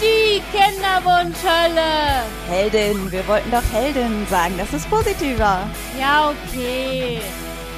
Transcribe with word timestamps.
Die 0.00 0.40
Kinderwunschhölle. 0.52 2.22
Heldin, 2.48 3.10
wir 3.10 3.26
wollten 3.26 3.50
doch 3.50 3.64
Heldin 3.72 4.24
sagen, 4.28 4.54
das 4.56 4.72
ist 4.72 4.88
positiver. 4.88 5.66
Ja, 5.98 6.30
okay. 6.30 7.20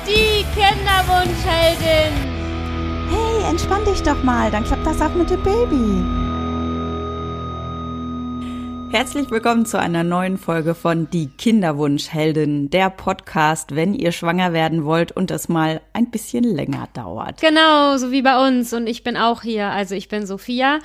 Die 0.06 0.44
Kinderwunschheldin. 0.54 2.12
Hey, 3.08 3.50
entspann 3.50 3.84
dich 3.86 4.02
doch 4.02 4.22
mal, 4.22 4.50
dann 4.50 4.64
klappt 4.64 4.86
das 4.86 5.00
auch 5.00 5.14
mit 5.14 5.30
dem 5.30 5.42
Baby. 5.42 6.04
Herzlich 8.90 9.30
willkommen 9.30 9.64
zu 9.64 9.78
einer 9.78 10.04
neuen 10.04 10.36
Folge 10.36 10.74
von 10.74 11.08
Die 11.10 11.28
Kinderwunschheldin, 11.28 12.68
der 12.70 12.90
Podcast, 12.90 13.74
wenn 13.74 13.94
ihr 13.94 14.12
schwanger 14.12 14.52
werden 14.52 14.84
wollt 14.84 15.12
und 15.12 15.30
es 15.30 15.48
mal 15.48 15.80
ein 15.94 16.10
bisschen 16.10 16.44
länger 16.44 16.88
dauert. 16.92 17.40
Genau, 17.40 17.96
so 17.96 18.10
wie 18.10 18.22
bei 18.22 18.46
uns. 18.46 18.72
Und 18.74 18.86
ich 18.86 19.02
bin 19.02 19.16
auch 19.16 19.42
hier. 19.42 19.68
Also 19.68 19.94
ich 19.94 20.08
bin 20.08 20.26
Sophia 20.26 20.78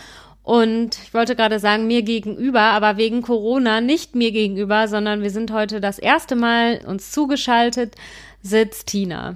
und 0.43 0.97
ich 1.03 1.13
wollte 1.13 1.35
gerade 1.35 1.59
sagen, 1.59 1.87
mir 1.87 2.01
gegenüber, 2.01 2.61
aber 2.61 2.97
wegen 2.97 3.21
Corona 3.21 3.79
nicht 3.81 4.15
mir 4.15 4.31
gegenüber, 4.31 4.87
sondern 4.87 5.21
wir 5.21 5.29
sind 5.29 5.51
heute 5.51 5.81
das 5.81 5.99
erste 5.99 6.35
Mal 6.35 6.81
uns 6.85 7.11
zugeschaltet, 7.11 7.95
sitzt 8.41 8.87
Tina. 8.87 9.35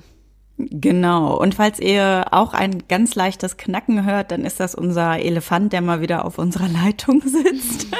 Genau. 0.58 1.38
Und 1.38 1.56
falls 1.56 1.80
ihr 1.80 2.26
auch 2.32 2.54
ein 2.54 2.88
ganz 2.88 3.14
leichtes 3.16 3.58
Knacken 3.58 4.06
hört, 4.06 4.32
dann 4.32 4.46
ist 4.46 4.60
das 4.60 4.74
unser 4.74 5.20
Elefant, 5.20 5.74
der 5.74 5.82
mal 5.82 6.00
wieder 6.00 6.24
auf 6.24 6.40
unserer 6.40 6.68
Leitung 6.68 7.22
sitzt. 7.22 7.88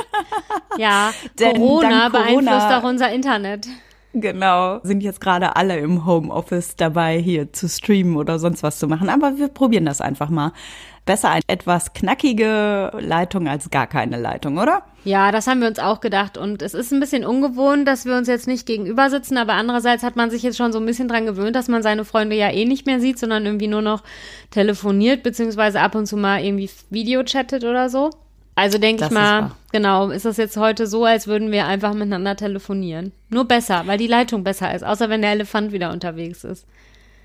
Ja, 0.78 1.14
Corona, 1.40 2.10
Corona 2.10 2.10
beeinflusst 2.10 2.74
auch 2.74 2.84
unser 2.84 3.10
Internet. 3.10 3.70
Genau, 4.12 4.80
sind 4.84 5.04
jetzt 5.04 5.22
gerade 5.22 5.56
alle 5.56 5.78
im 5.78 6.06
Homeoffice 6.06 6.76
dabei, 6.76 7.18
hier 7.18 7.54
zu 7.54 7.70
streamen 7.70 8.18
oder 8.18 8.40
sonst 8.40 8.62
was 8.62 8.78
zu 8.78 8.88
machen. 8.90 9.08
Aber 9.08 9.38
wir 9.38 9.48
probieren 9.48 9.86
das 9.86 10.02
einfach 10.02 10.30
mal 10.30 10.52
besser 11.06 11.30
eine 11.30 11.44
etwas 11.48 11.94
knackige 11.94 12.92
Leitung 13.00 13.48
als 13.48 13.70
gar 13.70 13.88
keine 13.88 14.20
Leitung, 14.20 14.58
oder? 14.58 14.84
Ja, 15.04 15.32
das 15.32 15.46
haben 15.46 15.62
wir 15.62 15.68
uns 15.68 15.78
auch 15.78 16.02
gedacht. 16.02 16.38
Und 16.38 16.62
es 16.62 16.74
ist 16.74 16.92
ein 16.92 17.00
bisschen 17.00 17.26
ungewohnt, 17.26 17.88
dass 17.88 18.06
wir 18.06 18.16
uns 18.16 18.28
jetzt 18.28 18.48
nicht 18.48 18.66
gegenüber 18.66 19.10
sitzen, 19.10 19.38
aber 19.38 19.54
andererseits 19.54 20.04
hat 20.04 20.16
man 20.16 20.32
sich 20.32 20.42
jetzt 20.42 20.58
schon 20.58 20.74
so 20.74 20.80
ein 20.80 20.86
bisschen 20.86 21.08
dran 21.08 21.28
gewöhnt, 21.28 21.56
dass 21.56 21.68
man 21.68 21.84
seine 21.84 22.06
Freunde 22.06 22.36
ja 22.36 22.50
eh 22.50 22.66
nicht 22.66 22.88
mehr 22.88 23.00
sieht, 23.00 23.20
sondern 23.20 23.46
irgendwie 23.46 23.68
nur 23.68 23.84
noch 23.84 24.02
telefoniert, 24.50 25.22
beziehungsweise 25.22 25.80
ab 25.80 25.94
und 25.94 26.08
zu 26.08 26.18
mal 26.18 26.44
irgendwie 26.44 26.70
Video 26.90 27.24
chattet 27.24 27.64
oder 27.64 27.90
so. 27.90 28.10
Also 28.56 28.78
denke 28.78 29.04
ich 29.04 29.12
mal, 29.12 29.52
genau, 29.74 30.10
ist 30.10 30.24
das 30.24 30.38
jetzt 30.38 30.56
heute 30.56 30.88
so, 30.88 31.04
als 31.04 31.28
würden 31.28 31.52
wir 31.52 31.66
einfach 31.66 31.94
miteinander 31.94 32.38
telefonieren. 32.38 33.12
Nur 33.30 33.46
besser, 33.46 33.84
weil 33.86 33.98
die 33.98 34.08
Leitung 34.08 34.46
besser 34.46 34.74
ist, 34.74 34.84
außer 34.84 35.10
wenn 35.10 35.22
der 35.22 35.32
Elefant 35.32 35.74
wieder 35.74 35.92
unterwegs 35.92 36.46
ist. 36.46 36.66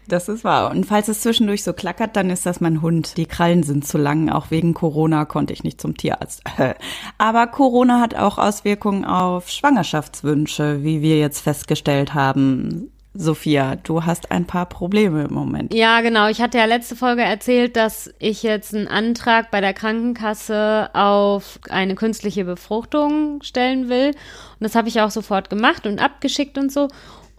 Das 0.08 0.28
ist 0.28 0.42
wahr. 0.42 0.70
Und 0.70 0.86
falls 0.86 1.08
es 1.08 1.20
zwischendurch 1.20 1.62
so 1.62 1.72
klackert, 1.72 2.16
dann 2.16 2.30
ist 2.30 2.44
das 2.44 2.60
mein 2.60 2.82
Hund. 2.82 3.16
Die 3.16 3.26
Krallen 3.26 3.62
sind 3.62 3.86
zu 3.86 3.96
lang. 3.96 4.28
Auch 4.28 4.50
wegen 4.50 4.74
Corona 4.74 5.24
konnte 5.24 5.52
ich 5.52 5.62
nicht 5.62 5.80
zum 5.80 5.96
Tierarzt. 5.96 6.42
Aber 7.18 7.46
Corona 7.46 8.00
hat 8.00 8.14
auch 8.14 8.38
Auswirkungen 8.38 9.04
auf 9.04 9.48
Schwangerschaftswünsche, 9.48 10.82
wie 10.82 11.00
wir 11.00 11.18
jetzt 11.18 11.40
festgestellt 11.40 12.14
haben. 12.14 12.90
Sophia, 13.12 13.74
du 13.74 14.04
hast 14.04 14.30
ein 14.30 14.46
paar 14.46 14.66
Probleme 14.66 15.24
im 15.24 15.34
Moment. 15.34 15.74
Ja, 15.74 16.00
genau. 16.00 16.28
Ich 16.28 16.40
hatte 16.40 16.58
ja 16.58 16.64
letzte 16.66 16.94
Folge 16.94 17.22
erzählt, 17.22 17.74
dass 17.74 18.12
ich 18.20 18.44
jetzt 18.44 18.72
einen 18.72 18.86
Antrag 18.86 19.50
bei 19.50 19.60
der 19.60 19.74
Krankenkasse 19.74 20.90
auf 20.92 21.58
eine 21.70 21.96
künstliche 21.96 22.44
Befruchtung 22.44 23.42
stellen 23.42 23.88
will. 23.88 24.08
Und 24.10 24.60
das 24.60 24.76
habe 24.76 24.88
ich 24.88 25.00
auch 25.00 25.10
sofort 25.10 25.50
gemacht 25.50 25.86
und 25.86 26.00
abgeschickt 26.00 26.56
und 26.56 26.70
so. 26.70 26.86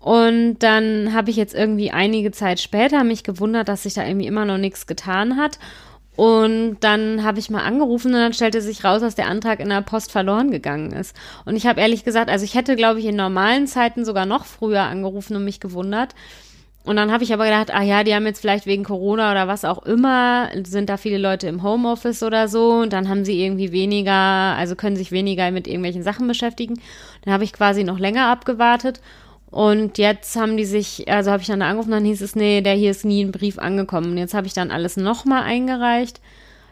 Und 0.01 0.59
dann 0.59 1.13
habe 1.13 1.29
ich 1.29 1.35
jetzt 1.35 1.53
irgendwie 1.53 1.91
einige 1.91 2.31
Zeit 2.31 2.59
später 2.59 3.03
mich 3.03 3.23
gewundert, 3.23 3.67
dass 3.67 3.83
sich 3.83 3.93
da 3.93 4.05
irgendwie 4.05 4.25
immer 4.25 4.45
noch 4.45 4.57
nichts 4.57 4.87
getan 4.87 5.37
hat. 5.37 5.59
Und 6.15 6.77
dann 6.81 7.23
habe 7.23 7.39
ich 7.39 7.49
mal 7.49 7.63
angerufen 7.63 8.07
und 8.07 8.19
dann 8.19 8.33
stellte 8.33 8.61
sich 8.61 8.83
raus, 8.83 9.01
dass 9.01 9.15
der 9.15 9.27
Antrag 9.27 9.59
in 9.59 9.69
der 9.69 9.81
Post 9.81 10.11
verloren 10.11 10.51
gegangen 10.51 10.91
ist. 10.91 11.15
Und 11.45 11.55
ich 11.55 11.67
habe 11.67 11.79
ehrlich 11.79 12.03
gesagt, 12.03 12.29
also 12.29 12.43
ich 12.43 12.55
hätte, 12.55 12.75
glaube 12.75 12.99
ich, 12.99 13.05
in 13.05 13.15
normalen 13.15 13.67
Zeiten 13.67 14.03
sogar 14.03 14.25
noch 14.25 14.45
früher 14.45 14.81
angerufen 14.81 15.35
und 15.35 15.45
mich 15.45 15.59
gewundert. 15.59 16.15
Und 16.83 16.95
dann 16.95 17.11
habe 17.11 17.23
ich 17.23 17.31
aber 17.31 17.45
gedacht, 17.45 17.71
ah 17.71 17.83
ja, 17.83 18.03
die 18.03 18.13
haben 18.15 18.25
jetzt 18.25 18.41
vielleicht 18.41 18.65
wegen 18.65 18.83
Corona 18.83 19.31
oder 19.31 19.47
was 19.47 19.65
auch 19.65 19.83
immer, 19.83 20.49
sind 20.63 20.89
da 20.89 20.97
viele 20.97 21.19
Leute 21.19 21.47
im 21.47 21.61
Homeoffice 21.61 22.23
oder 22.23 22.47
so 22.47 22.71
und 22.71 22.91
dann 22.91 23.07
haben 23.07 23.23
sie 23.23 23.39
irgendwie 23.39 23.71
weniger, 23.71 24.11
also 24.11 24.75
können 24.75 24.95
sich 24.95 25.11
weniger 25.11 25.51
mit 25.51 25.67
irgendwelchen 25.67 26.01
Sachen 26.01 26.27
beschäftigen. 26.27 26.81
Dann 27.23 27.35
habe 27.35 27.43
ich 27.43 27.53
quasi 27.53 27.83
noch 27.83 27.99
länger 27.99 28.27
abgewartet 28.27 28.99
und 29.51 29.97
jetzt 29.97 30.37
haben 30.37 30.55
die 30.55 30.65
sich, 30.65 31.09
also 31.11 31.29
habe 31.29 31.41
ich 31.41 31.47
dann 31.47 31.61
angerufen, 31.61 31.91
dann 31.91 32.05
hieß 32.05 32.21
es, 32.21 32.35
nee, 32.35 32.61
der 32.61 32.73
hier 32.73 32.89
ist 32.89 33.03
nie 33.03 33.23
ein 33.23 33.33
Brief 33.33 33.59
angekommen. 33.59 34.11
Und 34.11 34.17
jetzt 34.17 34.33
habe 34.33 34.47
ich 34.47 34.53
dann 34.53 34.71
alles 34.71 34.95
nochmal 34.95 35.43
eingereicht. 35.43 36.21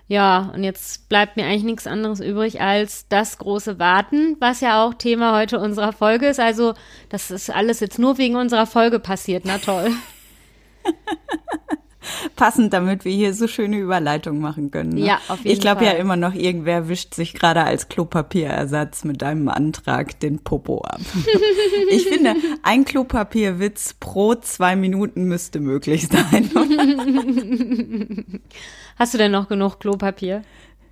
Ja, 0.07 0.51
und 0.56 0.63
jetzt 0.63 1.09
bleibt 1.09 1.35
mir 1.35 1.45
eigentlich 1.45 1.63
nichts 1.63 1.85
anderes 1.85 2.22
übrig 2.22 2.62
als 2.62 3.07
das 3.09 3.38
große 3.38 3.78
Warten, 3.79 4.38
was 4.40 4.62
ja 4.62 4.84
auch 4.84 4.94
Thema 4.94 5.38
heute 5.38 5.59
unserer 5.59 5.91
Folge 5.94 6.28
ist. 6.28 6.40
Also, 6.40 6.73
das 7.09 7.29
ist 7.31 7.50
alles 7.53 7.81
jetzt 7.81 8.00
nur 8.00 8.17
wegen 8.17 8.38
unserer 8.38 8.66
Folge 8.66 9.00
passiert. 9.00 9.44
Na 9.46 9.57
toll. 9.59 9.91
passend, 12.35 12.73
damit 12.73 13.05
wir 13.05 13.11
hier 13.11 13.33
so 13.33 13.47
schöne 13.47 13.77
Überleitungen 13.77 14.41
machen 14.41 14.71
können. 14.71 14.89
Ne? 14.91 15.05
Ja, 15.05 15.19
auf 15.27 15.39
jeden 15.39 15.49
Ich 15.49 15.59
glaube 15.59 15.85
ja 15.85 15.91
immer 15.91 16.15
noch, 16.15 16.33
irgendwer 16.33 16.89
wischt 16.89 17.13
sich 17.13 17.33
gerade 17.33 17.63
als 17.63 17.89
Klopapierersatz 17.89 19.03
mit 19.03 19.21
deinem 19.21 19.49
Antrag 19.49 20.19
den 20.19 20.39
Popo 20.39 20.81
ab. 20.81 21.01
ich 21.89 22.05
finde, 22.07 22.35
ein 22.63 22.85
Klopapierwitz 22.85 23.95
pro 23.99 24.35
zwei 24.35 24.75
Minuten 24.75 25.25
müsste 25.25 25.59
möglich 25.59 26.07
sein. 26.07 26.49
Hast 28.97 29.13
du 29.13 29.17
denn 29.17 29.31
noch 29.31 29.47
genug 29.47 29.79
Klopapier? 29.79 30.43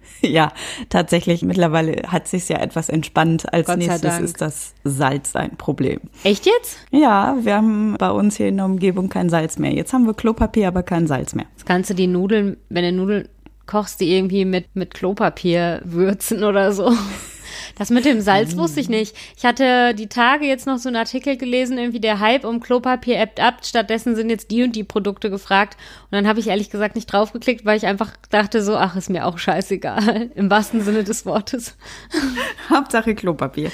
Ja, 0.22 0.52
tatsächlich. 0.90 1.44
Mittlerweile 1.44 2.04
hat 2.08 2.28
sich 2.28 2.50
ja 2.50 2.58
etwas 2.58 2.90
entspannt. 2.90 3.52
Als 3.54 3.68
nächstes 3.76 4.20
ist 4.20 4.42
das 4.42 4.74
Salz 4.84 5.36
ein 5.36 5.58
Problem. 5.58 6.00
Echt 6.24 6.46
jetzt? 6.46 6.80
Ja, 6.92 7.38
wir 7.42 7.56
haben 7.56 7.96
bei 7.98 8.10
uns 8.10 8.38
hier 8.38 8.48
in 8.48 8.58
der 8.58 8.66
Umgebung 8.66 9.10
kein 9.10 9.30
Salz 9.30 9.58
mehr. 9.60 9.74
Jetzt 9.74 9.94
haben 9.94 10.06
wir 10.06 10.14
Klopapier, 10.14 10.68
aber 10.68 10.84
kein 10.84 11.08
Salz 11.08 11.36
mehr. 11.36 11.46
Das 11.56 11.66
kannst 11.66 11.90
du 11.90 11.94
die 11.94 12.08
Nudeln, 12.08 12.58
wenn 12.70 12.84
du 12.84 12.92
Nudeln 12.92 13.30
kochst, 13.68 14.00
die 14.02 14.16
irgendwie 14.16 14.46
mit, 14.46 14.76
mit 14.76 14.94
Klopapier 14.94 15.82
würzen 15.84 16.44
oder 16.44 16.72
so. 16.74 16.92
Das 17.78 17.90
mit 17.90 18.06
dem 18.06 18.22
Salz 18.22 18.56
mm. 18.56 18.60
wusste 18.60 18.80
ich 18.80 18.90
nicht. 18.90 19.16
Ich 19.38 19.46
hatte 19.46 19.94
die 19.94 20.08
Tage 20.08 20.46
jetzt 20.46 20.68
noch 20.68 20.78
so 20.78 20.90
einen 20.90 20.96
Artikel 20.96 21.38
gelesen, 21.38 21.78
irgendwie 21.78 22.00
der 22.00 22.20
Hype 22.20 22.46
um 22.46 22.60
Klopapier 22.60 23.20
ebbt 23.20 23.40
ab. 23.40 23.66
Stattdessen 23.66 24.16
sind 24.16 24.30
jetzt 24.30 24.52
die 24.52 24.64
und 24.64 24.76
die 24.76 24.84
Produkte 24.84 25.30
gefragt. 25.30 25.78
Und 26.04 26.14
dann 26.14 26.28
habe 26.28 26.40
ich 26.40 26.48
ehrlich 26.48 26.70
gesagt 26.70 26.96
nicht 26.96 27.12
draufgeklickt, 27.12 27.66
weil 27.66 27.78
ich 27.78 27.86
einfach 27.86 28.12
dachte 28.30 28.62
so, 28.62 28.76
ach, 28.78 28.96
ist 28.96 29.10
mir 29.10 29.26
auch 29.26 29.38
scheißegal. 29.38 30.32
Im 30.36 30.50
wahrsten 30.50 30.82
Sinne 30.82 31.04
des 31.04 31.26
Wortes. 31.26 31.78
Hauptsache 32.70 33.16
Klopapier. 33.16 33.72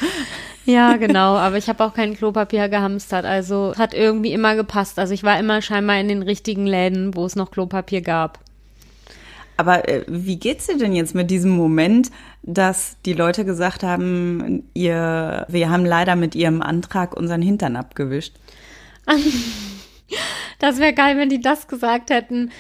Ja, 0.66 0.96
genau. 0.98 1.36
Aber 1.36 1.58
ich 1.58 1.68
habe 1.68 1.84
auch 1.84 1.94
kein 1.94 2.16
Klopapier 2.16 2.70
gehamstert. 2.70 3.25
Also 3.25 3.74
hat 3.78 3.94
irgendwie 3.94 4.34
immer 4.34 4.56
gepasst. 4.56 4.98
Also 5.00 5.14
ich 5.14 5.24
war 5.24 5.40
immer 5.40 5.62
scheinbar 5.62 6.00
in 6.00 6.08
den 6.08 6.24
richtigen 6.24 6.66
Läden, 6.66 7.16
wo 7.16 7.25
es 7.25 7.36
noch 7.36 7.52
Klopapier 7.52 8.02
gab. 8.02 8.40
Aber 9.58 9.88
äh, 9.88 10.03
wie 10.08 10.38
geht's 10.38 10.68
dir 10.68 10.78
denn 10.78 10.96
jetzt 10.96 11.16
mit 11.16 11.30
diesem 11.30 11.52
Moment, 11.52 12.12
dass 12.41 12.97
die 13.06 13.14
Leute 13.14 13.46
gesagt 13.46 13.84
haben, 13.84 14.69
ihr, 14.74 15.46
wir 15.47 15.69
haben 15.69 15.86
leider 15.86 16.16
mit 16.16 16.36
ihrem 16.36 16.62
Antrag 16.62 17.16
unseren 17.16 17.41
Hintern 17.41 17.75
abgewischt? 17.75 18.36
Das 20.59 20.80
wäre 20.80 20.94
geil, 20.94 21.18
wenn 21.18 21.28
die 21.28 21.42
das 21.42 21.68
gesagt 21.68 22.09
hätten. 22.09 22.52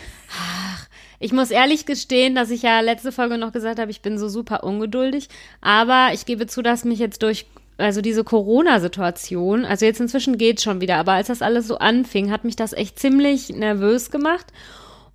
Ich 1.19 1.31
muss 1.31 1.51
ehrlich 1.51 1.85
gestehen, 1.85 2.35
dass 2.35 2.49
ich 2.49 2.63
ja 2.63 2.81
letzte 2.81 3.13
Folge 3.13 3.37
noch 3.37 3.53
gesagt 3.53 3.79
habe, 3.79 3.91
ich 3.91 4.01
bin 4.01 4.17
so 4.17 4.27
super 4.27 4.63
ungeduldig. 4.63 5.29
Aber 5.61 6.09
ich 6.13 6.25
gebe 6.25 6.47
zu, 6.47 6.61
dass 6.61 6.83
mich 6.83 6.99
jetzt 6.99 7.23
durch 7.23 7.45
also 7.77 8.01
diese 8.01 8.23
Corona-Situation, 8.23 9.65
also 9.65 9.85
jetzt 9.85 9.99
inzwischen 9.99 10.37
geht's 10.37 10.63
schon 10.63 10.81
wieder, 10.81 10.97
aber 10.97 11.13
als 11.13 11.27
das 11.27 11.41
alles 11.41 11.67
so 11.67 11.77
anfing, 11.77 12.29
hat 12.29 12.43
mich 12.43 12.55
das 12.55 12.73
echt 12.73 12.99
ziemlich 12.99 13.49
nervös 13.49 14.11
gemacht. 14.11 14.47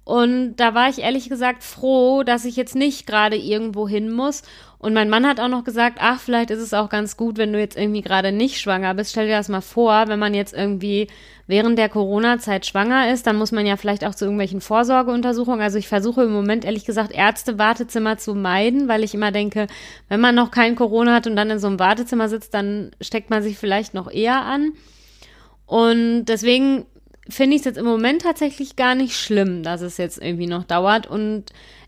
Und 0.08 0.56
da 0.56 0.74
war 0.74 0.88
ich 0.88 1.00
ehrlich 1.00 1.28
gesagt 1.28 1.62
froh, 1.62 2.22
dass 2.22 2.46
ich 2.46 2.56
jetzt 2.56 2.74
nicht 2.74 3.06
gerade 3.06 3.36
irgendwo 3.36 3.86
hin 3.86 4.10
muss. 4.10 4.40
Und 4.78 4.94
mein 4.94 5.10
Mann 5.10 5.26
hat 5.26 5.38
auch 5.38 5.48
noch 5.48 5.64
gesagt, 5.64 5.98
ach, 6.00 6.18
vielleicht 6.18 6.50
ist 6.50 6.60
es 6.62 6.72
auch 6.72 6.88
ganz 6.88 7.18
gut, 7.18 7.36
wenn 7.36 7.52
du 7.52 7.58
jetzt 7.58 7.76
irgendwie 7.76 8.00
gerade 8.00 8.32
nicht 8.32 8.58
schwanger 8.58 8.94
bist. 8.94 9.10
Stell 9.10 9.26
dir 9.26 9.36
das 9.36 9.50
mal 9.50 9.60
vor, 9.60 10.08
wenn 10.08 10.18
man 10.18 10.32
jetzt 10.32 10.54
irgendwie 10.54 11.08
während 11.46 11.78
der 11.78 11.90
Corona-Zeit 11.90 12.64
schwanger 12.64 13.12
ist, 13.12 13.26
dann 13.26 13.36
muss 13.36 13.52
man 13.52 13.66
ja 13.66 13.76
vielleicht 13.76 14.02
auch 14.02 14.14
zu 14.14 14.24
irgendwelchen 14.24 14.62
Vorsorgeuntersuchungen. 14.62 15.60
Also 15.60 15.76
ich 15.76 15.88
versuche 15.88 16.22
im 16.22 16.32
Moment 16.32 16.64
ehrlich 16.64 16.86
gesagt 16.86 17.12
Ärzte-Wartezimmer 17.12 18.16
zu 18.16 18.34
meiden, 18.34 18.88
weil 18.88 19.04
ich 19.04 19.12
immer 19.12 19.30
denke, 19.30 19.66
wenn 20.08 20.22
man 20.22 20.34
noch 20.34 20.50
kein 20.50 20.74
Corona 20.74 21.16
hat 21.16 21.26
und 21.26 21.36
dann 21.36 21.50
in 21.50 21.58
so 21.58 21.66
einem 21.66 21.78
Wartezimmer 21.78 22.30
sitzt, 22.30 22.54
dann 22.54 22.92
steckt 23.02 23.28
man 23.28 23.42
sich 23.42 23.58
vielleicht 23.58 23.92
noch 23.92 24.10
eher 24.10 24.40
an. 24.40 24.72
Und 25.66 26.24
deswegen 26.24 26.86
finde 27.28 27.56
ich 27.56 27.60
es 27.60 27.66
jetzt 27.66 27.78
im 27.78 27.84
Moment 27.84 28.22
tatsächlich 28.22 28.76
gar 28.76 28.94
nicht 28.94 29.16
schlimm, 29.16 29.62
dass 29.62 29.80
es 29.80 29.96
jetzt 29.96 30.18
irgendwie 30.22 30.46
noch 30.46 30.64
dauert. 30.64 31.06
Und 31.06 31.44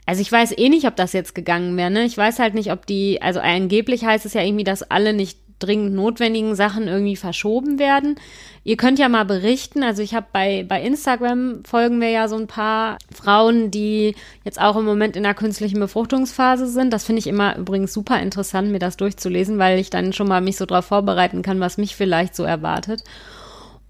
also 0.07 0.21
ich 0.21 0.31
weiß 0.31 0.57
eh 0.59 0.69
nicht, 0.69 0.87
ob 0.87 0.97
das 0.97 1.13
jetzt 1.13 1.35
gegangen 1.35 1.77
wäre. 1.77 1.91
Ne? 1.91 2.05
Ich 2.05 2.17
weiß 2.17 2.39
halt 2.39 2.55
nicht, 2.55 2.73
ob 2.73 2.87
die, 2.87 3.23
also 3.23 3.41
angeblich 3.41 4.05
heißt 4.05 4.27
es 4.27 4.35
ja 4.35 4.43
irgendwie, 4.43 4.65
dass 4.65 4.83
alle 4.83 5.13
nicht 5.13 5.39
dringend 5.61 5.95
notwendigen 5.95 6.55
Sachen 6.55 6.89
irgendwie 6.89 7.17
verschoben 7.17 7.79
werden. 7.79 8.17
Ihr 8.65 8.77
könnt 8.77 8.99
ja 8.99 9.09
mal 9.09 9.25
berichten, 9.25 9.83
also 9.83 10.03
ich 10.03 10.15
habe 10.15 10.27
bei, 10.33 10.65
bei 10.67 10.83
Instagram 10.83 11.63
folgen 11.65 12.01
wir 12.01 12.11
ja 12.11 12.29
so 12.29 12.37
ein 12.37 12.47
paar 12.47 12.99
Frauen, 13.13 13.71
die 13.71 14.15
jetzt 14.45 14.61
auch 14.61 14.77
im 14.77 14.85
Moment 14.85 15.17
in 15.17 15.23
der 15.23 15.35
künstlichen 15.35 15.79
Befruchtungsphase 15.79 16.67
sind. 16.67 16.93
Das 16.93 17.05
finde 17.05 17.21
ich 17.21 17.27
immer 17.27 17.57
übrigens 17.57 17.93
super 17.93 18.21
interessant, 18.21 18.71
mir 18.71 18.79
das 18.79 18.97
durchzulesen, 18.97 19.59
weil 19.59 19.79
ich 19.79 19.91
dann 19.91 20.13
schon 20.13 20.29
mal 20.29 20.41
mich 20.41 20.57
so 20.57 20.67
darauf 20.67 20.87
vorbereiten 20.87 21.43
kann, 21.43 21.61
was 21.61 21.79
mich 21.79 21.95
vielleicht 21.95 22.35
so 22.35 22.43
erwartet. 22.43 23.05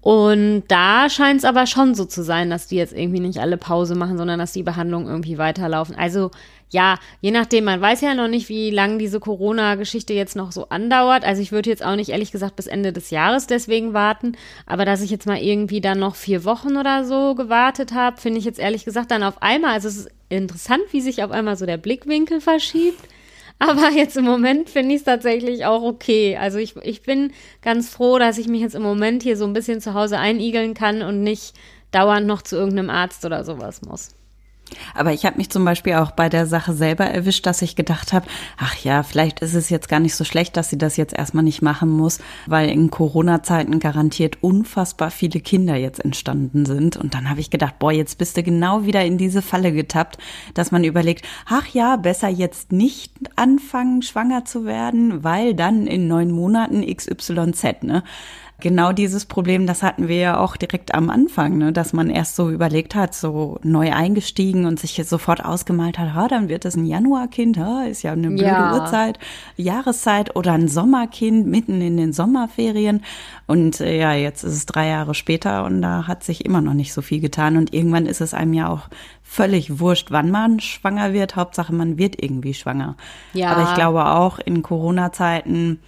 Und 0.01 0.63
da 0.67 1.09
scheint 1.09 1.39
es 1.39 1.45
aber 1.45 1.67
schon 1.67 1.93
so 1.93 2.05
zu 2.05 2.23
sein, 2.23 2.49
dass 2.49 2.67
die 2.67 2.75
jetzt 2.75 2.93
irgendwie 2.93 3.19
nicht 3.19 3.39
alle 3.39 3.57
Pause 3.57 3.93
machen, 3.93 4.17
sondern 4.17 4.39
dass 4.39 4.51
die 4.51 4.63
Behandlungen 4.63 5.07
irgendwie 5.07 5.37
weiterlaufen. 5.37 5.95
Also 5.95 6.31
ja, 6.71 6.97
je 7.19 7.31
nachdem, 7.31 7.65
man 7.65 7.81
weiß 7.81 8.01
ja 8.01 8.15
noch 8.15 8.29
nicht, 8.29 8.49
wie 8.49 8.71
lange 8.71 8.97
diese 8.97 9.19
Corona-Geschichte 9.19 10.13
jetzt 10.13 10.35
noch 10.35 10.51
so 10.51 10.69
andauert. 10.69 11.23
Also 11.23 11.41
ich 11.41 11.51
würde 11.51 11.69
jetzt 11.69 11.85
auch 11.85 11.95
nicht 11.95 12.09
ehrlich 12.09 12.31
gesagt 12.31 12.55
bis 12.55 12.65
Ende 12.65 12.93
des 12.93 13.11
Jahres 13.11 13.45
deswegen 13.45 13.93
warten. 13.93 14.37
Aber 14.65 14.85
dass 14.85 15.01
ich 15.01 15.11
jetzt 15.11 15.27
mal 15.27 15.37
irgendwie 15.37 15.81
dann 15.81 15.99
noch 15.99 16.15
vier 16.15 16.45
Wochen 16.45 16.77
oder 16.77 17.05
so 17.05 17.35
gewartet 17.35 17.93
habe, 17.93 18.19
finde 18.19 18.39
ich 18.39 18.45
jetzt 18.45 18.59
ehrlich 18.59 18.85
gesagt 18.85 19.11
dann 19.11 19.21
auf 19.21 19.41
einmal, 19.41 19.73
also 19.73 19.87
es 19.87 19.97
ist 19.97 20.09
interessant, 20.29 20.81
wie 20.91 21.01
sich 21.01 21.23
auf 21.23 21.31
einmal 21.31 21.57
so 21.57 21.65
der 21.65 21.77
Blickwinkel 21.77 22.41
verschiebt. 22.41 23.03
Aber 23.61 23.91
jetzt 23.91 24.17
im 24.17 24.25
Moment 24.25 24.71
finde 24.71 24.95
ich 24.95 25.01
es 25.01 25.05
tatsächlich 25.05 25.65
auch 25.65 25.83
okay. 25.83 26.35
Also 26.35 26.57
ich, 26.57 26.75
ich 26.77 27.03
bin 27.03 27.31
ganz 27.61 27.89
froh, 27.89 28.17
dass 28.17 28.39
ich 28.39 28.47
mich 28.47 28.61
jetzt 28.61 28.73
im 28.73 28.81
Moment 28.81 29.21
hier 29.21 29.37
so 29.37 29.45
ein 29.45 29.53
bisschen 29.53 29.81
zu 29.81 29.93
Hause 29.93 30.17
einigeln 30.17 30.73
kann 30.73 31.03
und 31.03 31.21
nicht 31.21 31.53
dauernd 31.91 32.25
noch 32.25 32.41
zu 32.41 32.55
irgendeinem 32.55 32.89
Arzt 32.89 33.23
oder 33.23 33.43
sowas 33.43 33.83
muss. 33.83 34.15
Aber 34.93 35.13
ich 35.13 35.25
habe 35.25 35.37
mich 35.37 35.49
zum 35.49 35.65
Beispiel 35.65 35.93
auch 35.95 36.11
bei 36.11 36.29
der 36.29 36.45
Sache 36.45 36.73
selber 36.73 37.05
erwischt, 37.05 37.45
dass 37.45 37.61
ich 37.61 37.75
gedacht 37.75 38.13
habe, 38.13 38.27
ach 38.57 38.75
ja, 38.77 39.03
vielleicht 39.03 39.39
ist 39.41 39.53
es 39.53 39.69
jetzt 39.69 39.89
gar 39.89 39.99
nicht 39.99 40.15
so 40.15 40.23
schlecht, 40.23 40.57
dass 40.57 40.69
sie 40.69 40.77
das 40.77 40.97
jetzt 40.97 41.17
erstmal 41.17 41.43
nicht 41.43 41.61
machen 41.61 41.89
muss, 41.89 42.19
weil 42.47 42.69
in 42.69 42.89
Corona-Zeiten 42.91 43.79
garantiert 43.79 44.37
unfassbar 44.41 45.11
viele 45.11 45.39
Kinder 45.39 45.75
jetzt 45.75 46.03
entstanden 46.03 46.65
sind. 46.65 46.97
Und 46.97 47.13
dann 47.13 47.29
habe 47.29 47.39
ich 47.39 47.49
gedacht, 47.49 47.79
boah, 47.79 47.91
jetzt 47.91 48.17
bist 48.17 48.37
du 48.37 48.43
genau 48.43 48.85
wieder 48.85 49.03
in 49.03 49.17
diese 49.17 49.41
Falle 49.41 49.71
getappt, 49.71 50.17
dass 50.53 50.71
man 50.71 50.83
überlegt, 50.83 51.25
ach 51.45 51.67
ja, 51.67 51.95
besser 51.95 52.29
jetzt 52.29 52.71
nicht 52.71 53.13
anfangen, 53.35 54.01
schwanger 54.01 54.45
zu 54.45 54.65
werden, 54.65 55.23
weil 55.23 55.53
dann 55.53 55.87
in 55.87 56.07
neun 56.07 56.31
Monaten 56.31 56.85
XYZ, 56.85 57.83
ne? 57.83 58.03
Genau 58.61 58.93
dieses 58.93 59.25
Problem, 59.25 59.67
das 59.67 59.83
hatten 59.83 60.07
wir 60.07 60.17
ja 60.17 60.39
auch 60.39 60.55
direkt 60.55 60.93
am 60.93 61.09
Anfang, 61.09 61.57
ne, 61.57 61.73
dass 61.73 61.91
man 61.91 62.09
erst 62.09 62.35
so 62.35 62.49
überlegt 62.49 62.95
hat, 62.95 63.13
so 63.13 63.59
neu 63.63 63.91
eingestiegen 63.91 64.65
und 64.65 64.79
sich 64.79 64.97
jetzt 64.97 65.09
sofort 65.09 65.43
ausgemalt 65.43 65.99
hat, 65.99 66.13
ha, 66.13 66.27
dann 66.27 66.47
wird 66.47 66.65
es 66.65 66.75
ein 66.75 66.85
Januarkind, 66.85 67.57
ha, 67.57 67.83
ist 67.83 68.03
ja 68.03 68.13
eine 68.13 68.29
blöde 68.29 68.45
ja. 68.45 68.73
Uhrzeit, 68.73 69.19
Jahreszeit 69.57 70.35
oder 70.35 70.53
ein 70.53 70.67
Sommerkind 70.67 71.47
mitten 71.47 71.81
in 71.81 71.97
den 71.97 72.13
Sommerferien. 72.13 73.03
Und 73.47 73.81
äh, 73.81 73.99
ja, 73.99 74.13
jetzt 74.13 74.43
ist 74.43 74.53
es 74.53 74.65
drei 74.65 74.87
Jahre 74.87 75.13
später 75.13 75.65
und 75.65 75.81
da 75.81 76.07
hat 76.07 76.23
sich 76.23 76.45
immer 76.45 76.61
noch 76.61 76.73
nicht 76.73 76.93
so 76.93 77.01
viel 77.01 77.19
getan. 77.19 77.57
Und 77.57 77.73
irgendwann 77.73 78.05
ist 78.05 78.21
es 78.21 78.33
einem 78.33 78.53
ja 78.53 78.69
auch 78.69 78.87
völlig 79.23 79.79
wurscht, 79.79 80.11
wann 80.11 80.29
man 80.29 80.59
schwanger 80.59 81.13
wird. 81.13 81.35
Hauptsache, 81.35 81.73
man 81.73 81.97
wird 81.97 82.21
irgendwie 82.21 82.53
schwanger. 82.53 82.95
Ja. 83.33 83.51
Aber 83.51 83.63
ich 83.63 83.75
glaube 83.75 84.05
auch 84.05 84.39
in 84.39 84.61
Corona-Zeiten, 84.61 85.79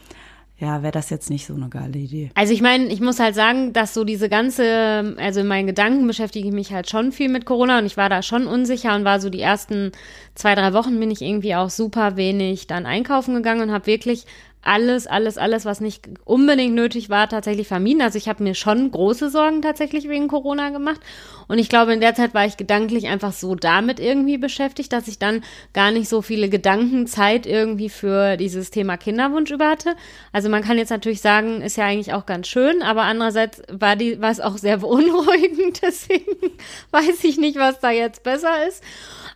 ja, 0.59 0.81
wäre 0.83 0.91
das 0.91 1.09
jetzt 1.09 1.29
nicht 1.29 1.45
so 1.45 1.55
eine 1.55 1.67
geile 1.67 1.97
Idee. 1.97 2.29
Also 2.35 2.53
ich 2.53 2.61
meine, 2.61 2.85
ich 2.85 3.01
muss 3.01 3.19
halt 3.19 3.35
sagen, 3.35 3.73
dass 3.73 3.93
so 3.93 4.03
diese 4.03 4.29
ganze, 4.29 5.15
also 5.17 5.39
in 5.39 5.47
meinen 5.47 5.67
Gedanken 5.67 6.05
beschäftige 6.05 6.47
ich 6.47 6.53
mich 6.53 6.71
halt 6.71 6.89
schon 6.89 7.11
viel 7.11 7.27
mit 7.27 7.45
Corona 7.45 7.79
und 7.79 7.85
ich 7.85 7.97
war 7.97 8.07
da 8.07 8.21
schon 8.21 8.45
unsicher 8.45 8.95
und 8.95 9.03
war 9.03 9.19
so 9.19 9.29
die 9.29 9.41
ersten 9.41 9.91
zwei, 10.35 10.55
drei 10.55 10.73
Wochen 10.73 10.99
bin 10.99 11.11
ich 11.11 11.21
irgendwie 11.21 11.55
auch 11.55 11.69
super 11.69 12.17
wenig 12.17 12.67
dann 12.67 12.85
einkaufen 12.85 13.33
gegangen 13.33 13.61
und 13.61 13.71
habe 13.71 13.87
wirklich 13.87 14.25
alles, 14.63 15.07
alles, 15.07 15.37
alles, 15.37 15.65
was 15.65 15.81
nicht 15.81 16.07
unbedingt 16.25 16.73
nötig 16.73 17.09
war, 17.09 17.27
tatsächlich 17.27 17.67
vermieden. 17.67 18.01
Also 18.01 18.17
ich 18.17 18.29
habe 18.29 18.43
mir 18.43 18.55
schon 18.55 18.91
große 18.91 19.29
Sorgen 19.29 19.61
tatsächlich 19.61 20.07
wegen 20.07 20.27
Corona 20.27 20.69
gemacht. 20.69 21.01
Und 21.47 21.59
ich 21.59 21.69
glaube, 21.69 21.93
in 21.93 22.01
der 22.01 22.15
Zeit 22.15 22.33
war 22.33 22.45
ich 22.45 22.57
gedanklich 22.57 23.07
einfach 23.07 23.33
so 23.33 23.55
damit 23.55 23.99
irgendwie 23.99 24.37
beschäftigt, 24.37 24.93
dass 24.93 25.07
ich 25.07 25.19
dann 25.19 25.43
gar 25.73 25.91
nicht 25.91 26.07
so 26.07 26.21
viele 26.21 26.49
Gedankenzeit 26.49 27.45
irgendwie 27.45 27.89
für 27.89 28.37
dieses 28.37 28.71
Thema 28.71 28.97
Kinderwunsch 28.97 29.51
über 29.51 29.67
hatte. 29.67 29.95
Also 30.31 30.49
man 30.49 30.63
kann 30.63 30.77
jetzt 30.77 30.89
natürlich 30.89 31.21
sagen, 31.21 31.61
ist 31.61 31.77
ja 31.77 31.85
eigentlich 31.85 32.13
auch 32.13 32.25
ganz 32.25 32.47
schön, 32.47 32.81
aber 32.81 33.03
andererseits 33.03 33.61
war 33.69 33.95
die, 33.95 34.21
war 34.21 34.31
es 34.31 34.39
auch 34.39 34.57
sehr 34.57 34.77
beunruhigend. 34.77 35.81
Deswegen 35.81 36.51
weiß 36.91 37.23
ich 37.23 37.37
nicht, 37.37 37.57
was 37.57 37.79
da 37.79 37.91
jetzt 37.91 38.23
besser 38.23 38.67
ist. 38.67 38.83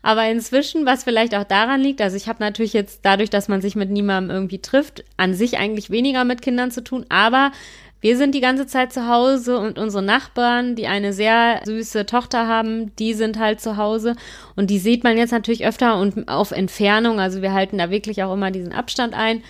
Aber 0.07 0.25
inzwischen, 0.29 0.85
was 0.85 1.03
vielleicht 1.03 1.35
auch 1.35 1.43
daran 1.43 1.81
liegt, 1.81 1.99
also 1.99 2.15
ich 2.15 2.29
habe 2.29 2.39
natürlich 2.39 2.71
jetzt 2.71 3.01
dadurch, 3.03 3.29
dass 3.29 3.49
man 3.49 3.59
sich 3.59 3.75
mit 3.75 3.89
niemandem 3.89 4.33
irgendwie 4.33 4.59
trifft, 4.59 5.03
an 5.17 5.33
sich 5.33 5.57
eigentlich 5.57 5.89
weniger 5.89 6.23
mit 6.23 6.41
Kindern 6.41 6.71
zu 6.71 6.81
tun, 6.81 7.05
aber 7.09 7.51
wir 7.99 8.15
sind 8.15 8.33
die 8.33 8.39
ganze 8.39 8.67
Zeit 8.67 8.93
zu 8.93 9.09
Hause 9.09 9.57
und 9.59 9.77
unsere 9.77 10.01
Nachbarn, 10.01 10.77
die 10.77 10.87
eine 10.87 11.11
sehr 11.11 11.59
süße 11.65 12.05
Tochter 12.05 12.47
haben, 12.47 12.95
die 12.95 13.15
sind 13.15 13.37
halt 13.37 13.59
zu 13.59 13.75
Hause 13.75 14.15
und 14.55 14.69
die 14.69 14.79
sieht 14.79 15.03
man 15.03 15.17
jetzt 15.17 15.31
natürlich 15.31 15.67
öfter 15.67 15.99
und 15.99 16.29
auf 16.29 16.51
Entfernung. 16.51 17.19
Also 17.19 17.41
wir 17.41 17.51
halten 17.51 17.77
da 17.77 17.89
wirklich 17.89 18.23
auch 18.23 18.33
immer 18.33 18.49
diesen 18.49 18.71
Abstand 18.71 19.13
ein. 19.13 19.43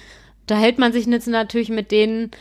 Da 0.47 0.57
hält 0.57 0.79
man 0.79 0.91
sich 0.91 1.05
jetzt 1.05 1.27
natürlich 1.27 1.69
mit 1.69 1.91
denen 1.91 2.31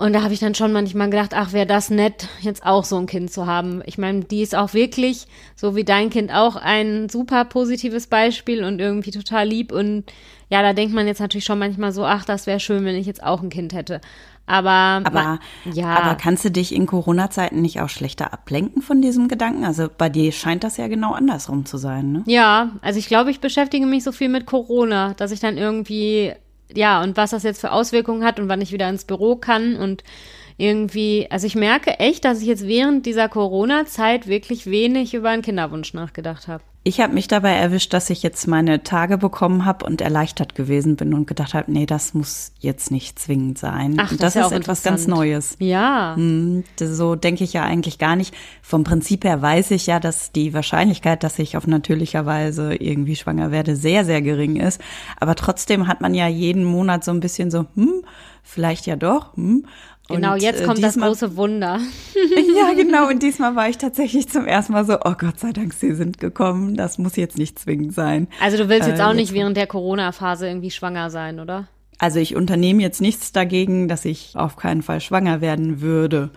und 0.00 0.14
da 0.14 0.22
habe 0.22 0.32
ich 0.32 0.40
dann 0.40 0.54
schon 0.54 0.72
manchmal 0.72 1.10
gedacht, 1.10 1.34
ach, 1.34 1.52
wäre 1.52 1.66
das 1.66 1.90
nett, 1.90 2.26
jetzt 2.40 2.64
auch 2.64 2.84
so 2.84 2.96
ein 2.96 3.04
Kind 3.04 3.30
zu 3.30 3.44
haben. 3.44 3.82
Ich 3.84 3.98
meine, 3.98 4.20
die 4.20 4.40
ist 4.40 4.54
auch 4.54 4.72
wirklich, 4.72 5.26
so 5.54 5.76
wie 5.76 5.84
dein 5.84 6.08
Kind 6.08 6.32
auch, 6.32 6.56
ein 6.56 7.10
super 7.10 7.44
positives 7.44 8.06
Beispiel 8.06 8.64
und 8.64 8.80
irgendwie 8.80 9.10
total 9.10 9.46
lieb. 9.46 9.72
Und 9.72 10.04
ja, 10.48 10.62
da 10.62 10.72
denkt 10.72 10.94
man 10.94 11.06
jetzt 11.06 11.20
natürlich 11.20 11.44
schon 11.44 11.58
manchmal 11.58 11.92
so, 11.92 12.06
ach, 12.06 12.24
das 12.24 12.46
wäre 12.46 12.60
schön, 12.60 12.86
wenn 12.86 12.96
ich 12.96 13.06
jetzt 13.06 13.22
auch 13.22 13.42
ein 13.42 13.50
Kind 13.50 13.74
hätte. 13.74 14.00
Aber, 14.46 15.02
aber, 15.04 15.38
ja. 15.70 15.94
aber 15.94 16.14
kannst 16.14 16.46
du 16.46 16.50
dich 16.50 16.74
in 16.74 16.86
Corona-Zeiten 16.86 17.60
nicht 17.60 17.82
auch 17.82 17.90
schlechter 17.90 18.32
ablenken 18.32 18.80
von 18.80 19.02
diesem 19.02 19.28
Gedanken? 19.28 19.66
Also 19.66 19.88
bei 19.94 20.08
dir 20.08 20.32
scheint 20.32 20.64
das 20.64 20.78
ja 20.78 20.88
genau 20.88 21.12
andersrum 21.12 21.66
zu 21.66 21.76
sein, 21.76 22.10
ne? 22.10 22.22
Ja, 22.26 22.70
also 22.80 22.98
ich 22.98 23.06
glaube, 23.06 23.30
ich 23.30 23.40
beschäftige 23.40 23.84
mich 23.84 24.02
so 24.02 24.12
viel 24.12 24.30
mit 24.30 24.46
Corona, 24.46 25.12
dass 25.12 25.30
ich 25.30 25.40
dann 25.40 25.58
irgendwie 25.58 26.32
ja, 26.74 27.02
und 27.02 27.16
was 27.16 27.30
das 27.30 27.42
jetzt 27.42 27.60
für 27.60 27.72
Auswirkungen 27.72 28.24
hat 28.24 28.38
und 28.40 28.48
wann 28.48 28.60
ich 28.60 28.72
wieder 28.72 28.88
ins 28.88 29.04
Büro 29.04 29.36
kann 29.36 29.76
und 29.76 30.02
irgendwie, 30.60 31.26
also 31.30 31.46
ich 31.46 31.54
merke 31.54 31.98
echt, 31.98 32.24
dass 32.24 32.40
ich 32.40 32.46
jetzt 32.46 32.66
während 32.66 33.06
dieser 33.06 33.28
Corona-Zeit 33.28 34.26
wirklich 34.26 34.66
wenig 34.66 35.14
über 35.14 35.30
einen 35.30 35.42
Kinderwunsch 35.42 35.94
nachgedacht 35.94 36.48
habe. 36.48 36.62
Ich 36.82 36.98
habe 37.00 37.12
mich 37.12 37.28
dabei 37.28 37.52
erwischt, 37.52 37.92
dass 37.92 38.08
ich 38.08 38.22
jetzt 38.22 38.46
meine 38.46 38.82
Tage 38.82 39.18
bekommen 39.18 39.66
habe 39.66 39.84
und 39.84 40.00
erleichtert 40.00 40.54
gewesen 40.54 40.96
bin 40.96 41.12
und 41.12 41.26
gedacht 41.26 41.52
habe, 41.52 41.70
nee, 41.70 41.84
das 41.84 42.14
muss 42.14 42.52
jetzt 42.58 42.90
nicht 42.90 43.18
zwingend 43.18 43.58
sein. 43.58 43.96
Ach, 43.98 44.08
das, 44.08 44.34
das 44.34 44.36
ist, 44.36 44.46
ist 44.46 44.52
etwas 44.52 44.82
ganz 44.82 45.06
Neues. 45.06 45.56
Ja. 45.58 46.14
Hm, 46.16 46.64
so 46.78 47.16
denke 47.16 47.44
ich 47.44 47.52
ja 47.52 47.64
eigentlich 47.64 47.98
gar 47.98 48.16
nicht. 48.16 48.34
Vom 48.62 48.82
Prinzip 48.82 49.24
her 49.24 49.42
weiß 49.42 49.72
ich 49.72 49.86
ja, 49.86 50.00
dass 50.00 50.32
die 50.32 50.54
Wahrscheinlichkeit, 50.54 51.22
dass 51.22 51.38
ich 51.38 51.58
auf 51.58 51.66
natürlicher 51.66 52.24
Weise 52.24 52.74
irgendwie 52.74 53.16
schwanger 53.16 53.50
werde, 53.50 53.76
sehr, 53.76 54.06
sehr 54.06 54.22
gering 54.22 54.56
ist. 54.56 54.80
Aber 55.18 55.34
trotzdem 55.34 55.86
hat 55.86 56.00
man 56.00 56.14
ja 56.14 56.28
jeden 56.28 56.64
Monat 56.64 57.04
so 57.04 57.10
ein 57.10 57.20
bisschen 57.20 57.50
so, 57.50 57.66
hm, 57.74 58.04
vielleicht 58.42 58.86
ja 58.86 58.96
doch, 58.96 59.36
hm. 59.36 59.66
Genau, 60.10 60.34
und, 60.34 60.42
jetzt 60.42 60.60
äh, 60.60 60.64
kommt 60.64 60.78
äh, 60.78 60.82
diesmal, 60.82 61.10
das 61.10 61.20
große 61.20 61.36
Wunder. 61.36 61.80
ja, 62.56 62.74
genau. 62.74 63.08
Und 63.08 63.22
diesmal 63.22 63.56
war 63.56 63.68
ich 63.68 63.78
tatsächlich 63.78 64.28
zum 64.28 64.46
ersten 64.46 64.72
Mal 64.72 64.84
so, 64.84 64.98
oh 65.04 65.14
Gott 65.18 65.40
sei 65.40 65.52
Dank, 65.52 65.72
sie 65.74 65.94
sind 65.94 66.18
gekommen. 66.18 66.76
Das 66.76 66.98
muss 66.98 67.16
jetzt 67.16 67.38
nicht 67.38 67.58
zwingend 67.58 67.94
sein. 67.94 68.28
Also 68.40 68.56
du 68.56 68.68
willst 68.68 68.88
jetzt 68.88 69.00
äh, 69.00 69.04
auch 69.04 69.14
nicht 69.14 69.32
während 69.32 69.56
der 69.56 69.66
Corona-Phase 69.66 70.46
irgendwie 70.46 70.70
schwanger 70.70 71.10
sein, 71.10 71.40
oder? 71.40 71.68
Also 71.98 72.18
ich 72.18 72.34
unternehme 72.34 72.82
jetzt 72.82 73.00
nichts 73.00 73.32
dagegen, 73.32 73.86
dass 73.86 74.04
ich 74.04 74.32
auf 74.34 74.56
keinen 74.56 74.82
Fall 74.82 75.00
schwanger 75.00 75.40
werden 75.40 75.80
würde. 75.80 76.30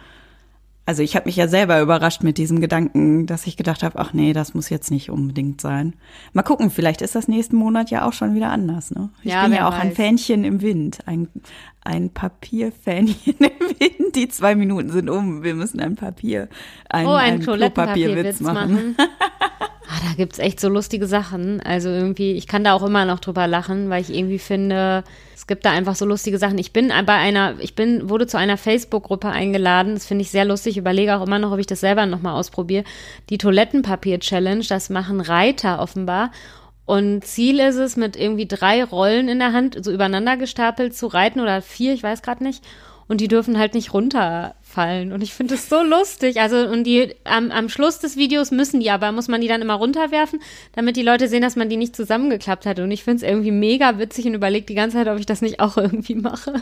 Also 0.86 1.02
ich 1.02 1.16
habe 1.16 1.28
mich 1.28 1.38
ja 1.38 1.48
selber 1.48 1.80
überrascht 1.80 2.24
mit 2.24 2.38
diesem 2.38 2.60
Gedanken, 2.60 3.26
dass 3.26 3.48
ich 3.48 3.56
gedacht 3.56 3.84
habe, 3.84 3.98
ach 4.00 4.12
nee, 4.12 4.34
das 4.34 4.54
muss 4.54 4.70
jetzt 4.70 4.92
nicht 4.92 5.10
unbedingt 5.10 5.62
sein. 5.62 5.94
Mal 6.34 6.44
gucken, 6.44 6.70
vielleicht 6.70 7.02
ist 7.02 7.16
das 7.16 7.30
nächsten 7.30 7.56
Monat 7.56 7.90
ja 7.90 8.06
auch 8.06 8.12
schon 8.12 8.36
wieder 8.36 8.50
anders. 8.50 8.92
Ne? 8.92 9.10
Ich 9.22 9.32
ja, 9.32 9.44
bin 9.44 9.54
ja 9.54 9.70
auch 9.70 9.74
weiß. 9.74 9.80
ein 9.82 9.92
Fähnchen 9.94 10.44
im 10.44 10.62
Wind, 10.62 11.00
ein, 11.06 11.30
ein 11.84 12.14
Papierfähnchen 12.14 13.36
Wind. 13.40 14.16
Die 14.16 14.28
zwei 14.30 14.56
Minuten 14.56 14.90
sind 14.90 15.10
um. 15.10 15.44
Wir 15.44 15.56
müssen 15.56 15.80
ein 15.80 15.96
Papier, 15.96 16.48
ein, 16.90 17.06
oh, 17.08 17.14
ein, 17.14 17.34
ein 17.34 17.40
Klopapierwitz 17.42 18.40
machen. 18.40 18.96
machen. 18.96 18.96
ah, 19.00 20.00
da 20.08 20.16
gibt's 20.16 20.40
echt 20.40 20.60
so 20.60 20.70
lustige 20.70 21.08
Sachen. 21.08 21.62
Also 21.62 21.90
irgendwie, 21.90 22.34
ich 22.34 22.48
kann 22.48 22.64
da 22.64 22.74
auch 22.74 22.84
immer 22.84 23.06
noch 23.06 23.20
drüber 23.20 23.48
lachen, 23.48 23.90
weil 23.90 24.02
ich 24.02 24.14
irgendwie 24.14 24.40
finde, 24.40 25.04
es 25.36 25.48
gibt 25.48 25.66
da 25.66 25.72
einfach 25.72 25.96
so 25.96 26.06
lustige 26.06 26.38
Sachen. 26.38 26.58
Ich 26.58 26.72
bin 26.72 26.90
bei 27.06 27.16
einer, 27.16 27.56
ich 27.60 27.76
bin, 27.76 28.10
wurde 28.10 28.28
zu 28.28 28.38
einer 28.38 28.58
Facebook-Gruppe 28.58 29.28
eingeladen. 29.28 29.96
Das 29.96 30.06
finde 30.06 30.22
ich 30.22 30.32
sehr 30.32 30.46
lustig. 30.46 30.78
Überlege 30.78 31.18
auch 31.18 31.26
immer 31.26 31.40
noch, 31.40 31.52
ob 31.52 31.60
ich 31.60 31.68
das 31.68 31.82
selber 31.82 32.06
nochmal 32.06 32.36
ausprobiere. 32.36 32.86
Die 33.30 33.38
Toilettenpapier-Challenge, 33.38 34.64
das 34.68 34.90
machen 34.90 35.20
Reiter 35.20 35.80
offenbar. 35.80 36.32
Und 36.86 37.24
Ziel 37.24 37.60
ist 37.60 37.78
es, 37.78 37.96
mit 37.96 38.16
irgendwie 38.16 38.48
drei 38.48 38.84
Rollen 38.84 39.30
in 39.30 39.40
der 39.40 39.54
Hand 39.54 39.84
so 39.84 39.92
übereinander 39.92 40.36
gestapelt 40.38 40.96
zu 40.96 41.08
reiten 41.08 41.40
oder 41.40 41.62
vier, 41.62 41.94
ich 41.94 42.04
weiß 42.04 42.22
gerade 42.22 42.44
nicht. 42.44 42.64
Und 43.08 43.20
die 43.22 43.28
dürfen 43.28 43.58
halt 43.58 43.74
nicht 43.74 43.94
runterfallen. 43.94 45.12
Und 45.12 45.22
ich 45.22 45.34
finde 45.34 45.56
es 45.56 45.70
so 45.70 45.84
lustig. 45.84 46.40
Also, 46.40 46.58
und 46.58 46.86
die 46.86 47.16
am, 47.26 47.52
am 47.52 47.70
Schluss 47.70 48.00
des 48.00 48.16
Videos 48.16 48.52
müssen 48.52 48.80
die 48.80 48.92
aber, 48.92 49.12
muss 49.12 49.28
man 49.28 49.42
die 49.42 49.48
dann 49.48 49.62
immer 49.62 49.74
runterwerfen, 49.76 50.40
damit 50.74 50.96
die 50.96 51.04
Leute 51.04 51.28
sehen, 51.28 51.42
dass 51.42 51.58
man 51.58 51.70
die 51.70 51.78
nicht 51.78 51.96
zusammengeklappt 51.96 52.66
hat. 52.66 52.80
Und 52.80 52.92
ich 52.92 53.04
finde 53.04 53.24
es 53.24 53.30
irgendwie 53.30 53.52
mega 53.52 54.00
witzig 54.00 54.26
und 54.26 54.34
überlege 54.34 54.66
die 54.66 54.76
ganze 54.76 54.98
Zeit, 54.98 55.08
ob 55.08 55.20
ich 55.20 55.26
das 55.26 55.42
nicht 55.42 55.60
auch 55.60 55.78
irgendwie 55.78 56.16
mache. 56.16 56.62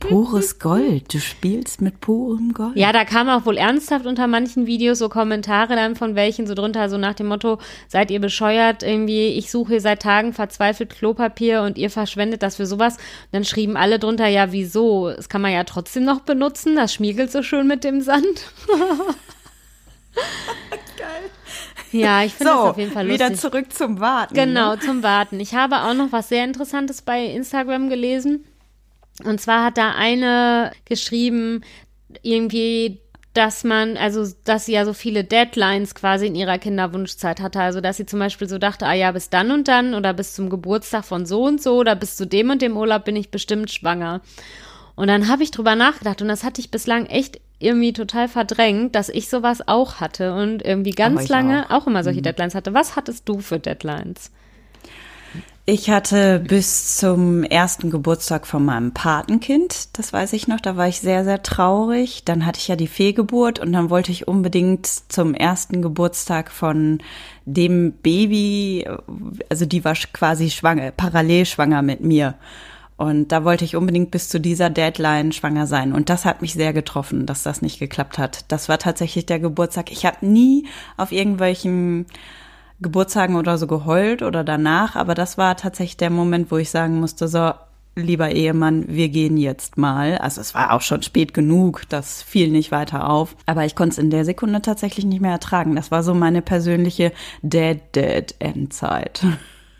Pures 0.00 0.58
Gold. 0.58 1.12
Du 1.12 1.18
spielst 1.18 1.80
mit 1.80 2.00
purem 2.00 2.52
Gold. 2.52 2.76
Ja, 2.76 2.92
da 2.92 3.04
kam 3.04 3.28
auch 3.28 3.46
wohl 3.46 3.56
ernsthaft 3.56 4.06
unter 4.06 4.26
manchen 4.26 4.66
Videos 4.66 4.98
so 4.98 5.08
Kommentare 5.08 5.74
dann 5.74 5.96
von 5.96 6.14
welchen 6.14 6.46
so 6.46 6.54
drunter, 6.54 6.88
so 6.88 6.98
nach 6.98 7.14
dem 7.14 7.26
Motto, 7.28 7.58
seid 7.88 8.10
ihr 8.10 8.20
bescheuert, 8.20 8.82
irgendwie, 8.82 9.28
ich 9.28 9.50
suche 9.50 9.72
hier 9.72 9.80
seit 9.80 10.02
Tagen 10.02 10.32
verzweifelt 10.32 10.90
Klopapier 10.90 11.62
und 11.62 11.78
ihr 11.78 11.90
verschwendet 11.90 12.42
das 12.42 12.56
für 12.56 12.66
sowas. 12.66 12.94
Und 12.96 13.02
dann 13.32 13.44
schrieben 13.44 13.76
alle 13.76 13.98
drunter, 13.98 14.26
ja, 14.28 14.52
wieso? 14.52 15.10
Das 15.10 15.28
kann 15.28 15.40
man 15.42 15.52
ja 15.52 15.64
trotzdem 15.64 16.04
noch 16.04 16.20
benutzen, 16.20 16.76
das 16.76 16.92
schmiegelt 16.94 17.32
so 17.32 17.42
schön 17.42 17.66
mit 17.66 17.82
dem 17.84 18.00
Sand. 18.00 18.24
Geil. 20.96 21.30
Ja, 21.92 22.22
ich 22.24 22.34
finde 22.34 22.52
So, 22.52 22.58
das 22.58 22.70
auf 22.70 22.78
jeden 22.78 22.92
Fall 22.92 23.06
lustig. 23.06 23.26
wieder 23.26 23.36
zurück 23.38 23.72
zum 23.72 24.00
Warten. 24.00 24.34
Genau, 24.34 24.74
Ne? 24.74 24.80
zum 24.80 25.02
Warten. 25.02 25.40
Ich 25.40 25.54
habe 25.54 25.76
auch 25.82 25.94
noch 25.94 26.10
was 26.12 26.28
sehr 26.28 26.44
Interessantes 26.44 27.02
bei 27.02 27.24
Instagram 27.24 27.88
gelesen. 27.88 28.44
Und 29.24 29.40
zwar 29.40 29.64
hat 29.64 29.78
da 29.78 29.92
eine 29.92 30.72
geschrieben, 30.84 31.62
irgendwie, 32.22 33.00
dass 33.34 33.64
man, 33.64 33.96
also, 33.96 34.26
dass 34.44 34.66
sie 34.66 34.72
ja 34.72 34.84
so 34.84 34.92
viele 34.92 35.24
Deadlines 35.24 35.94
quasi 35.94 36.26
in 36.26 36.34
ihrer 36.34 36.58
Kinderwunschzeit 36.58 37.40
hatte. 37.40 37.60
Also, 37.60 37.80
dass 37.80 37.96
sie 37.96 38.06
zum 38.06 38.18
Beispiel 38.18 38.48
so 38.48 38.58
dachte, 38.58 38.86
ah 38.86 38.94
ja, 38.94 39.12
bis 39.12 39.30
dann 39.30 39.50
und 39.50 39.68
dann 39.68 39.94
oder 39.94 40.12
bis 40.12 40.34
zum 40.34 40.50
Geburtstag 40.50 41.04
von 41.04 41.26
so 41.26 41.44
und 41.44 41.62
so 41.62 41.76
oder 41.76 41.94
bis 41.96 42.16
zu 42.16 42.26
dem 42.26 42.50
und 42.50 42.62
dem 42.62 42.76
Urlaub 42.76 43.04
bin 43.04 43.16
ich 43.16 43.30
bestimmt 43.30 43.70
schwanger. 43.70 44.20
Und 44.94 45.08
dann 45.08 45.28
habe 45.28 45.42
ich 45.42 45.50
drüber 45.50 45.76
nachgedacht 45.76 46.22
und 46.22 46.28
das 46.28 46.42
hatte 46.42 46.60
ich 46.60 46.70
bislang 46.70 47.06
echt 47.06 47.40
irgendwie 47.58 47.92
total 47.92 48.28
verdrängt, 48.28 48.94
dass 48.94 49.08
ich 49.08 49.28
sowas 49.28 49.66
auch 49.66 49.96
hatte 49.96 50.34
und 50.34 50.62
irgendwie 50.62 50.90
ganz 50.90 51.28
lange 51.28 51.66
auch, 51.66 51.82
auch. 51.82 51.86
immer 51.86 52.04
solche 52.04 52.22
Deadlines 52.22 52.54
hatte. 52.54 52.74
Was 52.74 52.96
hattest 52.96 53.28
du 53.28 53.40
für 53.40 53.58
Deadlines? 53.58 54.30
Ich 55.68 55.90
hatte 55.90 56.38
bis 56.38 56.96
zum 56.96 57.42
ersten 57.42 57.90
Geburtstag 57.90 58.46
von 58.46 58.64
meinem 58.64 58.92
Patenkind, 58.92 59.98
das 59.98 60.12
weiß 60.12 60.32
ich 60.34 60.46
noch, 60.46 60.60
da 60.60 60.76
war 60.76 60.86
ich 60.86 61.00
sehr, 61.00 61.24
sehr 61.24 61.42
traurig. 61.42 62.22
Dann 62.24 62.46
hatte 62.46 62.60
ich 62.60 62.68
ja 62.68 62.76
die 62.76 62.86
Fehlgeburt 62.86 63.58
und 63.58 63.72
dann 63.72 63.90
wollte 63.90 64.12
ich 64.12 64.28
unbedingt 64.28 64.86
zum 64.86 65.34
ersten 65.34 65.82
Geburtstag 65.82 66.52
von 66.52 67.00
dem 67.46 67.94
Baby, 67.94 68.88
also 69.48 69.66
die 69.66 69.84
war 69.84 69.94
quasi 69.94 70.50
schwanger, 70.50 70.92
parallel 70.92 71.46
schwanger 71.46 71.82
mit 71.82 72.00
mir. 72.00 72.34
Und 72.96 73.32
da 73.32 73.42
wollte 73.42 73.64
ich 73.64 73.74
unbedingt 73.74 74.12
bis 74.12 74.28
zu 74.28 74.38
dieser 74.38 74.70
Deadline 74.70 75.32
schwanger 75.32 75.66
sein. 75.66 75.92
Und 75.92 76.10
das 76.10 76.24
hat 76.24 76.42
mich 76.42 76.54
sehr 76.54 76.74
getroffen, 76.74 77.26
dass 77.26 77.42
das 77.42 77.60
nicht 77.60 77.80
geklappt 77.80 78.18
hat. 78.18 78.44
Das 78.52 78.68
war 78.68 78.78
tatsächlich 78.78 79.26
der 79.26 79.40
Geburtstag. 79.40 79.90
Ich 79.90 80.06
habe 80.06 80.24
nie 80.24 80.68
auf 80.96 81.10
irgendwelchen 81.10 82.06
Geburtstagen 82.80 83.36
oder 83.36 83.58
so 83.58 83.66
geheult 83.66 84.22
oder 84.22 84.44
danach, 84.44 84.96
aber 84.96 85.14
das 85.14 85.38
war 85.38 85.56
tatsächlich 85.56 85.96
der 85.96 86.10
Moment, 86.10 86.50
wo 86.50 86.58
ich 86.58 86.70
sagen 86.70 87.00
musste, 87.00 87.28
so, 87.28 87.52
lieber 87.96 88.30
Ehemann, 88.30 88.84
wir 88.88 89.08
gehen 89.08 89.38
jetzt 89.38 89.78
mal. 89.78 90.18
Also 90.18 90.40
es 90.40 90.54
war 90.54 90.72
auch 90.72 90.82
schon 90.82 91.02
spät 91.02 91.32
genug, 91.32 91.82
das 91.88 92.22
fiel 92.22 92.50
nicht 92.50 92.70
weiter 92.70 93.08
auf. 93.08 93.34
Aber 93.46 93.64
ich 93.64 93.74
konnte 93.74 93.92
es 93.94 93.98
in 93.98 94.10
der 94.10 94.24
Sekunde 94.24 94.60
tatsächlich 94.60 95.06
nicht 95.06 95.22
mehr 95.22 95.32
ertragen. 95.32 95.74
Das 95.74 95.90
war 95.90 96.02
so 96.02 96.12
meine 96.12 96.42
persönliche 96.42 97.12
Dead-Dead-Endzeit. 97.42 99.24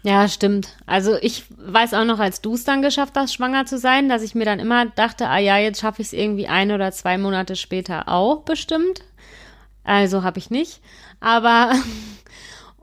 Ja, 0.02 0.28
stimmt. 0.28 0.76
Also 0.86 1.16
ich 1.20 1.44
weiß 1.58 1.92
auch 1.94 2.04
noch, 2.04 2.20
als 2.20 2.40
du 2.40 2.54
es 2.54 2.64
dann 2.64 2.80
geschafft 2.80 3.14
hast, 3.16 3.34
schwanger 3.34 3.66
zu 3.66 3.76
sein, 3.76 4.08
dass 4.08 4.22
ich 4.22 4.34
mir 4.34 4.44
dann 4.44 4.60
immer 4.60 4.86
dachte, 4.86 5.28
ah 5.28 5.38
ja, 5.38 5.58
jetzt 5.58 5.80
schaffe 5.80 6.00
ich 6.00 6.08
es 6.08 6.12
irgendwie 6.12 6.46
ein 6.46 6.70
oder 6.70 6.92
zwei 6.92 7.18
Monate 7.18 7.56
später 7.56 8.08
auch 8.08 8.42
bestimmt. 8.42 9.02
Also 9.84 10.22
habe 10.22 10.38
ich 10.38 10.48
nicht. 10.48 10.80
Aber 11.20 11.72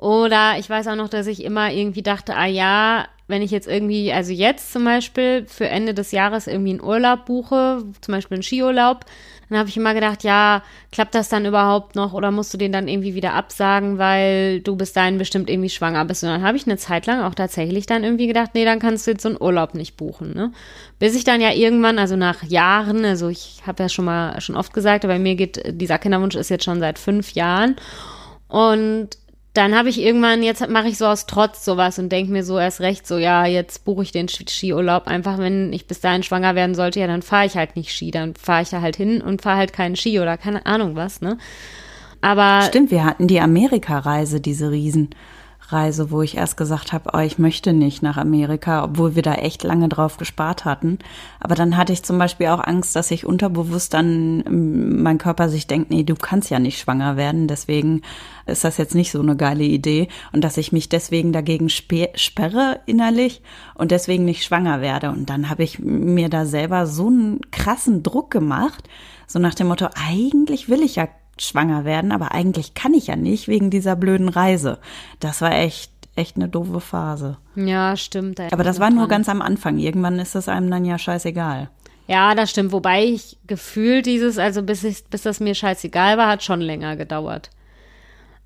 oder 0.04 0.56
ich 0.60 0.70
weiß 0.70 0.88
auch 0.90 0.98
noch, 0.98 1.08
dass 1.08 1.28
ich 1.28 1.46
immer 1.46 1.72
irgendwie 1.72 2.02
dachte, 2.02 2.36
ah 2.36 2.46
ja, 2.46 3.06
wenn 3.28 3.42
ich 3.42 3.52
jetzt 3.52 3.70
irgendwie, 3.70 4.12
also 4.12 4.34
jetzt 4.34 4.74
zum 4.74 4.84
Beispiel 4.84 5.46
für 5.48 5.70
Ende 5.70 5.94
des 5.94 6.12
Jahres 6.12 6.46
irgendwie 6.46 6.72
einen 6.72 6.84
Urlaub 6.84 7.24
buche, 7.26 7.86
zum 8.02 8.12
Beispiel 8.12 8.36
einen 8.36 8.44
Skiurlaub, 8.44 9.06
dann 9.48 9.60
habe 9.60 9.70
ich 9.70 9.78
immer 9.78 9.94
gedacht, 9.94 10.26
ja, 10.26 10.62
klappt 10.92 11.16
das 11.16 11.30
dann 11.30 11.46
überhaupt 11.46 11.96
noch 11.96 12.12
oder 12.12 12.32
musst 12.32 12.54
du 12.54 12.58
den 12.58 12.74
dann 12.74 12.90
irgendwie 12.90 13.16
wieder 13.16 13.34
absagen, 13.34 13.98
weil 13.98 14.60
du 14.60 14.76
bis 14.76 14.92
dahin 14.92 15.18
bestimmt 15.20 15.50
irgendwie 15.50 15.70
schwanger 15.70 16.04
bist. 16.04 16.22
Und 16.24 16.32
dann 16.32 16.44
habe 16.44 16.58
ich 16.58 16.68
eine 16.68 16.76
Zeit 16.76 17.06
lang 17.06 17.22
auch 17.22 17.34
tatsächlich 17.34 17.86
dann 17.86 18.04
irgendwie 18.04 18.28
gedacht, 18.28 18.50
nee, 18.56 18.66
dann 18.66 18.80
kannst 18.80 19.08
du 19.08 19.12
jetzt 19.12 19.24
so 19.24 19.30
einen 19.30 19.42
Urlaub 19.42 19.74
nicht 19.74 19.96
buchen, 19.96 20.34
ne? 20.34 20.52
Bis 21.00 21.16
ich 21.16 21.24
dann 21.24 21.40
ja 21.40 21.54
irgendwann, 21.54 21.98
also 21.98 22.18
nach 22.18 22.44
Jahren, 22.44 23.06
also 23.06 23.30
ich 23.30 23.62
habe 23.66 23.84
ja 23.84 23.88
schon 23.88 24.04
mal 24.04 24.42
schon 24.42 24.58
oft 24.58 24.74
gesagt, 24.74 25.06
aber 25.06 25.14
bei 25.14 25.20
mir 25.20 25.36
geht 25.36 25.64
dieser 25.66 25.98
Kinderwunsch 25.98 26.36
ist 26.36 26.50
jetzt 26.50 26.66
schon 26.66 26.82
seit 26.82 27.00
fünf 27.00 27.32
Jahren 27.32 27.78
und 28.50 29.18
dann 29.54 29.76
habe 29.76 29.90
ich 29.90 30.02
irgendwann, 30.02 30.42
jetzt 30.42 30.68
mache 30.70 30.88
ich 30.88 30.98
so 30.98 31.06
aus 31.06 31.28
Trotz 31.28 31.64
sowas 31.64 32.00
und 32.00 32.10
denke 32.10 32.32
mir 32.32 32.44
so 32.44 32.58
erst 32.58 32.82
recht 32.82 33.06
so, 33.06 33.18
ja, 33.18 33.46
jetzt 33.46 33.86
buche 33.86 34.02
ich 34.04 34.12
den 34.12 34.28
Ski- 34.28 34.46
Skiurlaub. 34.50 35.08
Einfach, 35.08 35.38
wenn 35.38 35.72
ich 35.74 35.86
bis 35.86 36.00
dahin 36.02 36.24
schwanger 36.24 36.56
werden 36.56 36.74
sollte, 36.74 37.00
ja, 37.00 37.08
dann 37.08 37.22
fahre 37.22 37.46
ich 37.46 37.56
halt 37.56 37.76
nicht 37.76 37.92
Ski, 37.94 38.10
dann 38.10 38.34
fahre 38.36 38.64
ich 38.64 38.70
da 38.70 38.82
halt 38.82 38.96
hin 38.96 39.22
und 39.22 39.42
fahre 39.44 39.58
halt 39.58 39.72
keinen 39.74 39.96
Ski 39.96 40.20
oder 40.20 40.38
keine 40.38 40.66
Ahnung 40.66 40.96
was, 40.96 41.22
ne? 41.22 41.38
Aber 42.22 42.62
Stimmt, 42.68 42.90
wir 42.90 43.04
hatten 43.04 43.28
die 43.28 43.42
Amerika-Reise, 43.42 44.40
diese 44.40 44.72
Riesenreise, 45.74 46.12
wo 46.12 46.22
ich 46.22 46.38
erst 46.38 46.58
gesagt 46.58 46.94
habe, 46.94 47.10
oh, 47.14 47.20
ich 47.20 47.40
möchte 47.40 47.74
nicht 47.74 48.04
nach 48.04 48.18
Amerika, 48.18 48.84
obwohl 48.84 49.16
wir 49.16 49.24
da 49.24 49.36
echt 49.36 49.64
lange 49.64 49.90
drauf 49.90 50.18
gespart 50.18 50.66
hatten. 50.66 51.00
Aber 51.40 51.56
dann 51.56 51.78
hatte 51.78 51.94
ich 51.94 52.04
zum 52.04 52.18
Beispiel 52.18 52.48
auch 52.48 52.64
Angst, 52.64 52.96
dass 52.96 53.12
ich 53.12 53.26
unterbewusst 53.26 53.94
dann 53.94 54.44
ähm, 54.46 55.02
mein 55.02 55.18
Körper 55.18 55.50
sich 55.50 55.68
denkt, 55.68 55.90
nee, 55.90 56.04
du 56.04 56.16
kannst 56.16 56.50
ja 56.50 56.60
nicht 56.60 56.80
schwanger 56.80 57.18
werden, 57.18 57.48
deswegen 57.48 58.02
ist 58.46 58.64
das 58.64 58.78
jetzt 58.78 58.96
nicht 58.96 59.12
so 59.12 59.22
eine 59.22 59.36
geile 59.36 59.64
Idee 59.64 60.08
und 60.32 60.44
dass 60.44 60.58
ich 60.58 60.72
mich 60.72 60.90
deswegen 60.90 61.32
dagegen 61.32 61.70
spe- 61.70 62.12
sperre 62.16 62.82
innerlich 62.86 63.42
und 63.76 63.92
deswegen 63.92 64.26
nicht 64.26 64.44
schwanger 64.44 64.82
werde. 64.82 65.10
Und 65.10 65.30
dann 65.30 65.50
habe 65.50 65.64
ich 65.64 65.80
mir 65.80 66.30
da 66.30 66.46
selber 66.46 66.86
so 66.86 67.08
einen 67.08 67.40
krassen 67.52 68.04
Druck 68.04 68.32
gemacht, 68.32 68.88
so 69.28 69.40
nach 69.40 69.56
dem 69.56 69.68
Motto, 69.68 69.88
eigentlich 69.96 70.70
will 70.70 70.82
ich 70.84 70.96
ja 70.98 71.08
schwanger 71.40 71.86
werden, 71.86 72.12
aber 72.12 72.34
eigentlich 72.34 72.74
kann 72.74 72.94
ich 72.94 73.08
ja 73.08 73.16
nicht 73.16 73.48
wegen 73.48 73.70
dieser 73.70 73.96
blöden 73.96 74.30
Reise. 74.30 74.80
Das 75.20 75.42
war 75.42 75.52
echt, 75.52 75.92
echt 76.16 76.36
eine 76.36 76.48
doofe 76.48 76.80
Phase. 76.80 77.38
ja, 77.56 77.98
stimmt. 77.98 78.40
Aber 78.40 78.64
das 78.64 78.80
war 78.80 78.92
nur 78.92 79.08
ganz 79.08 79.30
am 79.30 79.42
Anfang. 79.42 79.80
Irgendwann 79.80 80.20
ist 80.20 80.36
es 80.36 80.48
einem 80.48 80.70
dann 80.70 80.86
ja 80.86 80.98
scheißegal. 80.98 81.70
Ja, 82.08 82.36
das 82.36 82.52
stimmt. 82.52 82.72
Wobei 82.72 83.06
ich 83.06 83.38
gefühlt 83.48 84.06
dieses, 84.06 84.38
also 84.38 84.62
bis, 84.62 84.84
ich, 84.84 85.06
bis 85.06 85.22
das 85.24 85.40
mir 85.40 85.56
scheißegal 85.56 86.18
war, 86.18 86.28
hat 86.28 86.44
schon 86.44 86.62
länger 86.62 86.96
gedauert. 86.98 87.50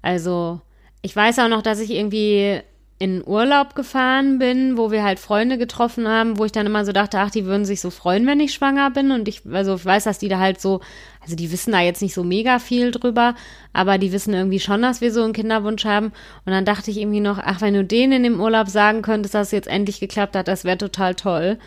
Also, 0.01 0.61
ich 1.01 1.15
weiß 1.15 1.39
auch 1.39 1.49
noch, 1.49 1.63
dass 1.63 1.79
ich 1.79 1.89
irgendwie 1.89 2.61
in 2.99 3.23
Urlaub 3.25 3.75
gefahren 3.75 4.39
bin, 4.39 4.75
wo 4.75 4.89
wir 4.89 5.03
halt 5.03 5.19
Freunde 5.19 5.59
getroffen 5.59 6.07
haben, 6.07 6.39
wo 6.39 6.45
ich 6.45 6.51
dann 6.51 6.65
immer 6.65 6.83
so 6.83 6.91
dachte, 6.91 7.19
ach, 7.19 7.29
die 7.29 7.45
würden 7.45 7.63
sich 7.63 7.79
so 7.79 7.91
freuen, 7.91 8.25
wenn 8.25 8.39
ich 8.39 8.53
schwanger 8.53 8.89
bin. 8.89 9.11
Und 9.11 9.27
ich, 9.27 9.43
also 9.51 9.75
ich 9.75 9.85
weiß, 9.85 10.05
dass 10.05 10.17
die 10.17 10.29
da 10.29 10.39
halt 10.39 10.59
so, 10.59 10.81
also 11.21 11.35
die 11.35 11.51
wissen 11.51 11.73
da 11.73 11.79
jetzt 11.79 12.01
nicht 12.01 12.15
so 12.15 12.23
mega 12.23 12.57
viel 12.57 12.89
drüber, 12.89 13.35
aber 13.71 13.99
die 13.99 14.11
wissen 14.11 14.33
irgendwie 14.33 14.59
schon, 14.59 14.81
dass 14.81 14.99
wir 14.99 15.11
so 15.11 15.23
einen 15.23 15.33
Kinderwunsch 15.33 15.85
haben. 15.85 16.07
Und 16.45 16.53
dann 16.53 16.65
dachte 16.65 16.89
ich 16.89 16.97
irgendwie 16.97 17.19
noch, 17.19 17.37
ach, 17.37 17.61
wenn 17.61 17.75
du 17.75 17.83
denen 17.83 18.13
in 18.13 18.23
dem 18.23 18.41
Urlaub 18.41 18.67
sagen 18.67 19.03
könntest, 19.03 19.35
dass 19.35 19.47
es 19.47 19.51
jetzt 19.51 19.67
endlich 19.67 19.99
geklappt 19.99 20.35
hat, 20.35 20.47
das 20.47 20.63
wäre 20.63 20.79
total 20.79 21.13
toll. 21.13 21.59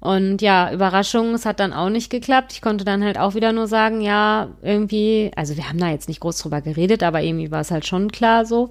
Und 0.00 0.40
ja, 0.40 0.72
Überraschung, 0.72 1.34
es 1.34 1.44
hat 1.44 1.60
dann 1.60 1.74
auch 1.74 1.90
nicht 1.90 2.08
geklappt. 2.08 2.52
Ich 2.52 2.62
konnte 2.62 2.84
dann 2.86 3.04
halt 3.04 3.18
auch 3.18 3.34
wieder 3.34 3.52
nur 3.52 3.66
sagen, 3.66 4.00
ja, 4.00 4.48
irgendwie, 4.62 5.32
also 5.36 5.56
wir 5.56 5.68
haben 5.68 5.78
da 5.78 5.90
jetzt 5.90 6.08
nicht 6.08 6.20
groß 6.20 6.38
drüber 6.38 6.62
geredet, 6.62 7.02
aber 7.02 7.20
irgendwie 7.20 7.50
war 7.50 7.60
es 7.60 7.70
halt 7.70 7.86
schon 7.86 8.10
klar 8.10 8.46
so. 8.46 8.70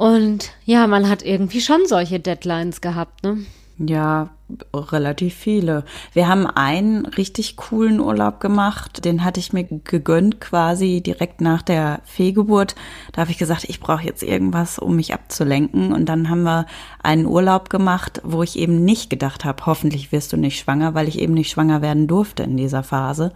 Und 0.00 0.52
ja, 0.64 0.86
man 0.86 1.10
hat 1.10 1.22
irgendwie 1.22 1.60
schon 1.60 1.80
solche 1.84 2.20
Deadlines 2.20 2.80
gehabt, 2.80 3.22
ne? 3.22 3.44
Ja, 3.76 4.30
relativ 4.74 5.34
viele. 5.34 5.84
Wir 6.14 6.26
haben 6.26 6.46
einen 6.46 7.04
richtig 7.04 7.56
coolen 7.56 8.00
Urlaub 8.00 8.40
gemacht. 8.40 9.04
Den 9.04 9.22
hatte 9.22 9.40
ich 9.40 9.52
mir 9.52 9.64
gegönnt 9.64 10.40
quasi 10.40 11.02
direkt 11.02 11.42
nach 11.42 11.60
der 11.60 12.00
Fehlgeburt. 12.06 12.76
Da 13.12 13.20
habe 13.20 13.30
ich 13.30 13.36
gesagt, 13.36 13.64
ich 13.68 13.78
brauche 13.78 14.06
jetzt 14.06 14.22
irgendwas, 14.22 14.78
um 14.78 14.96
mich 14.96 15.12
abzulenken. 15.12 15.92
Und 15.92 16.06
dann 16.06 16.30
haben 16.30 16.44
wir 16.44 16.64
einen 17.02 17.26
Urlaub 17.26 17.68
gemacht, 17.68 18.22
wo 18.24 18.42
ich 18.42 18.58
eben 18.58 18.82
nicht 18.82 19.10
gedacht 19.10 19.44
habe, 19.44 19.66
hoffentlich 19.66 20.12
wirst 20.12 20.32
du 20.32 20.38
nicht 20.38 20.58
schwanger, 20.58 20.94
weil 20.94 21.08
ich 21.08 21.18
eben 21.18 21.34
nicht 21.34 21.50
schwanger 21.50 21.82
werden 21.82 22.06
durfte 22.06 22.44
in 22.44 22.56
dieser 22.56 22.82
Phase. 22.82 23.34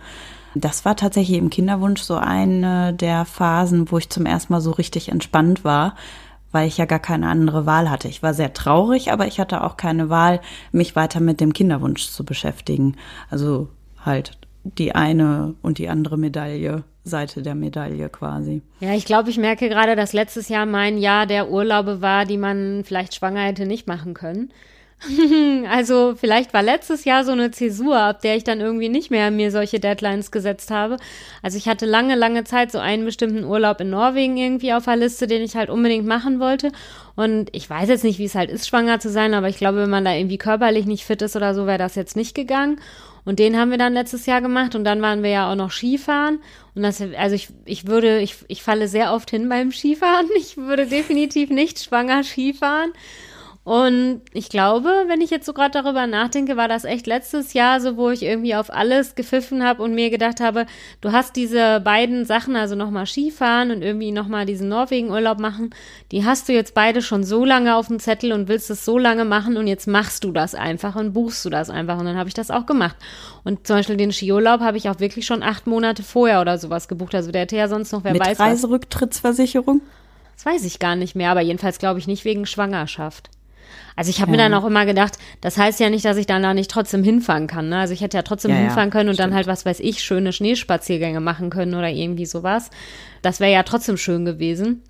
Das 0.55 0.87
war 0.87 0.97
tatsächlich 0.97 1.37
im 1.37 1.51
Kinderwunsch 1.51 2.01
so 2.01 2.17
eine 2.17 2.95
der 2.95 3.27
Phasen, 3.27 3.91
wo 3.91 3.99
ich 3.99 4.09
zum 4.09 4.25
ersten 4.25 4.55
Mal 4.55 4.63
so 4.63 4.71
richtig 4.71 5.11
entspannt 5.11 5.63
war, 5.63 5.95
weil 6.55 6.69
ich 6.69 6.79
ja 6.79 6.85
gar 6.85 7.01
keine 7.01 7.29
andere 7.29 7.67
Wahl 7.67 7.91
hatte. 7.91 8.07
Ich 8.07 8.23
war 8.23 8.33
sehr 8.33 8.53
traurig, 8.53 9.11
aber 9.11 9.27
ich 9.27 9.41
hatte 9.41 9.65
auch 9.65 9.77
keine 9.77 10.09
Wahl, 10.09 10.41
mich 10.71 10.95
weiter 10.95 11.19
mit 11.19 11.41
dem 11.41 11.53
Kinderwunsch 11.53 12.07
zu 12.07 12.25
beschäftigen. 12.25 12.97
Also 13.29 13.69
halt 14.05 14.39
die 14.63 14.95
eine 14.95 15.55
und 15.63 15.79
die 15.79 15.89
andere 15.89 16.17
Medaille, 16.17 16.85
Seite 17.03 17.43
der 17.43 17.57
Medaille 17.57 18.09
quasi. 18.09 18.63
Ja, 18.79 18.95
ich 18.95 19.05
glaube, 19.05 19.31
ich 19.31 19.37
merke 19.37 19.69
gerade, 19.69 19.97
dass 19.97 20.13
letztes 20.13 20.49
Jahr 20.49 20.65
mein 20.65 20.97
Jahr 20.97 21.27
der 21.27 21.51
Urlaube 21.51 22.01
war, 22.01 22.25
die 22.25 22.39
man 22.39 22.85
vielleicht 22.85 23.17
schwanger 23.17 23.43
hätte 23.43 23.67
nicht 23.67 23.89
machen 23.89 24.15
können. 24.15 24.53
Also 25.69 26.15
vielleicht 26.17 26.53
war 26.55 26.63
letztes 26.63 27.05
Jahr 27.05 27.25
so 27.25 27.33
eine 27.33 27.51
Zäsur, 27.51 27.99
ab 27.99 28.21
der 28.23 28.37
ich 28.37 28.45
dann 28.45 28.61
irgendwie 28.61 28.89
nicht 28.89 29.11
mehr 29.11 29.31
mir 29.31 29.51
solche 29.51 29.81
Deadlines 29.81 30.31
gesetzt 30.31 30.71
habe. 30.71 30.97
Also 31.43 31.59
ich 31.59 31.69
hatte 31.69 31.87
lange, 31.87 32.15
lange 32.15 32.45
Zeit 32.45 32.71
so 32.71 32.79
einen 32.79 33.05
bestimmten 33.05 33.45
Urlaub 33.45 33.81
in 33.81 33.91
Norwegen 33.91 34.37
irgendwie 34.37 34.73
auf 34.73 34.85
der 34.85 34.97
Liste, 34.97 35.27
den 35.27 35.43
ich 35.43 35.57
halt 35.57 35.71
unbedingt 35.71 36.07
machen 36.07 36.41
wollte. 36.41 36.71
Und 37.17 37.49
ich 37.53 37.69
weiß 37.69 37.89
jetzt 37.89 38.05
nicht, 38.05 38.19
wie 38.19 38.25
es 38.25 38.35
halt 38.35 38.51
ist, 38.51 38.67
schwanger 38.67 39.01
zu 39.01 39.11
sein, 39.11 39.35
aber 39.35 39.49
ich 39.49 39.57
glaube, 39.57 39.79
wenn 39.79 39.91
man 39.91 40.05
da 40.05 40.13
irgendwie 40.13 40.39
körperlich 40.39 40.87
nicht 40.87 41.05
fit 41.05 41.23
ist 41.23 41.37
oder 41.37 41.55
so, 41.55 41.67
wäre 41.67 41.79
das 41.79 41.95
jetzt 41.95 42.17
nicht 42.17 42.35
gegangen. 42.35 42.81
Und 43.25 43.39
den 43.39 43.57
haben 43.57 43.71
wir 43.71 43.79
dann 43.79 43.95
letztes 43.95 44.27
Jahr 44.27 44.43
gemacht 44.43 44.75
und 44.75 44.85
dann 44.85 45.01
waren 45.01 45.23
wir 45.23 45.31
ja 45.31 45.51
auch 45.51 45.57
noch 45.57 45.71
Skifahren. 45.71 46.41
Und 46.75 46.83
das, 46.83 47.01
also 47.01 47.35
ich, 47.35 47.49
ich 47.65 47.87
würde, 47.87 48.19
ich, 48.19 48.37
ich 48.49 48.63
falle 48.63 48.87
sehr 48.87 49.15
oft 49.15 49.31
hin 49.31 49.49
beim 49.49 49.73
Skifahren. 49.73 50.29
Ich 50.37 50.57
würde 50.57 50.87
definitiv 50.87 51.51
nicht 51.51 51.83
schwanger 51.83 52.23
Skifahren. 52.23 52.93
Und 53.65 54.21
ich 54.35 54.51
glaube, 54.51 54.91
wenn 55.07 55.23
ich 55.23 55.31
jetzt 55.31 55.47
so 55.47 55.55
gerade 55.55 55.83
darüber 55.83 56.07
nachdenke, 56.07 56.59
war 56.59 56.69
das 56.69 56.85
echt 56.85 57.07
letztes 57.07 57.55
Jahr 57.55 57.81
so, 57.81 57.97
wo 57.97 58.11
ich 58.11 58.23
irgendwie 58.23 58.55
auf 58.55 58.71
alles 58.71 59.15
gepfiffen 59.15 59.65
habe 59.65 59.83
und 59.83 59.95
mir 59.95 60.11
gedacht 60.11 60.41
habe, 60.41 60.67
du 61.01 61.13
hast 61.13 61.35
diese 61.35 61.81
beiden 61.81 62.27
Sachen, 62.27 62.57
also 62.57 62.75
nochmal 62.75 63.07
Skifahren 63.07 63.71
und 63.71 63.81
irgendwie 63.81 64.13
nochmal 64.13 64.45
diesen 64.45 64.69
Norwegen-Urlaub 64.69 65.41
machen, 65.41 65.71
die 66.13 66.27
hast 66.27 66.47
du 66.47 66.53
jetzt 66.53 66.75
beide 66.75 67.01
schon 67.01 67.25
so 67.25 67.47
lange 67.47 67.75
auf 67.77 67.87
dem 67.87 68.01
Zettel 68.01 68.33
und 68.33 68.49
willst 68.49 68.69
es 68.69 68.85
so 68.85 68.99
lange 68.99 69.25
machen 69.25 69.57
und 69.57 69.67
jetzt 69.67 69.89
machst 69.89 70.25
du 70.25 70.31
das 70.31 70.55
einfach 70.55 70.95
und 70.95 71.15
buchst 71.15 71.43
du 71.47 71.49
das 71.49 71.71
einfach 71.71 71.99
und 71.99 72.05
dann 72.05 72.19
habe 72.19 72.29
ich 72.29 72.35
das 72.35 72.51
auch 72.51 72.67
gemacht. 72.67 72.97
Und 73.45 73.67
zum 73.67 73.77
Beispiel 73.77 73.97
den 73.97 74.13
Skiurlaub 74.13 74.61
habe 74.61 74.77
ich 74.77 74.91
auch 74.91 75.01
wirklich 75.01 75.25
schon 75.25 75.43
acht 75.43 75.67
Monate 75.67 76.03
vorher 76.03 76.43
oder 76.43 76.59
sowas 76.59 76.87
gebucht. 76.87 77.15
Also 77.15 77.33
der 77.33 77.43
hätte 77.43 77.57
ja 77.57 77.69
sonst 77.69 77.93
noch, 77.93 78.05
wer 78.05 78.13
Mit 78.13 78.21
weiß. 78.21 78.39
Reiserücktrittsversicherung? 78.39 79.81
Was. 79.81 80.45
Das 80.45 80.47
weiß 80.53 80.65
ich 80.65 80.79
gar 80.81 80.97
nicht 80.97 81.15
mehr, 81.15 81.31
aber 81.31 81.41
jedenfalls 81.41 81.79
glaube 81.79 81.99
ich 81.99 82.07
nicht 82.07 82.27
wegen 82.27 82.45
Schwangerschaft. 82.45 83.31
Also 83.97 84.11
ich 84.11 84.21
habe 84.21 84.31
ja. 84.33 84.37
mir 84.37 84.43
dann 84.43 84.55
auch 84.55 84.67
immer 84.67 84.87
gedacht, 84.87 85.19
das 85.41 85.57
heißt 85.57 85.81
ja 85.81 85.91
nicht, 85.91 86.05
dass 86.05 86.17
ich 86.17 86.27
dann 86.27 86.43
da 86.43 86.55
nicht 86.55 86.71
trotzdem 86.71 87.05
hinfahren 87.05 87.47
kann. 87.47 87.69
Ne? 87.69 87.79
Also 87.79 87.95
ich 87.95 88.01
hätte 88.01 88.17
ja 88.17 88.23
trotzdem 88.23 88.51
ja, 88.51 88.57
hinfahren 88.59 88.91
können 88.91 89.09
und 89.09 89.15
stimmt. 89.15 89.31
dann 89.31 89.35
halt, 89.37 89.47
was 89.47 89.65
weiß 89.65 89.81
ich, 89.81 90.03
schöne 90.03 90.33
Schneespaziergänge 90.33 91.21
machen 91.21 91.51
können 91.51 91.75
oder 91.75 91.89
irgendwie 91.89 92.27
sowas. 92.27 92.71
Das 93.23 93.41
wäre 93.41 93.53
ja 93.53 93.63
trotzdem 93.63 93.97
schön 93.97 94.25
gewesen. 94.25 94.83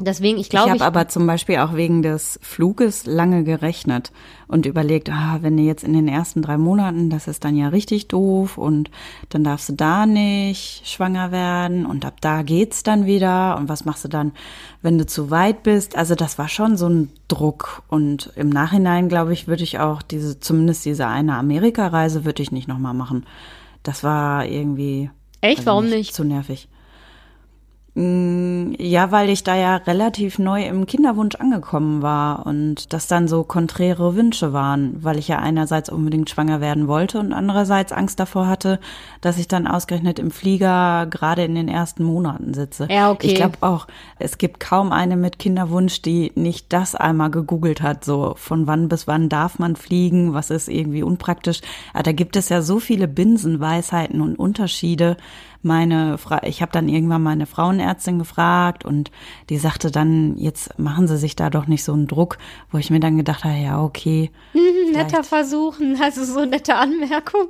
Deswegen, 0.00 0.38
ich 0.38 0.48
glaube. 0.48 0.68
Ich 0.68 0.72
habe 0.72 0.84
aber 0.84 1.08
zum 1.08 1.26
Beispiel 1.26 1.58
auch 1.58 1.74
wegen 1.74 2.02
des 2.02 2.38
Fluges 2.42 3.04
lange 3.04 3.44
gerechnet 3.44 4.12
und 4.48 4.66
überlegt, 4.66 5.10
ah, 5.10 5.38
wenn 5.42 5.56
du 5.56 5.62
jetzt 5.62 5.84
in 5.84 5.92
den 5.92 6.08
ersten 6.08 6.42
drei 6.42 6.56
Monaten, 6.56 7.10
das 7.10 7.28
ist 7.28 7.44
dann 7.44 7.54
ja 7.54 7.68
richtig 7.68 8.08
doof 8.08 8.56
und 8.56 8.90
dann 9.28 9.44
darfst 9.44 9.68
du 9.68 9.74
da 9.74 10.06
nicht 10.06 10.88
schwanger 10.88 11.32
werden 11.32 11.84
und 11.84 12.04
ab 12.04 12.20
da 12.20 12.42
geht's 12.42 12.82
dann 12.82 13.04
wieder 13.04 13.56
und 13.58 13.68
was 13.68 13.84
machst 13.84 14.04
du 14.04 14.08
dann, 14.08 14.32
wenn 14.80 14.96
du 14.96 15.04
zu 15.06 15.30
weit 15.30 15.62
bist? 15.62 15.96
Also 15.96 16.14
das 16.14 16.38
war 16.38 16.48
schon 16.48 16.76
so 16.76 16.88
ein 16.88 17.10
Druck 17.28 17.82
und 17.88 18.32
im 18.36 18.48
Nachhinein, 18.48 19.08
glaube 19.08 19.32
ich, 19.34 19.46
würde 19.46 19.62
ich 19.62 19.78
auch 19.78 20.02
diese, 20.02 20.40
zumindest 20.40 20.84
diese 20.84 21.06
eine 21.06 21.36
Amerikareise 21.36 22.24
würde 22.24 22.42
ich 22.42 22.52
nicht 22.52 22.68
nochmal 22.68 22.94
machen. 22.94 23.26
Das 23.82 24.02
war 24.02 24.46
irgendwie. 24.46 25.10
Echt? 25.42 25.58
Also 25.58 25.70
Warum 25.70 25.88
nicht? 25.88 26.14
Zu 26.14 26.24
nervig. 26.24 26.68
Ja, 27.92 29.10
weil 29.10 29.30
ich 29.30 29.42
da 29.42 29.56
ja 29.56 29.76
relativ 29.76 30.38
neu 30.38 30.64
im 30.64 30.86
Kinderwunsch 30.86 31.34
angekommen 31.34 32.02
war 32.02 32.46
und 32.46 32.92
das 32.92 33.08
dann 33.08 33.26
so 33.26 33.42
konträre 33.42 34.14
Wünsche 34.14 34.52
waren, 34.52 35.02
weil 35.02 35.18
ich 35.18 35.26
ja 35.26 35.40
einerseits 35.40 35.90
unbedingt 35.90 36.30
schwanger 36.30 36.60
werden 36.60 36.86
wollte 36.86 37.18
und 37.18 37.32
andererseits 37.32 37.90
Angst 37.90 38.20
davor 38.20 38.46
hatte, 38.46 38.78
dass 39.20 39.38
ich 39.38 39.48
dann 39.48 39.66
ausgerechnet 39.66 40.20
im 40.20 40.30
Flieger 40.30 41.06
gerade 41.10 41.42
in 41.42 41.56
den 41.56 41.66
ersten 41.66 42.04
Monaten 42.04 42.54
sitze. 42.54 42.86
Ja, 42.88 43.10
okay. 43.10 43.26
Ich 43.26 43.34
glaube 43.34 43.58
auch, 43.60 43.88
es 44.20 44.38
gibt 44.38 44.60
kaum 44.60 44.92
eine 44.92 45.16
mit 45.16 45.40
Kinderwunsch, 45.40 46.00
die 46.00 46.30
nicht 46.36 46.72
das 46.72 46.94
einmal 46.94 47.30
gegoogelt 47.30 47.82
hat, 47.82 48.04
so 48.04 48.34
von 48.36 48.68
wann 48.68 48.88
bis 48.88 49.08
wann 49.08 49.28
darf 49.28 49.58
man 49.58 49.74
fliegen, 49.74 50.32
was 50.32 50.50
ist 50.50 50.68
irgendwie 50.68 51.02
unpraktisch. 51.02 51.60
Aber 51.92 52.04
da 52.04 52.12
gibt 52.12 52.36
es 52.36 52.50
ja 52.50 52.62
so 52.62 52.78
viele 52.78 53.08
Binsenweisheiten 53.08 54.20
und 54.20 54.38
Unterschiede 54.38 55.16
meine 55.62 56.18
Fra 56.18 56.42
ich 56.44 56.62
habe 56.62 56.72
dann 56.72 56.88
irgendwann 56.88 57.22
meine 57.22 57.46
Frauenärztin 57.46 58.18
gefragt 58.18 58.84
und 58.84 59.10
die 59.48 59.58
sagte 59.58 59.90
dann, 59.90 60.36
jetzt 60.36 60.78
machen 60.78 61.06
Sie 61.06 61.18
sich 61.18 61.36
da 61.36 61.50
doch 61.50 61.66
nicht 61.66 61.84
so 61.84 61.92
einen 61.92 62.06
Druck, 62.06 62.38
wo 62.70 62.78
ich 62.78 62.90
mir 62.90 63.00
dann 63.00 63.16
gedacht 63.16 63.44
habe, 63.44 63.58
ja, 63.58 63.82
okay. 63.82 64.30
Netter 64.92 65.22
Versuch, 65.24 65.76
also 66.00 66.24
so 66.24 66.44
nette 66.44 66.74
Anmerkung. 66.74 67.48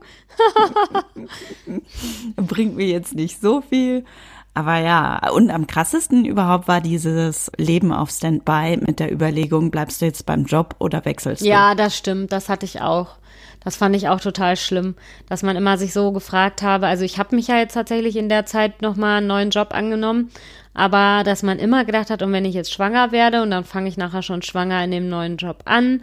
Bringt 2.37 2.77
mir 2.77 2.87
jetzt 2.87 3.15
nicht 3.15 3.41
so 3.41 3.61
viel. 3.61 4.05
Aber 4.53 4.79
ja, 4.79 5.31
und 5.31 5.51
am 5.51 5.67
krassesten 5.67 6.25
überhaupt 6.25 6.67
war 6.67 6.81
dieses 6.81 7.51
Leben 7.57 7.93
auf 7.93 8.11
Standby 8.11 8.79
mit 8.85 8.99
der 8.99 9.13
Überlegung, 9.13 9.71
bleibst 9.71 10.01
du 10.01 10.07
jetzt 10.07 10.27
beim 10.27 10.45
Job 10.45 10.75
oder 10.81 11.05
wechselst 11.05 11.43
du? 11.43 11.47
Ja, 11.47 11.77
das 11.77 11.97
stimmt, 11.97 12.33
das 12.33 12.49
hatte 12.49 12.67
ich 12.67 12.81
auch. 12.81 13.20
Das 13.63 13.77
fand 13.77 13.95
ich 13.95 14.09
auch 14.09 14.21
total 14.21 14.57
schlimm, 14.57 14.95
dass 15.29 15.43
man 15.43 15.57
immer 15.57 15.77
sich 15.77 15.93
so 15.93 16.13
gefragt 16.13 16.63
habe. 16.63 16.87
Also 16.87 17.05
ich 17.05 17.19
habe 17.19 17.37
mich 17.37 17.49
ja 17.49 17.59
jetzt 17.59 17.75
tatsächlich 17.75 18.17
in 18.17 18.29
der 18.29 18.47
Zeit 18.47 18.81
nochmal 18.81 19.19
einen 19.19 19.27
neuen 19.27 19.51
Job 19.51 19.75
angenommen, 19.75 20.31
aber 20.73 21.23
dass 21.25 21.43
man 21.43 21.59
immer 21.59 21.85
gedacht 21.85 22.11
hat, 22.11 22.23
und 22.23 22.33
wenn 22.33 22.45
ich 22.45 22.55
jetzt 22.55 22.73
schwanger 22.73 23.13
werde 23.13 23.43
und 23.43 23.51
dann 23.51 23.65
fange 23.65 23.89
ich 23.89 23.97
nachher 23.97 24.23
schon 24.23 24.43
schwanger 24.43 24.83
in 24.83 24.91
dem 24.91 25.09
neuen 25.09 25.37
Job 25.37 25.63
an 25.67 26.01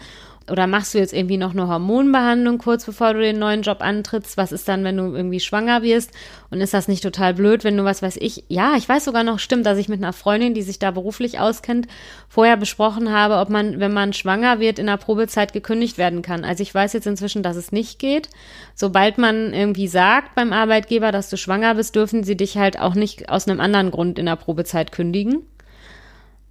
oder 0.49 0.67
machst 0.67 0.93
du 0.93 0.97
jetzt 0.97 1.13
irgendwie 1.13 1.37
noch 1.37 1.51
eine 1.51 1.67
Hormonbehandlung 1.67 2.57
kurz 2.57 2.85
bevor 2.85 3.13
du 3.13 3.19
den 3.19 3.39
neuen 3.39 3.61
Job 3.61 3.81
antrittst? 3.81 4.37
Was 4.37 4.51
ist 4.51 4.67
dann, 4.67 4.83
wenn 4.83 4.97
du 4.97 5.13
irgendwie 5.13 5.39
schwanger 5.39 5.81
wirst? 5.81 6.11
Und 6.49 6.61
ist 6.61 6.73
das 6.73 6.87
nicht 6.87 7.03
total 7.03 7.33
blöd, 7.33 7.63
wenn 7.63 7.75
du 7.75 7.83
was 7.83 8.01
weiß 8.01 8.17
ich? 8.17 8.45
Ja, 8.47 8.75
ich 8.77 8.87
weiß 8.87 9.05
sogar 9.05 9.23
noch, 9.23 9.39
stimmt, 9.39 9.65
dass 9.65 9.77
ich 9.77 9.89
mit 9.89 10.01
einer 10.01 10.13
Freundin, 10.13 10.53
die 10.53 10.61
sich 10.61 10.79
da 10.79 10.91
beruflich 10.91 11.39
auskennt, 11.39 11.87
vorher 12.29 12.57
besprochen 12.57 13.11
habe, 13.11 13.37
ob 13.37 13.49
man, 13.49 13.79
wenn 13.79 13.93
man 13.93 14.13
schwanger 14.13 14.59
wird, 14.59 14.79
in 14.79 14.85
der 14.85 14.97
Probezeit 14.97 15.53
gekündigt 15.53 15.97
werden 15.97 16.21
kann. 16.21 16.45
Also 16.45 16.63
ich 16.63 16.73
weiß 16.73 16.93
jetzt 16.93 17.07
inzwischen, 17.07 17.43
dass 17.43 17.57
es 17.57 17.71
nicht 17.71 17.99
geht. 17.99 18.29
Sobald 18.75 19.17
man 19.17 19.53
irgendwie 19.53 19.87
sagt 19.87 20.35
beim 20.35 20.53
Arbeitgeber, 20.53 21.11
dass 21.11 21.29
du 21.29 21.37
schwanger 21.37 21.75
bist, 21.75 21.95
dürfen 21.95 22.23
sie 22.23 22.37
dich 22.37 22.57
halt 22.57 22.79
auch 22.79 22.95
nicht 22.95 23.29
aus 23.29 23.47
einem 23.47 23.59
anderen 23.59 23.91
Grund 23.91 24.17
in 24.17 24.25
der 24.27 24.35
Probezeit 24.37 24.91
kündigen. 24.91 25.43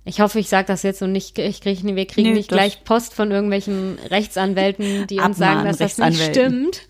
Ich 0.08 0.20
hoffe, 0.20 0.38
ich 0.38 0.48
sage 0.48 0.68
das 0.68 0.84
jetzt 0.84 1.02
und 1.02 1.10
nicht, 1.10 1.36
ich 1.36 1.60
krieg, 1.60 1.82
wir 1.82 2.06
kriegen 2.06 2.28
nee, 2.28 2.34
nicht 2.34 2.48
gleich 2.48 2.84
Post 2.84 3.12
von 3.12 3.32
irgendwelchen 3.32 3.98
Rechtsanwälten, 4.08 5.08
die 5.08 5.18
uns 5.18 5.36
sagen, 5.36 5.64
dass 5.64 5.78
das 5.78 5.98
nicht 5.98 6.22
stimmt. 6.22 6.82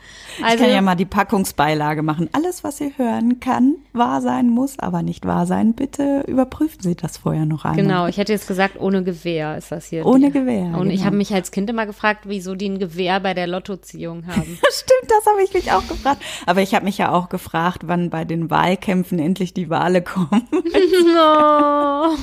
Also, 0.42 0.56
ich 0.56 0.60
kann 0.60 0.70
ja 0.70 0.82
mal 0.82 0.96
die 0.96 1.06
Packungsbeilage 1.06 2.02
machen. 2.02 2.28
Alles, 2.32 2.62
was 2.62 2.78
ihr 2.78 2.92
hören 2.98 3.40
kann, 3.40 3.76
wahr 3.94 4.20
sein 4.20 4.50
muss, 4.50 4.78
aber 4.78 5.00
nicht 5.00 5.24
wahr 5.24 5.46
sein. 5.46 5.72
Bitte 5.72 6.24
überprüfen 6.26 6.82
Sie 6.82 6.94
das 6.94 7.16
vorher 7.16 7.46
noch 7.46 7.64
einmal. 7.64 7.82
Genau, 7.82 8.06
ich 8.06 8.18
hätte 8.18 8.34
jetzt 8.34 8.46
gesagt, 8.46 8.78
ohne 8.78 9.02
Gewehr 9.02 9.56
ist 9.56 9.72
das 9.72 9.86
hier. 9.86 10.04
Ohne 10.04 10.26
die. 10.26 10.32
Gewehr. 10.32 10.74
Und 10.74 10.90
genau. 10.90 10.90
ich 10.90 11.06
habe 11.06 11.16
mich 11.16 11.32
als 11.32 11.52
Kind 11.52 11.70
immer 11.70 11.86
gefragt, 11.86 12.24
wieso 12.26 12.54
die 12.54 12.68
ein 12.68 12.78
Gewehr 12.78 13.20
bei 13.20 13.32
der 13.32 13.46
Lottoziehung 13.46 14.26
haben. 14.26 14.42
Stimmt, 14.70 15.10
das 15.10 15.24
habe 15.26 15.42
ich 15.42 15.54
mich 15.54 15.72
auch 15.72 15.88
gefragt. 15.88 16.20
Aber 16.44 16.60
ich 16.60 16.74
habe 16.74 16.84
mich 16.84 16.98
ja 16.98 17.12
auch 17.12 17.30
gefragt, 17.30 17.84
wann 17.86 18.10
bei 18.10 18.26
den 18.26 18.50
Wahlkämpfen 18.50 19.18
endlich 19.18 19.54
die 19.54 19.70
Wale 19.70 20.02
kommen. 20.02 20.46
oh. 21.16 22.14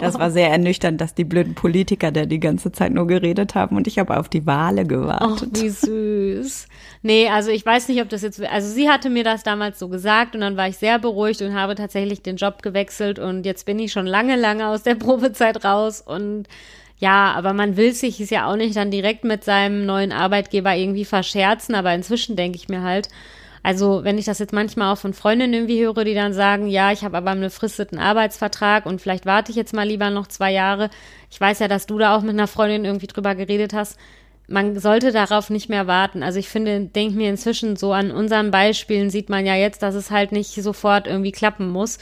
Das 0.00 0.18
war 0.18 0.30
sehr 0.30 0.50
ernüchternd, 0.50 1.00
dass 1.00 1.14
die 1.14 1.24
blöden 1.24 1.54
Politiker 1.54 2.12
da 2.12 2.26
die 2.26 2.40
ganze 2.40 2.72
Zeit 2.72 2.92
nur 2.92 3.06
geredet 3.06 3.54
haben 3.54 3.76
und 3.76 3.86
ich 3.86 3.98
habe 3.98 4.16
auf 4.18 4.28
die 4.28 4.46
Wale 4.46 4.84
gewartet. 4.84 5.50
Oh, 5.56 5.62
wie 5.62 5.68
süß. 5.68 6.68
Nee, 7.02 7.28
also 7.28 7.50
ich 7.50 7.64
weiß 7.64 7.88
nicht, 7.88 8.02
ob 8.02 8.08
das 8.08 8.22
jetzt, 8.22 8.42
also 8.42 8.68
sie 8.68 8.88
hatte 8.88 9.10
mir 9.10 9.24
das 9.24 9.42
damals 9.42 9.78
so 9.78 9.88
gesagt 9.88 10.34
und 10.34 10.42
dann 10.42 10.56
war 10.56 10.68
ich 10.68 10.76
sehr 10.76 10.98
beruhigt 10.98 11.42
und 11.42 11.54
habe 11.54 11.74
tatsächlich 11.74 12.22
den 12.22 12.36
Job 12.36 12.62
gewechselt 12.62 13.18
und 13.18 13.46
jetzt 13.46 13.66
bin 13.66 13.78
ich 13.78 13.92
schon 13.92 14.06
lange, 14.06 14.36
lange 14.36 14.68
aus 14.68 14.82
der 14.82 14.94
Probezeit 14.96 15.64
raus 15.64 16.02
und 16.04 16.48
ja, 16.98 17.32
aber 17.32 17.52
man 17.52 17.76
will 17.76 17.92
sich 17.92 18.20
es 18.20 18.30
ja 18.30 18.50
auch 18.50 18.56
nicht 18.56 18.76
dann 18.76 18.90
direkt 18.90 19.24
mit 19.24 19.44
seinem 19.44 19.84
neuen 19.84 20.12
Arbeitgeber 20.12 20.74
irgendwie 20.74 21.04
verscherzen, 21.04 21.74
aber 21.74 21.92
inzwischen 21.94 22.36
denke 22.36 22.56
ich 22.56 22.68
mir 22.68 22.82
halt, 22.82 23.08
also 23.64 24.04
wenn 24.04 24.18
ich 24.18 24.26
das 24.26 24.40
jetzt 24.40 24.52
manchmal 24.52 24.92
auch 24.92 24.98
von 24.98 25.14
Freundinnen 25.14 25.54
irgendwie 25.54 25.82
höre, 25.82 26.04
die 26.04 26.12
dann 26.12 26.34
sagen, 26.34 26.66
ja, 26.66 26.92
ich 26.92 27.02
habe 27.02 27.16
aber 27.16 27.30
einen 27.30 27.40
befristeten 27.40 27.98
Arbeitsvertrag 27.98 28.84
und 28.84 29.00
vielleicht 29.00 29.24
warte 29.24 29.50
ich 29.50 29.56
jetzt 29.56 29.72
mal 29.72 29.88
lieber 29.88 30.10
noch 30.10 30.26
zwei 30.26 30.52
Jahre. 30.52 30.90
Ich 31.30 31.40
weiß 31.40 31.60
ja, 31.60 31.66
dass 31.66 31.86
du 31.86 31.96
da 31.98 32.14
auch 32.14 32.20
mit 32.20 32.34
einer 32.34 32.46
Freundin 32.46 32.84
irgendwie 32.84 33.06
drüber 33.06 33.34
geredet 33.34 33.72
hast. 33.72 33.98
Man 34.48 34.78
sollte 34.78 35.12
darauf 35.12 35.48
nicht 35.48 35.70
mehr 35.70 35.86
warten. 35.86 36.22
Also 36.22 36.38
ich 36.38 36.50
finde, 36.50 36.78
denk 36.78 37.14
mir 37.14 37.30
inzwischen 37.30 37.76
so 37.76 37.94
an 37.94 38.10
unseren 38.10 38.50
Beispielen 38.50 39.08
sieht 39.08 39.30
man 39.30 39.46
ja 39.46 39.54
jetzt, 39.54 39.82
dass 39.82 39.94
es 39.94 40.10
halt 40.10 40.30
nicht 40.30 40.52
sofort 40.62 41.06
irgendwie 41.06 41.32
klappen 41.32 41.70
muss. 41.70 41.96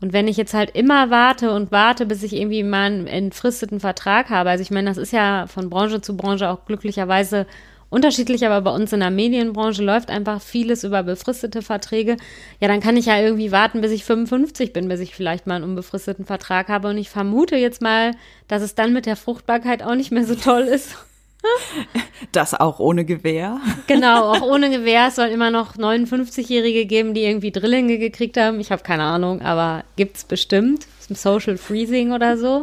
Und 0.00 0.14
wenn 0.14 0.28
ich 0.28 0.38
jetzt 0.38 0.54
halt 0.54 0.70
immer 0.70 1.10
warte 1.10 1.52
und 1.52 1.72
warte, 1.72 2.06
bis 2.06 2.22
ich 2.22 2.34
irgendwie 2.34 2.62
mal 2.62 2.86
einen 2.86 3.06
entfristeten 3.06 3.80
Vertrag 3.80 4.30
habe, 4.30 4.48
also 4.48 4.62
ich 4.62 4.70
meine, 4.70 4.88
das 4.88 4.96
ist 4.96 5.12
ja 5.12 5.46
von 5.46 5.68
Branche 5.68 6.00
zu 6.00 6.16
Branche 6.16 6.48
auch 6.48 6.64
glücklicherweise 6.64 7.46
unterschiedlich, 7.92 8.46
aber 8.46 8.62
bei 8.62 8.74
uns 8.74 8.92
in 8.92 9.00
der 9.00 9.10
Medienbranche 9.10 9.84
läuft 9.84 10.10
einfach 10.10 10.40
vieles 10.40 10.82
über 10.82 11.02
befristete 11.02 11.60
Verträge. 11.60 12.16
Ja, 12.58 12.68
dann 12.68 12.80
kann 12.80 12.96
ich 12.96 13.06
ja 13.06 13.20
irgendwie 13.20 13.52
warten, 13.52 13.82
bis 13.82 13.92
ich 13.92 14.04
55 14.04 14.72
bin, 14.72 14.88
bis 14.88 15.00
ich 15.00 15.14
vielleicht 15.14 15.46
mal 15.46 15.56
einen 15.56 15.64
unbefristeten 15.64 16.24
Vertrag 16.24 16.68
habe. 16.68 16.88
Und 16.88 16.96
ich 16.96 17.10
vermute 17.10 17.56
jetzt 17.56 17.82
mal, 17.82 18.12
dass 18.48 18.62
es 18.62 18.74
dann 18.74 18.94
mit 18.94 19.04
der 19.04 19.16
Fruchtbarkeit 19.16 19.82
auch 19.82 19.94
nicht 19.94 20.10
mehr 20.10 20.24
so 20.24 20.34
toll 20.34 20.62
ist. 20.62 20.96
Das 22.30 22.54
auch 22.54 22.78
ohne 22.78 23.04
Gewehr. 23.04 23.60
Genau, 23.88 24.32
auch 24.32 24.42
ohne 24.42 24.70
Gewehr. 24.70 25.08
Es 25.08 25.16
soll 25.16 25.26
immer 25.26 25.50
noch 25.50 25.74
59-Jährige 25.74 26.86
geben, 26.86 27.14
die 27.14 27.24
irgendwie 27.24 27.50
Drillinge 27.50 27.98
gekriegt 27.98 28.36
haben. 28.36 28.60
Ich 28.60 28.70
habe 28.70 28.84
keine 28.84 29.02
Ahnung, 29.02 29.42
aber 29.42 29.84
gibt's 29.96 30.24
bestimmt. 30.24 30.86
Social 31.00 31.58
Freezing 31.58 32.12
oder 32.12 32.38
so. 32.38 32.62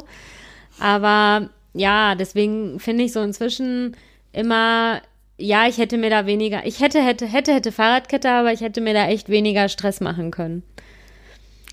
Aber 0.80 1.50
ja, 1.74 2.16
deswegen 2.16 2.80
finde 2.80 3.04
ich 3.04 3.12
so 3.12 3.22
inzwischen 3.22 3.98
immer, 4.32 5.02
ja, 5.40 5.68
ich 5.68 5.78
hätte 5.78 5.98
mir 5.98 6.10
da 6.10 6.26
weniger, 6.26 6.66
ich 6.66 6.82
hätte, 6.82 7.04
hätte, 7.04 7.26
hätte, 7.26 7.54
hätte 7.54 7.72
Fahrradkette, 7.72 8.30
aber 8.30 8.54
ich 8.54 8.62
hätte 8.62 8.82
mir 8.82 8.94
da 8.94 9.08
echt 9.08 9.30
weniger 9.30 9.70
Stress 9.70 10.02
machen 10.02 10.32
können. 10.32 10.64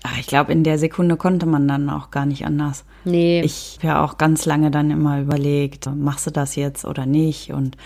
Ach, 0.03 0.17
ich 0.19 0.27
glaube, 0.27 0.51
in 0.51 0.63
der 0.63 0.77
Sekunde 0.77 1.17
konnte 1.17 1.45
man 1.45 1.67
dann 1.67 1.89
auch 1.89 2.11
gar 2.11 2.25
nicht 2.25 2.45
anders. 2.45 2.85
Nee. 3.03 3.41
Ich 3.41 3.77
habe 3.77 3.87
ja 3.87 4.03
auch 4.03 4.17
ganz 4.17 4.45
lange 4.45 4.71
dann 4.71 4.91
immer 4.91 5.19
überlegt, 5.19 5.89
machst 5.93 6.27
du 6.27 6.31
das 6.31 6.55
jetzt 6.55 6.85
oder 6.85 7.05
nicht? 7.05 7.51
Und 7.51 7.77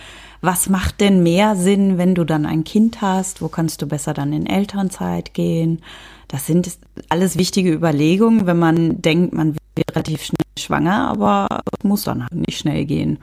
was 0.42 0.70
macht 0.70 1.02
denn 1.02 1.24
mehr 1.24 1.56
Sinn, 1.56 1.98
wenn 1.98 2.16
du 2.16 2.24
dann 2.24 2.46
ein 2.46 2.64
Kind 2.64 3.02
hast? 3.02 3.42
Wo 3.42 3.48
kannst 3.48 3.82
du 3.82 3.88
besser 3.88 4.14
dann 4.14 4.34
in 4.34 4.46
Elternzeit 4.46 5.34
gehen? 5.34 5.82
Das 6.28 6.46
sind 6.46 6.78
alles 7.10 7.38
wichtige 7.38 7.72
Überlegungen, 7.72 8.46
wenn 8.46 8.60
man 8.60 9.02
denkt, 9.02 9.34
man 9.34 9.56
wird 9.76 9.96
relativ 9.96 10.24
schnell 10.24 10.38
schwanger, 10.60 11.08
aber 11.08 11.48
es 11.78 11.84
muss 11.84 12.04
dann 12.04 12.22
halt 12.22 12.36
nicht 12.36 12.60
schnell 12.60 12.86
gehen. 12.86 13.20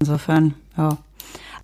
Insofern, 0.00 0.54
ja. 0.76 0.98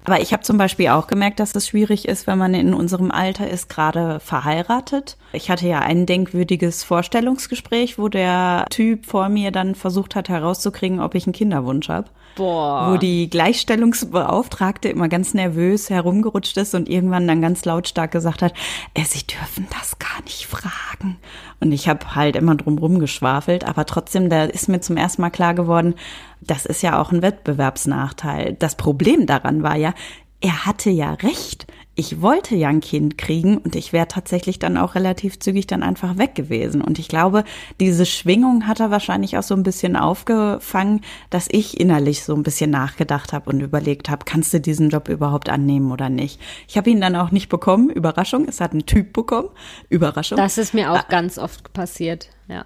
Aber 0.04 0.20
ich 0.20 0.32
habe 0.32 0.42
zum 0.42 0.58
Beispiel 0.58 0.88
auch 0.88 1.06
gemerkt, 1.06 1.40
dass 1.40 1.54
es 1.54 1.66
schwierig 1.66 2.06
ist, 2.06 2.26
wenn 2.26 2.38
man 2.38 2.52
in 2.52 2.74
unserem 2.74 3.10
Alter 3.10 3.48
ist, 3.48 3.68
gerade 3.68 4.20
verheiratet. 4.20 5.16
Ich 5.32 5.50
hatte 5.50 5.66
ja 5.66 5.80
ein 5.80 6.04
denkwürdiges 6.04 6.84
Vorstellungsgespräch, 6.84 7.98
wo 7.98 8.08
der 8.08 8.66
Typ 8.68 9.06
vor 9.06 9.30
mir 9.30 9.50
dann 9.50 9.74
versucht 9.74 10.14
hat 10.14 10.28
herauszukriegen, 10.28 11.00
ob 11.00 11.14
ich 11.14 11.26
einen 11.26 11.32
Kinderwunsch 11.32 11.88
habe. 11.88 12.08
Boah. 12.36 12.92
Wo 12.92 12.96
die 12.96 13.30
Gleichstellungsbeauftragte 13.30 14.88
immer 14.88 15.08
ganz 15.08 15.34
nervös 15.34 15.88
herumgerutscht 15.88 16.56
ist 16.56 16.74
und 16.74 16.88
irgendwann 16.88 17.28
dann 17.28 17.40
ganz 17.40 17.64
lautstark 17.64 18.10
gesagt 18.10 18.42
hat, 18.42 18.52
äh, 18.94 19.04
Sie 19.04 19.24
dürfen 19.26 19.66
das 19.70 19.98
gar 19.98 20.22
nicht 20.24 20.46
fragen. 20.46 21.16
Und 21.64 21.72
ich 21.72 21.88
habe 21.88 22.14
halt 22.14 22.36
immer 22.36 22.54
drum 22.56 22.76
rumgeschwafelt, 22.76 23.64
aber 23.64 23.86
trotzdem, 23.86 24.28
da 24.28 24.44
ist 24.44 24.68
mir 24.68 24.80
zum 24.80 24.98
ersten 24.98 25.22
Mal 25.22 25.30
klar 25.30 25.54
geworden, 25.54 25.94
das 26.42 26.66
ist 26.66 26.82
ja 26.82 27.00
auch 27.00 27.10
ein 27.10 27.22
Wettbewerbsnachteil. 27.22 28.54
Das 28.58 28.74
Problem 28.74 29.24
daran 29.24 29.62
war 29.62 29.74
ja, 29.74 29.94
er 30.42 30.66
hatte 30.66 30.90
ja 30.90 31.14
recht. 31.14 31.66
Ich 31.96 32.20
wollte 32.20 32.56
ja 32.56 32.68
ein 32.68 32.80
Kind 32.80 33.16
kriegen 33.18 33.58
und 33.58 33.76
ich 33.76 33.92
wäre 33.92 34.08
tatsächlich 34.08 34.58
dann 34.58 34.76
auch 34.76 34.96
relativ 34.96 35.38
zügig 35.38 35.68
dann 35.68 35.84
einfach 35.84 36.18
weg 36.18 36.34
gewesen. 36.34 36.80
Und 36.80 36.98
ich 36.98 37.08
glaube, 37.08 37.44
diese 37.78 38.04
Schwingung 38.04 38.66
hat 38.66 38.80
er 38.80 38.90
wahrscheinlich 38.90 39.38
auch 39.38 39.44
so 39.44 39.54
ein 39.54 39.62
bisschen 39.62 39.94
aufgefangen, 39.94 41.02
dass 41.30 41.46
ich 41.50 41.78
innerlich 41.78 42.24
so 42.24 42.34
ein 42.34 42.42
bisschen 42.42 42.70
nachgedacht 42.70 43.32
habe 43.32 43.48
und 43.50 43.60
überlegt 43.60 44.08
habe, 44.08 44.24
kannst 44.24 44.52
du 44.52 44.60
diesen 44.60 44.90
Job 44.90 45.08
überhaupt 45.08 45.48
annehmen 45.48 45.92
oder 45.92 46.08
nicht? 46.08 46.40
Ich 46.66 46.76
habe 46.76 46.90
ihn 46.90 47.00
dann 47.00 47.14
auch 47.14 47.30
nicht 47.30 47.48
bekommen. 47.48 47.90
Überraschung, 47.90 48.46
es 48.48 48.60
hat 48.60 48.72
einen 48.72 48.86
Typ 48.86 49.12
bekommen. 49.12 49.50
Überraschung. 49.88 50.36
Das 50.36 50.58
ist 50.58 50.74
mir 50.74 50.92
auch 50.92 51.08
ganz 51.08 51.38
oft 51.38 51.72
passiert, 51.72 52.28
ja. 52.48 52.64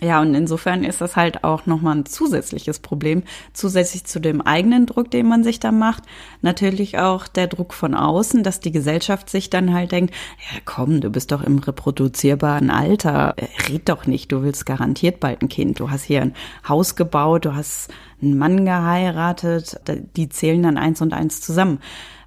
Ja, 0.00 0.20
und 0.20 0.32
insofern 0.34 0.84
ist 0.84 1.00
das 1.00 1.16
halt 1.16 1.42
auch 1.42 1.66
nochmal 1.66 1.96
ein 1.96 2.06
zusätzliches 2.06 2.78
Problem, 2.78 3.24
zusätzlich 3.52 4.04
zu 4.04 4.20
dem 4.20 4.40
eigenen 4.40 4.86
Druck, 4.86 5.10
den 5.10 5.26
man 5.26 5.42
sich 5.42 5.58
da 5.58 5.72
macht. 5.72 6.04
Natürlich 6.40 6.98
auch 7.00 7.26
der 7.26 7.48
Druck 7.48 7.74
von 7.74 7.94
außen, 7.94 8.44
dass 8.44 8.60
die 8.60 8.70
Gesellschaft 8.70 9.28
sich 9.28 9.50
dann 9.50 9.74
halt 9.74 9.90
denkt, 9.90 10.14
ja 10.52 10.60
komm, 10.64 11.00
du 11.00 11.10
bist 11.10 11.32
doch 11.32 11.42
im 11.42 11.58
reproduzierbaren 11.58 12.70
Alter, 12.70 13.34
red 13.68 13.88
doch 13.88 14.06
nicht, 14.06 14.30
du 14.30 14.42
willst 14.42 14.66
garantiert 14.66 15.18
bald 15.18 15.42
ein 15.42 15.48
Kind, 15.48 15.80
du 15.80 15.90
hast 15.90 16.04
hier 16.04 16.22
ein 16.22 16.34
Haus 16.68 16.94
gebaut, 16.94 17.44
du 17.44 17.56
hast 17.56 17.88
einen 18.22 18.38
Mann 18.38 18.64
geheiratet, 18.64 19.80
die 20.14 20.28
zählen 20.28 20.62
dann 20.62 20.76
eins 20.76 21.02
und 21.02 21.12
eins 21.12 21.40
zusammen. 21.40 21.80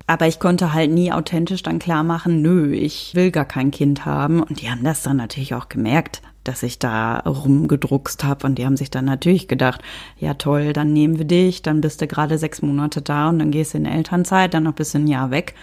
Aber 0.07 0.27
ich 0.27 0.39
konnte 0.39 0.73
halt 0.73 0.91
nie 0.91 1.13
authentisch 1.13 1.63
dann 1.63 1.79
klar 1.79 2.03
machen, 2.03 2.41
nö, 2.41 2.73
ich 2.73 3.15
will 3.15 3.31
gar 3.31 3.45
kein 3.45 3.71
Kind 3.71 4.05
haben. 4.05 4.43
Und 4.43 4.59
die 4.59 4.69
haben 4.69 4.83
das 4.83 5.03
dann 5.03 5.15
natürlich 5.15 5.53
auch 5.53 5.69
gemerkt 5.69 6.21
dass 6.43 6.63
ich 6.63 6.79
da 6.79 7.19
rumgedruckst 7.19 8.23
habe 8.23 8.47
und 8.47 8.57
die 8.57 8.65
haben 8.65 8.77
sich 8.77 8.89
dann 8.89 9.05
natürlich 9.05 9.47
gedacht, 9.47 9.81
ja 10.17 10.33
toll, 10.33 10.73
dann 10.73 10.93
nehmen 10.93 11.17
wir 11.17 11.25
dich, 11.25 11.61
dann 11.61 11.81
bist 11.81 12.01
du 12.01 12.07
gerade 12.07 12.37
sechs 12.37 12.61
Monate 12.61 13.01
da 13.01 13.29
und 13.29 13.39
dann 13.39 13.51
gehst 13.51 13.73
du 13.73 13.77
in 13.77 13.85
Elternzeit, 13.85 14.53
dann 14.53 14.63
noch 14.63 14.73
bis 14.73 14.95
ein 14.95 15.07
Jahr 15.07 15.31
weg. 15.31 15.55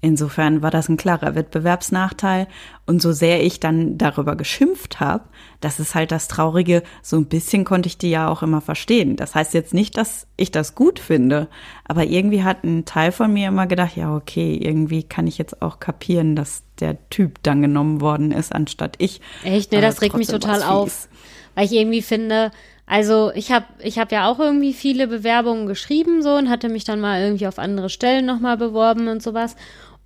Insofern 0.00 0.62
war 0.62 0.70
das 0.70 0.88
ein 0.88 0.96
klarer 0.96 1.34
Wettbewerbsnachteil. 1.34 2.46
Und 2.86 3.02
so 3.02 3.12
sehr 3.12 3.44
ich 3.44 3.58
dann 3.58 3.98
darüber 3.98 4.36
geschimpft 4.36 5.00
habe, 5.00 5.24
das 5.60 5.80
ist 5.80 5.94
halt 5.94 6.12
das 6.12 6.28
Traurige, 6.28 6.82
so 7.02 7.16
ein 7.16 7.26
bisschen 7.26 7.64
konnte 7.64 7.88
ich 7.88 7.98
die 7.98 8.10
ja 8.10 8.28
auch 8.28 8.42
immer 8.42 8.60
verstehen. 8.60 9.16
Das 9.16 9.34
heißt 9.34 9.54
jetzt 9.54 9.74
nicht, 9.74 9.96
dass 9.96 10.26
ich 10.36 10.52
das 10.52 10.74
gut 10.74 11.00
finde, 11.00 11.48
aber 11.84 12.04
irgendwie 12.04 12.44
hat 12.44 12.62
ein 12.64 12.84
Teil 12.84 13.10
von 13.12 13.32
mir 13.32 13.48
immer 13.48 13.66
gedacht, 13.66 13.96
ja, 13.96 14.14
okay, 14.14 14.56
irgendwie 14.56 15.02
kann 15.02 15.26
ich 15.26 15.36
jetzt 15.36 15.60
auch 15.60 15.80
kapieren, 15.80 16.36
dass 16.36 16.62
der 16.80 16.96
Typ 17.10 17.42
dann 17.42 17.60
genommen 17.60 18.00
worden 18.00 18.30
ist, 18.30 18.54
anstatt 18.54 18.94
ich. 18.98 19.20
Echt? 19.42 19.72
Nee, 19.72 19.80
das 19.80 20.00
regt 20.00 20.16
mich 20.16 20.28
total 20.28 20.62
auf. 20.62 21.08
Weil 21.56 21.64
ich 21.64 21.72
irgendwie 21.72 22.02
finde, 22.02 22.52
also 22.86 23.32
ich 23.34 23.52
habe 23.52 23.66
ich 23.82 23.98
hab 23.98 24.12
ja 24.12 24.30
auch 24.30 24.38
irgendwie 24.38 24.72
viele 24.72 25.08
Bewerbungen 25.08 25.66
geschrieben 25.66 26.22
so 26.22 26.34
und 26.36 26.48
hatte 26.48 26.70
mich 26.70 26.84
dann 26.84 27.00
mal 27.00 27.20
irgendwie 27.20 27.46
auf 27.46 27.58
andere 27.58 27.90
Stellen 27.90 28.24
nochmal 28.24 28.56
beworben 28.56 29.08
und 29.08 29.22
sowas. 29.22 29.56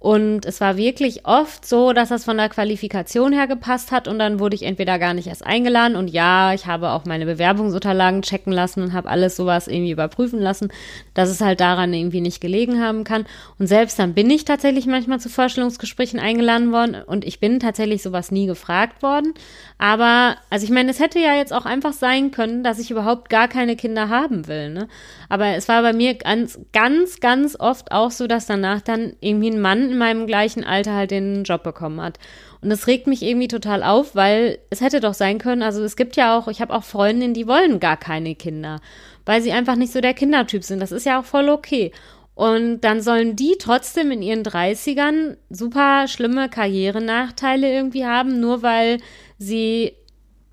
Und 0.02 0.46
es 0.46 0.60
war 0.60 0.76
wirklich 0.76 1.26
oft 1.26 1.64
so, 1.64 1.92
dass 1.92 2.08
das 2.08 2.24
von 2.24 2.36
der 2.36 2.48
Qualifikation 2.48 3.32
her 3.32 3.46
gepasst 3.46 3.92
hat 3.92 4.08
und 4.08 4.18
dann 4.18 4.40
wurde 4.40 4.56
ich 4.56 4.64
entweder 4.64 4.98
gar 4.98 5.14
nicht 5.14 5.28
erst 5.28 5.46
eingeladen 5.46 5.94
und 5.94 6.10
ja, 6.10 6.52
ich 6.54 6.66
habe 6.66 6.90
auch 6.90 7.04
meine 7.04 7.24
Bewerbungsunterlagen 7.24 8.22
checken 8.22 8.52
lassen 8.52 8.82
und 8.82 8.94
habe 8.94 9.08
alles 9.08 9.36
sowas 9.36 9.68
irgendwie 9.68 9.92
überprüfen 9.92 10.40
lassen, 10.40 10.72
dass 11.14 11.28
es 11.28 11.40
halt 11.40 11.60
daran 11.60 11.94
irgendwie 11.94 12.20
nicht 12.20 12.40
gelegen 12.40 12.82
haben 12.82 13.04
kann. 13.04 13.26
Und 13.60 13.68
selbst 13.68 13.96
dann 13.96 14.12
bin 14.12 14.28
ich 14.28 14.44
tatsächlich 14.44 14.86
manchmal 14.86 15.20
zu 15.20 15.28
Vorstellungsgesprächen 15.28 16.18
eingeladen 16.18 16.72
worden 16.72 16.96
und 17.06 17.24
ich 17.24 17.38
bin 17.38 17.60
tatsächlich 17.60 18.02
sowas 18.02 18.32
nie 18.32 18.46
gefragt 18.46 19.04
worden. 19.04 19.34
Aber, 19.78 20.34
also 20.50 20.64
ich 20.64 20.72
meine, 20.72 20.90
es 20.90 20.98
hätte 20.98 21.20
ja 21.20 21.36
jetzt 21.36 21.52
auch 21.52 21.64
einfach 21.64 21.92
sein 21.92 22.32
können, 22.32 22.64
dass 22.64 22.80
ich 22.80 22.90
überhaupt 22.90 23.30
gar 23.30 23.46
keine 23.46 23.76
Kinder 23.76 24.08
haben 24.08 24.48
will, 24.48 24.70
ne? 24.70 24.88
Aber 25.28 25.46
es 25.54 25.68
war 25.68 25.82
bei 25.82 25.92
mir 25.92 26.14
ganz, 26.14 26.58
ganz, 26.72 27.20
ganz 27.20 27.56
oft 27.58 27.92
auch 27.92 28.10
so, 28.10 28.26
dass 28.26 28.46
danach 28.46 28.80
dann 28.80 29.12
irgendwie 29.20 29.50
ein 29.50 29.60
Mann 29.60 29.91
in 29.92 29.98
meinem 29.98 30.26
gleichen 30.26 30.64
Alter 30.64 30.94
halt 30.94 31.10
den 31.10 31.44
Job 31.44 31.62
bekommen 31.62 32.00
hat. 32.00 32.18
Und 32.60 32.70
das 32.70 32.86
regt 32.86 33.06
mich 33.06 33.22
irgendwie 33.22 33.48
total 33.48 33.82
auf, 33.82 34.14
weil 34.14 34.58
es 34.70 34.80
hätte 34.80 35.00
doch 35.00 35.14
sein 35.14 35.38
können, 35.38 35.62
also 35.62 35.82
es 35.82 35.96
gibt 35.96 36.16
ja 36.16 36.36
auch, 36.36 36.48
ich 36.48 36.60
habe 36.60 36.74
auch 36.74 36.84
Freundinnen, 36.84 37.34
die 37.34 37.46
wollen 37.46 37.80
gar 37.80 37.96
keine 37.96 38.34
Kinder, 38.34 38.80
weil 39.26 39.42
sie 39.42 39.52
einfach 39.52 39.76
nicht 39.76 39.92
so 39.92 40.00
der 40.00 40.14
Kindertyp 40.14 40.64
sind. 40.64 40.80
Das 40.80 40.92
ist 40.92 41.06
ja 41.06 41.20
auch 41.20 41.24
voll 41.24 41.48
okay. 41.48 41.92
Und 42.34 42.80
dann 42.80 43.02
sollen 43.02 43.36
die 43.36 43.56
trotzdem 43.58 44.10
in 44.10 44.22
ihren 44.22 44.42
30ern 44.42 45.36
super 45.50 46.08
schlimme 46.08 46.48
Karrierenachteile 46.48 47.70
irgendwie 47.70 48.06
haben, 48.06 48.40
nur 48.40 48.62
weil 48.62 48.98
sie, 49.38 49.92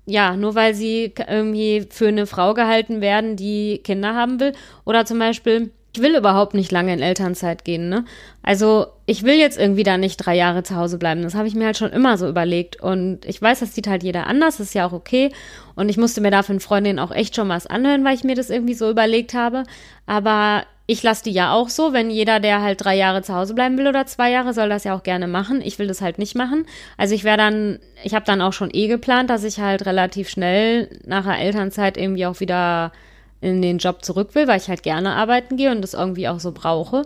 ja, 0.04 0.36
nur 0.36 0.54
weil 0.54 0.74
sie 0.74 1.14
irgendwie 1.16 1.86
für 1.90 2.08
eine 2.08 2.26
Frau 2.26 2.54
gehalten 2.54 3.00
werden, 3.00 3.36
die 3.36 3.80
Kinder 3.82 4.14
haben 4.14 4.40
will. 4.40 4.52
Oder 4.84 5.06
zum 5.06 5.18
Beispiel, 5.18 5.70
ich 5.92 6.02
will 6.02 6.16
überhaupt 6.16 6.54
nicht 6.54 6.70
lange 6.70 6.92
in 6.92 7.00
Elternzeit 7.00 7.64
gehen, 7.64 7.88
ne? 7.88 8.04
Also 8.42 8.86
ich 9.06 9.24
will 9.24 9.34
jetzt 9.34 9.58
irgendwie 9.58 9.82
da 9.82 9.98
nicht 9.98 10.18
drei 10.18 10.36
Jahre 10.36 10.62
zu 10.62 10.76
Hause 10.76 10.98
bleiben. 10.98 11.22
Das 11.22 11.34
habe 11.34 11.48
ich 11.48 11.54
mir 11.54 11.66
halt 11.66 11.76
schon 11.76 11.90
immer 11.90 12.16
so 12.16 12.28
überlegt. 12.28 12.80
Und 12.80 13.24
ich 13.26 13.42
weiß, 13.42 13.60
das 13.60 13.74
sieht 13.74 13.88
halt 13.88 14.02
jeder 14.02 14.26
anders, 14.26 14.58
das 14.58 14.68
ist 14.68 14.74
ja 14.74 14.86
auch 14.86 14.92
okay. 14.92 15.32
Und 15.74 15.88
ich 15.88 15.96
musste 15.96 16.20
mir 16.20 16.30
da 16.30 16.40
eine 16.40 16.60
Freundin 16.60 16.98
auch 17.00 17.10
echt 17.10 17.34
schon 17.34 17.48
was 17.48 17.66
anhören, 17.66 18.04
weil 18.04 18.14
ich 18.14 18.24
mir 18.24 18.36
das 18.36 18.50
irgendwie 18.50 18.74
so 18.74 18.88
überlegt 18.88 19.34
habe. 19.34 19.64
Aber 20.06 20.64
ich 20.86 21.02
lasse 21.02 21.24
die 21.24 21.32
ja 21.32 21.52
auch 21.52 21.68
so, 21.68 21.92
wenn 21.92 22.10
jeder, 22.10 22.38
der 22.40 22.62
halt 22.62 22.84
drei 22.84 22.96
Jahre 22.96 23.22
zu 23.22 23.34
Hause 23.34 23.54
bleiben 23.54 23.76
will 23.76 23.88
oder 23.88 24.06
zwei 24.06 24.30
Jahre, 24.30 24.54
soll 24.54 24.68
das 24.68 24.84
ja 24.84 24.96
auch 24.96 25.02
gerne 25.02 25.26
machen. 25.26 25.60
Ich 25.60 25.78
will 25.78 25.88
das 25.88 26.00
halt 26.00 26.18
nicht 26.18 26.36
machen. 26.36 26.66
Also 26.96 27.14
ich 27.14 27.24
wäre 27.24 27.36
dann, 27.36 27.80
ich 28.04 28.14
habe 28.14 28.24
dann 28.24 28.40
auch 28.40 28.52
schon 28.52 28.70
eh 28.72 28.86
geplant, 28.86 29.28
dass 29.28 29.42
ich 29.42 29.58
halt 29.58 29.86
relativ 29.86 30.28
schnell 30.28 30.88
nach 31.04 31.24
der 31.24 31.38
Elternzeit 31.38 31.96
irgendwie 31.96 32.26
auch 32.26 32.40
wieder 32.40 32.92
in 33.40 33.62
den 33.62 33.78
Job 33.78 34.04
zurück 34.04 34.34
will, 34.34 34.46
weil 34.46 34.60
ich 34.60 34.68
halt 34.68 34.82
gerne 34.82 35.14
arbeiten 35.14 35.56
gehe 35.56 35.70
und 35.70 35.82
das 35.82 35.94
irgendwie 35.94 36.28
auch 36.28 36.40
so 36.40 36.52
brauche. 36.52 37.02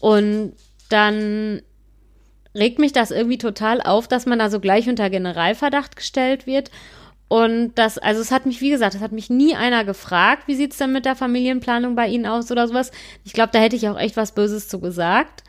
Und 0.00 0.52
dann 0.88 1.62
regt 2.54 2.78
mich 2.78 2.92
das 2.92 3.10
irgendwie 3.10 3.38
total 3.38 3.82
auf, 3.82 4.08
dass 4.08 4.26
man 4.26 4.38
da 4.38 4.50
so 4.50 4.60
gleich 4.60 4.88
unter 4.88 5.10
Generalverdacht 5.10 5.96
gestellt 5.96 6.46
wird 6.46 6.70
und 7.28 7.72
das, 7.74 7.98
also 7.98 8.20
es 8.20 8.30
hat 8.30 8.46
mich, 8.46 8.60
wie 8.60 8.70
gesagt, 8.70 8.94
es 8.94 9.00
hat 9.00 9.12
mich 9.12 9.30
nie 9.30 9.56
einer 9.56 9.84
gefragt, 9.84 10.44
wie 10.46 10.54
sieht's 10.54 10.78
denn 10.78 10.92
mit 10.92 11.04
der 11.04 11.16
Familienplanung 11.16 11.96
bei 11.96 12.06
Ihnen 12.06 12.26
aus 12.26 12.50
oder 12.52 12.68
sowas. 12.68 12.92
Ich 13.24 13.32
glaube, 13.32 13.50
da 13.52 13.58
hätte 13.58 13.74
ich 13.74 13.88
auch 13.88 13.98
echt 13.98 14.16
was 14.16 14.32
Böses 14.32 14.68
zu 14.68 14.80
gesagt. 14.80 15.42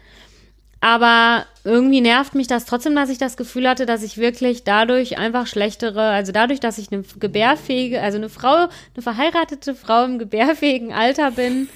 Aber 0.80 1.46
irgendwie 1.64 2.02
nervt 2.02 2.36
mich 2.36 2.48
das 2.48 2.66
trotzdem, 2.66 2.96
dass 2.96 3.10
ich 3.10 3.18
das 3.18 3.36
Gefühl 3.36 3.68
hatte, 3.68 3.86
dass 3.86 4.04
ich 4.04 4.18
wirklich 4.18 4.64
dadurch 4.64 5.18
einfach 5.18 5.48
schlechtere, 5.48 6.02
also 6.02 6.32
dadurch, 6.32 6.60
dass 6.60 6.78
ich 6.78 6.92
eine 6.92 7.04
gebärfähige, 7.20 8.02
also 8.02 8.18
eine 8.18 8.30
Frau, 8.30 8.68
eine 8.94 9.02
verheiratete 9.02 9.74
Frau 9.74 10.06
im 10.06 10.20
gebärfähigen 10.20 10.94
Alter 10.94 11.32
bin, 11.32 11.68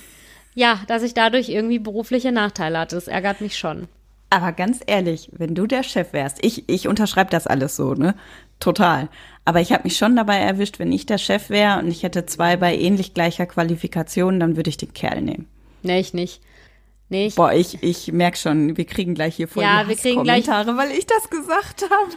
ja, 0.53 0.81
dass 0.87 1.03
ich 1.03 1.13
dadurch 1.13 1.49
irgendwie 1.49 1.79
berufliche 1.79 2.31
Nachteile 2.31 2.79
hatte. 2.79 2.95
Das 2.95 3.07
ärgert 3.07 3.41
mich 3.41 3.57
schon. 3.57 3.87
Aber 4.29 4.53
ganz 4.53 4.79
ehrlich, 4.85 5.29
wenn 5.33 5.55
du 5.55 5.67
der 5.67 5.83
Chef 5.83 6.13
wärst, 6.13 6.37
ich, 6.41 6.69
ich 6.69 6.87
unterschreibe 6.87 7.29
das 7.29 7.47
alles 7.47 7.75
so, 7.75 7.95
ne? 7.95 8.15
Total. 8.61 9.09
Aber 9.43 9.59
ich 9.59 9.73
habe 9.73 9.83
mich 9.83 9.97
schon 9.97 10.15
dabei 10.15 10.37
erwischt, 10.37 10.79
wenn 10.79 10.91
ich 10.91 11.05
der 11.05 11.17
Chef 11.17 11.49
wäre 11.49 11.79
und 11.79 11.87
ich 11.89 12.03
hätte 12.03 12.25
zwei 12.25 12.55
bei 12.55 12.77
ähnlich 12.77 13.13
gleicher 13.13 13.45
Qualifikation, 13.45 14.39
dann 14.39 14.55
würde 14.55 14.69
ich 14.69 14.77
den 14.77 14.93
Kerl 14.93 15.21
nehmen. 15.21 15.47
Nee, 15.83 15.99
ich 15.99 16.13
nicht. 16.13 16.41
Nee, 17.11 17.27
ich 17.27 17.35
Boah, 17.35 17.51
ich, 17.51 17.83
ich 17.83 18.11
merk 18.13 18.37
schon, 18.37 18.77
wir 18.77 18.85
kriegen 18.85 19.13
gleich 19.15 19.35
hier 19.35 19.49
voll 19.49 19.63
Ja, 19.63 19.83
die 19.83 19.89
wir 19.89 19.95
kriegen 19.97 20.23
gleich- 20.23 20.45
Kommentare, 20.45 20.77
weil 20.77 20.91
ich 20.97 21.05
das 21.05 21.29
gesagt 21.29 21.83
habe. 21.83 22.11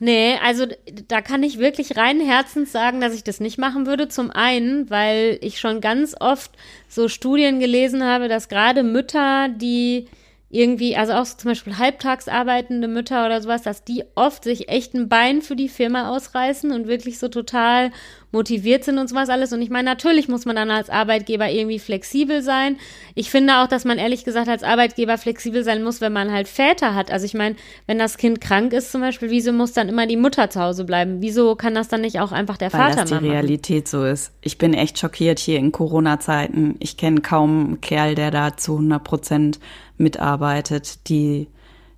Nee, 0.00 0.36
also 0.44 0.66
da 1.08 1.22
kann 1.22 1.44
ich 1.44 1.58
wirklich 1.58 1.96
rein 1.96 2.20
Herzens 2.20 2.72
sagen, 2.72 3.00
dass 3.00 3.14
ich 3.14 3.22
das 3.22 3.38
nicht 3.40 3.58
machen 3.58 3.86
würde. 3.86 4.08
Zum 4.08 4.30
einen, 4.32 4.90
weil 4.90 5.38
ich 5.40 5.60
schon 5.60 5.80
ganz 5.80 6.16
oft 6.18 6.50
so 6.88 7.08
Studien 7.08 7.60
gelesen 7.60 8.04
habe, 8.04 8.26
dass 8.28 8.48
gerade 8.48 8.82
Mütter, 8.82 9.48
die 9.48 10.08
irgendwie, 10.50 10.96
also 10.96 11.14
auch 11.14 11.24
zum 11.24 11.50
Beispiel 11.52 11.78
halbtags 11.78 12.28
arbeitende 12.28 12.88
Mütter 12.88 13.24
oder 13.24 13.40
sowas, 13.40 13.62
dass 13.62 13.84
die 13.84 14.02
oft 14.16 14.44
sich 14.44 14.68
echt 14.68 14.94
ein 14.94 15.08
Bein 15.08 15.42
für 15.42 15.56
die 15.56 15.68
Firma 15.68 16.10
ausreißen 16.10 16.72
und 16.72 16.86
wirklich 16.88 17.18
so 17.18 17.28
total 17.28 17.90
motiviert 18.34 18.84
sind 18.84 18.98
und 18.98 19.08
sowas 19.08 19.30
alles. 19.30 19.52
Und 19.52 19.62
ich 19.62 19.70
meine, 19.70 19.84
natürlich 19.84 20.28
muss 20.28 20.44
man 20.44 20.56
dann 20.56 20.70
als 20.70 20.90
Arbeitgeber 20.90 21.48
irgendwie 21.48 21.78
flexibel 21.78 22.42
sein. 22.42 22.76
Ich 23.14 23.30
finde 23.30 23.58
auch, 23.58 23.68
dass 23.68 23.84
man 23.84 23.96
ehrlich 23.96 24.24
gesagt 24.24 24.48
als 24.48 24.62
Arbeitgeber 24.62 25.16
flexibel 25.16 25.64
sein 25.64 25.82
muss, 25.82 26.02
wenn 26.02 26.12
man 26.12 26.30
halt 26.30 26.48
Väter 26.48 26.94
hat. 26.94 27.10
Also 27.10 27.24
ich 27.24 27.34
meine, 27.34 27.54
wenn 27.86 27.98
das 27.98 28.18
Kind 28.18 28.40
krank 28.40 28.72
ist 28.74 28.92
zum 28.92 29.00
Beispiel, 29.00 29.30
wieso 29.30 29.52
muss 29.52 29.72
dann 29.72 29.88
immer 29.88 30.06
die 30.06 30.16
Mutter 30.16 30.50
zu 30.50 30.60
Hause 30.60 30.84
bleiben? 30.84 31.22
Wieso 31.22 31.54
kann 31.54 31.74
das 31.74 31.88
dann 31.88 32.02
nicht 32.02 32.20
auch 32.20 32.32
einfach 32.32 32.58
der 32.58 32.72
Weil 32.72 32.80
Vater 32.80 33.02
das 33.02 33.08
die 33.08 33.14
machen? 33.14 33.30
Realität 33.30 33.88
so 33.88 34.04
ist. 34.04 34.32
Ich 34.42 34.58
bin 34.58 34.74
echt 34.74 34.98
schockiert 34.98 35.38
hier 35.38 35.58
in 35.58 35.72
Corona-Zeiten. 35.72 36.74
Ich 36.80 36.96
kenne 36.96 37.20
kaum 37.20 37.66
einen 37.66 37.80
Kerl, 37.80 38.16
der 38.16 38.30
da 38.30 38.56
zu 38.56 38.72
100 38.72 39.02
Prozent 39.02 39.60
mitarbeitet. 39.96 41.08
Die, 41.08 41.46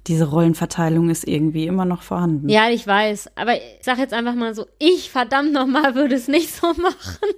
diese 0.06 0.28
Rollenverteilung 0.28 1.10
ist 1.10 1.26
irgendwie 1.26 1.66
immer 1.66 1.84
noch 1.84 2.02
vorhanden. 2.02 2.48
Ja, 2.48 2.70
ich 2.70 2.86
weiß. 2.86 3.32
Aber 3.34 3.56
ich 3.56 3.62
sag 3.80 3.98
jetzt 3.98 4.14
einfach 4.14 4.34
mal 4.34 4.54
so, 4.54 4.66
ich 4.78 5.10
verdammt 5.10 5.52
nochmal 5.52 5.94
würde 5.94 6.14
es 6.14 6.28
nicht 6.28 6.54
so 6.54 6.66
machen. 6.76 7.28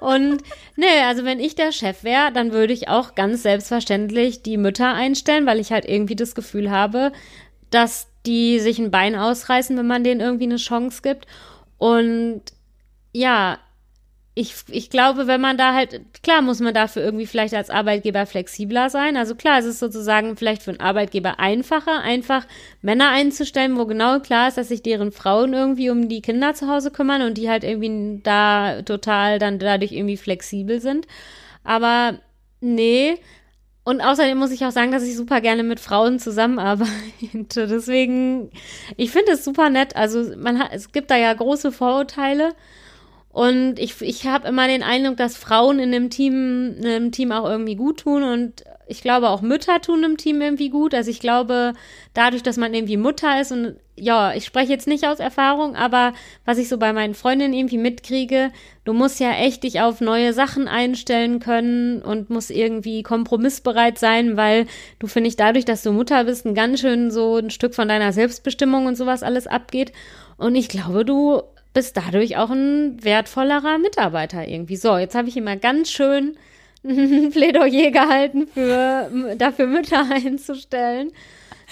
Und 0.00 0.42
nee, 0.76 1.00
also 1.06 1.24
wenn 1.24 1.40
ich 1.40 1.54
der 1.54 1.72
Chef 1.72 2.04
wäre, 2.04 2.32
dann 2.32 2.52
würde 2.52 2.72
ich 2.72 2.88
auch 2.88 3.14
ganz 3.14 3.42
selbstverständlich 3.42 4.42
die 4.42 4.56
Mütter 4.56 4.92
einstellen, 4.92 5.46
weil 5.46 5.58
ich 5.58 5.72
halt 5.72 5.86
irgendwie 5.86 6.16
das 6.16 6.34
Gefühl 6.34 6.70
habe, 6.70 7.12
dass 7.70 8.08
die 8.26 8.60
sich 8.60 8.78
ein 8.78 8.90
Bein 8.90 9.16
ausreißen, 9.16 9.76
wenn 9.76 9.86
man 9.86 10.04
denen 10.04 10.20
irgendwie 10.20 10.44
eine 10.44 10.56
Chance 10.56 11.02
gibt. 11.02 11.26
Und 11.78 12.42
ja, 13.12 13.58
ich, 14.36 14.54
ich 14.68 14.90
glaube, 14.90 15.28
wenn 15.28 15.40
man 15.40 15.56
da 15.56 15.74
halt, 15.74 16.00
klar 16.24 16.42
muss 16.42 16.58
man 16.58 16.74
dafür 16.74 17.04
irgendwie 17.04 17.26
vielleicht 17.26 17.54
als 17.54 17.70
Arbeitgeber 17.70 18.26
flexibler 18.26 18.90
sein. 18.90 19.16
Also 19.16 19.36
klar, 19.36 19.60
es 19.60 19.64
ist 19.64 19.78
sozusagen 19.78 20.36
vielleicht 20.36 20.62
für 20.64 20.72
einen 20.72 20.80
Arbeitgeber 20.80 21.38
einfacher, 21.38 22.00
einfach 22.00 22.44
Männer 22.82 23.10
einzustellen, 23.10 23.78
wo 23.78 23.86
genau 23.86 24.18
klar 24.18 24.48
ist, 24.48 24.56
dass 24.56 24.68
sich 24.68 24.82
deren 24.82 25.12
Frauen 25.12 25.52
irgendwie 25.52 25.88
um 25.88 26.08
die 26.08 26.20
Kinder 26.20 26.52
zu 26.54 26.68
Hause 26.68 26.90
kümmern 26.90 27.22
und 27.22 27.38
die 27.38 27.48
halt 27.48 27.62
irgendwie 27.62 28.20
da 28.24 28.82
total 28.82 29.38
dann 29.38 29.60
dadurch 29.60 29.92
irgendwie 29.92 30.16
flexibel 30.16 30.80
sind. 30.80 31.06
Aber 31.62 32.18
nee. 32.60 33.16
Und 33.84 34.00
außerdem 34.00 34.36
muss 34.36 34.50
ich 34.50 34.64
auch 34.64 34.72
sagen, 34.72 34.90
dass 34.90 35.04
ich 35.04 35.14
super 35.14 35.40
gerne 35.42 35.62
mit 35.62 35.78
Frauen 35.78 36.18
zusammenarbeite. 36.18 36.90
Deswegen, 37.54 38.50
ich 38.96 39.12
finde 39.12 39.32
es 39.32 39.44
super 39.44 39.70
nett. 39.70 39.94
Also 39.94 40.36
man 40.36 40.58
hat, 40.58 40.70
es 40.72 40.90
gibt 40.90 41.12
da 41.12 41.16
ja 41.16 41.32
große 41.32 41.70
Vorurteile. 41.70 42.54
Und 43.34 43.80
ich, 43.80 44.00
ich 44.00 44.28
habe 44.28 44.46
immer 44.46 44.68
den 44.68 44.84
Eindruck, 44.84 45.16
dass 45.16 45.36
Frauen 45.36 45.80
in 45.80 45.90
dem 45.90 46.08
Team, 46.08 46.76
in 46.78 46.86
einem 46.86 47.10
Team 47.10 47.32
auch 47.32 47.50
irgendwie 47.50 47.74
gut 47.74 47.98
tun 47.98 48.22
und 48.22 48.62
ich 48.86 49.02
glaube 49.02 49.28
auch 49.28 49.42
Mütter 49.42 49.80
tun 49.80 50.04
im 50.04 50.16
Team 50.16 50.40
irgendwie 50.40 50.70
gut. 50.70 50.94
Also 50.94 51.10
ich 51.10 51.18
glaube, 51.18 51.72
dadurch, 52.12 52.44
dass 52.44 52.58
man 52.58 52.72
irgendwie 52.74 52.96
Mutter 52.96 53.40
ist 53.40 53.50
und 53.50 53.74
ja, 53.96 54.32
ich 54.34 54.44
spreche 54.44 54.70
jetzt 54.70 54.86
nicht 54.86 55.08
aus 55.08 55.18
Erfahrung, 55.18 55.74
aber 55.74 56.12
was 56.44 56.58
ich 56.58 56.68
so 56.68 56.78
bei 56.78 56.92
meinen 56.92 57.14
Freundinnen 57.14 57.54
irgendwie 57.54 57.78
mitkriege, 57.78 58.52
du 58.84 58.92
musst 58.92 59.18
ja 59.18 59.32
echt 59.32 59.64
dich 59.64 59.80
auf 59.80 60.00
neue 60.00 60.32
Sachen 60.32 60.68
einstellen 60.68 61.40
können 61.40 62.02
und 62.02 62.30
musst 62.30 62.52
irgendwie 62.52 63.02
kompromissbereit 63.02 63.98
sein, 63.98 64.36
weil 64.36 64.66
du, 65.00 65.08
finde 65.08 65.26
ich, 65.26 65.34
dadurch, 65.34 65.64
dass 65.64 65.82
du 65.82 65.90
Mutter 65.90 66.22
bist, 66.22 66.46
ein 66.46 66.54
ganz 66.54 66.82
schön 66.82 67.10
so 67.10 67.38
ein 67.38 67.50
Stück 67.50 67.74
von 67.74 67.88
deiner 67.88 68.12
Selbstbestimmung 68.12 68.86
und 68.86 68.94
sowas 68.94 69.24
alles 69.24 69.48
abgeht. 69.48 69.90
Und 70.36 70.54
ich 70.54 70.68
glaube, 70.68 71.04
du 71.04 71.42
bist 71.74 71.96
dadurch 71.96 72.36
auch 72.38 72.50
ein 72.50 73.02
wertvollerer 73.04 73.78
Mitarbeiter 73.78 74.48
irgendwie. 74.48 74.76
So, 74.76 74.96
jetzt 74.96 75.14
habe 75.14 75.28
ich 75.28 75.36
immer 75.36 75.56
ganz 75.56 75.90
schön 75.90 76.38
ein 76.84 77.30
Plädoyer 77.32 77.90
gehalten, 77.90 78.46
für, 78.46 79.10
dafür 79.36 79.66
Mütter 79.66 80.06
einzustellen. 80.10 81.12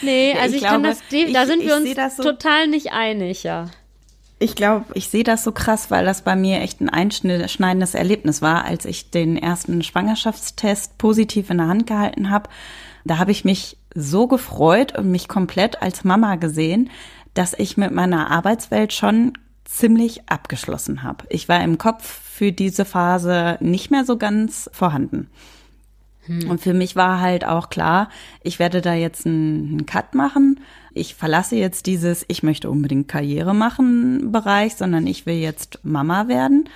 Nee, 0.03 0.35
also 0.35 0.57
ich, 0.57 0.63
ich 0.63 0.69
glaube, 0.69 0.83
kann 0.83 0.83
das, 0.83 1.01
ich, 1.11 1.33
da 1.33 1.47
sind 1.47 1.65
wir 1.65 1.77
uns 1.77 2.17
so, 2.17 2.23
total 2.23 2.67
nicht 2.67 2.93
einig, 2.93 3.45
ja. 3.45 3.71
Ich 4.39 4.57
glaube, 4.57 4.87
ich 4.95 5.09
sehe 5.09 5.23
das 5.23 5.45
so 5.45 5.53
krass, 5.53 5.91
weil 5.91 6.05
das 6.05 6.23
bei 6.23 6.35
mir 6.35 6.61
echt 6.61 6.81
ein 6.81 6.89
einschneidendes 6.89 7.95
Erlebnis 7.95 8.43
war, 8.43 8.65
als 8.65 8.85
ich 8.87 9.11
den 9.11 9.37
ersten 9.37 9.83
Schwangerschaftstest 9.83 10.99
positiv 10.99 11.51
in 11.51 11.59
der 11.59 11.69
Hand 11.69 11.87
gehalten 11.87 12.31
habe. 12.31 12.51
Da 13.05 13.19
habe 13.19 13.31
ich 13.31 13.45
mich 13.45 13.77
so 13.95 14.27
gefreut 14.27 14.99
und 14.99 15.11
mich 15.13 15.29
komplett 15.29 15.81
als 15.81 16.03
Mama 16.03 16.37
gesehen, 16.37 16.91
dass 17.35 17.55
ich 17.57 17.77
mit 17.77 17.93
meiner 17.93 18.31
Arbeitswelt 18.31 18.93
schon 18.93 19.35
ziemlich 19.65 20.29
abgeschlossen 20.29 21.03
habe. 21.03 21.25
Ich 21.29 21.49
war 21.49 21.63
im 21.63 21.79
Kopf 21.79 22.05
für 22.05 22.53
diese 22.53 22.85
Phase 22.85 23.59
nicht 23.61 23.91
mehr 23.91 24.05
so 24.05 24.17
ganz 24.17 24.71
vorhanden. 24.73 25.29
Hm. 26.27 26.51
Und 26.51 26.61
für 26.61 26.75
mich 26.75 26.97
war 26.97 27.21
halt 27.21 27.45
auch 27.45 27.69
klar, 27.71 28.09
ich 28.43 28.59
werde 28.59 28.81
da 28.81 28.95
jetzt 28.95 29.27
einen 29.27 29.87
Cut 29.87 30.15
machen. 30.15 30.61
Ich 30.95 31.15
verlasse 31.15 31.57
jetzt 31.57 31.87
dieses, 31.87 32.25
ich 32.29 32.43
möchte 32.43 32.71
unbedingt 32.71 33.09
Karriere 33.09 33.55
machen 33.55 34.31
Bereich, 34.33 34.77
sondern 34.77 35.07
ich 35.07 35.27
will 35.27 35.37
jetzt 35.37 35.81
Mama 35.83 36.29
werden. 36.29 36.69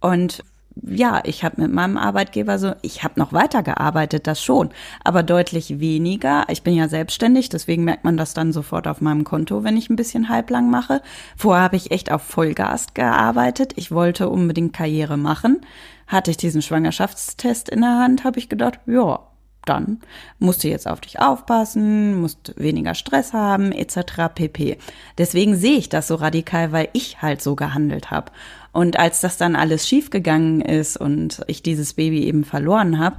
Und 0.00 0.44
ja, 0.82 1.22
ich 1.24 1.42
habe 1.42 1.62
mit 1.62 1.72
meinem 1.72 1.96
Arbeitgeber 1.96 2.58
so, 2.58 2.72
ich 2.82 3.02
habe 3.02 3.18
noch 3.18 3.32
weitergearbeitet, 3.32 4.26
das 4.26 4.42
schon, 4.42 4.70
aber 5.02 5.22
deutlich 5.22 5.80
weniger. 5.80 6.44
Ich 6.48 6.62
bin 6.62 6.74
ja 6.74 6.88
selbstständig, 6.88 7.48
deswegen 7.48 7.84
merkt 7.84 8.04
man 8.04 8.16
das 8.16 8.34
dann 8.34 8.52
sofort 8.52 8.86
auf 8.86 9.00
meinem 9.00 9.24
Konto, 9.24 9.64
wenn 9.64 9.76
ich 9.76 9.88
ein 9.88 9.96
bisschen 9.96 10.28
halblang 10.28 10.70
mache. 10.70 11.00
Vorher 11.36 11.64
habe 11.64 11.76
ich 11.76 11.90
echt 11.90 12.12
auf 12.12 12.22
Vollgas 12.22 12.94
gearbeitet. 12.94 13.72
Ich 13.76 13.90
wollte 13.90 14.28
unbedingt 14.28 14.74
Karriere 14.74 15.16
machen. 15.16 15.60
Hatte 16.06 16.30
ich 16.30 16.36
diesen 16.36 16.62
Schwangerschaftstest 16.62 17.68
in 17.68 17.80
der 17.80 17.98
Hand, 17.98 18.24
habe 18.24 18.38
ich 18.38 18.48
gedacht, 18.48 18.78
ja, 18.86 19.20
dann 19.68 20.00
musst 20.38 20.64
du 20.64 20.68
jetzt 20.68 20.88
auf 20.88 21.00
dich 21.00 21.20
aufpassen, 21.20 22.20
musst 22.20 22.54
weniger 22.56 22.94
Stress 22.94 23.32
haben, 23.32 23.72
etc. 23.72 24.32
pp. 24.34 24.78
Deswegen 25.18 25.56
sehe 25.56 25.76
ich 25.76 25.88
das 25.88 26.08
so 26.08 26.14
radikal, 26.14 26.72
weil 26.72 26.88
ich 26.92 27.20
halt 27.20 27.42
so 27.42 27.54
gehandelt 27.56 28.10
habe. 28.10 28.32
Und 28.72 28.98
als 28.98 29.20
das 29.20 29.38
dann 29.38 29.56
alles 29.56 29.88
schiefgegangen 29.88 30.60
ist 30.60 30.96
und 30.96 31.42
ich 31.46 31.62
dieses 31.62 31.94
Baby 31.94 32.24
eben 32.24 32.44
verloren 32.44 32.98
habe, 32.98 33.16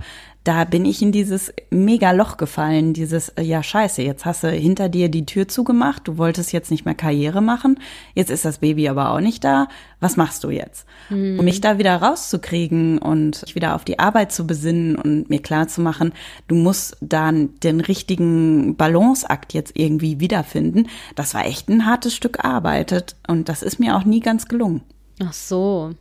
da 0.47 0.63
bin 0.63 0.85
ich 0.85 1.01
in 1.01 1.11
dieses 1.11 1.53
mega 1.71 2.11
Loch 2.11 2.37
gefallen, 2.37 2.93
dieses, 2.93 3.29
äh, 3.29 3.41
ja 3.41 3.61
scheiße, 3.61 4.01
jetzt 4.01 4.23
hast 4.23 4.43
du 4.43 4.49
hinter 4.49 4.87
dir 4.87 5.09
die 5.09 5.25
Tür 5.25 5.49
zugemacht, 5.49 6.07
du 6.07 6.17
wolltest 6.17 6.53
jetzt 6.53 6.71
nicht 6.71 6.85
mehr 6.85 6.95
Karriere 6.95 7.41
machen, 7.41 7.81
jetzt 8.15 8.31
ist 8.31 8.45
das 8.45 8.59
Baby 8.59 8.87
aber 8.87 9.11
auch 9.11 9.19
nicht 9.19 9.43
da, 9.43 9.67
was 9.99 10.15
machst 10.15 10.45
du 10.45 10.49
jetzt? 10.49 10.85
Mhm. 11.09 11.39
Um 11.39 11.43
mich 11.43 11.59
da 11.59 11.79
wieder 11.79 11.97
rauszukriegen 11.97 12.97
und 12.97 13.43
wieder 13.55 13.75
auf 13.75 13.83
die 13.83 13.99
Arbeit 13.99 14.31
zu 14.31 14.47
besinnen 14.47 14.95
und 14.95 15.29
mir 15.29 15.41
klar 15.41 15.67
zu 15.67 15.81
machen, 15.81 16.13
du 16.47 16.55
musst 16.55 16.95
dann 17.01 17.49
den 17.59 17.81
richtigen 17.81 18.77
Balanceakt 18.77 19.53
jetzt 19.53 19.73
irgendwie 19.75 20.21
wiederfinden, 20.21 20.87
das 21.15 21.33
war 21.33 21.45
echt 21.45 21.67
ein 21.67 21.85
hartes 21.85 22.15
Stück 22.15 22.45
Arbeit 22.45 23.17
und 23.27 23.49
das 23.49 23.63
ist 23.63 23.81
mir 23.81 23.97
auch 23.97 24.05
nie 24.05 24.21
ganz 24.21 24.47
gelungen. 24.47 24.81
Ach 25.19 25.33
so. 25.33 25.91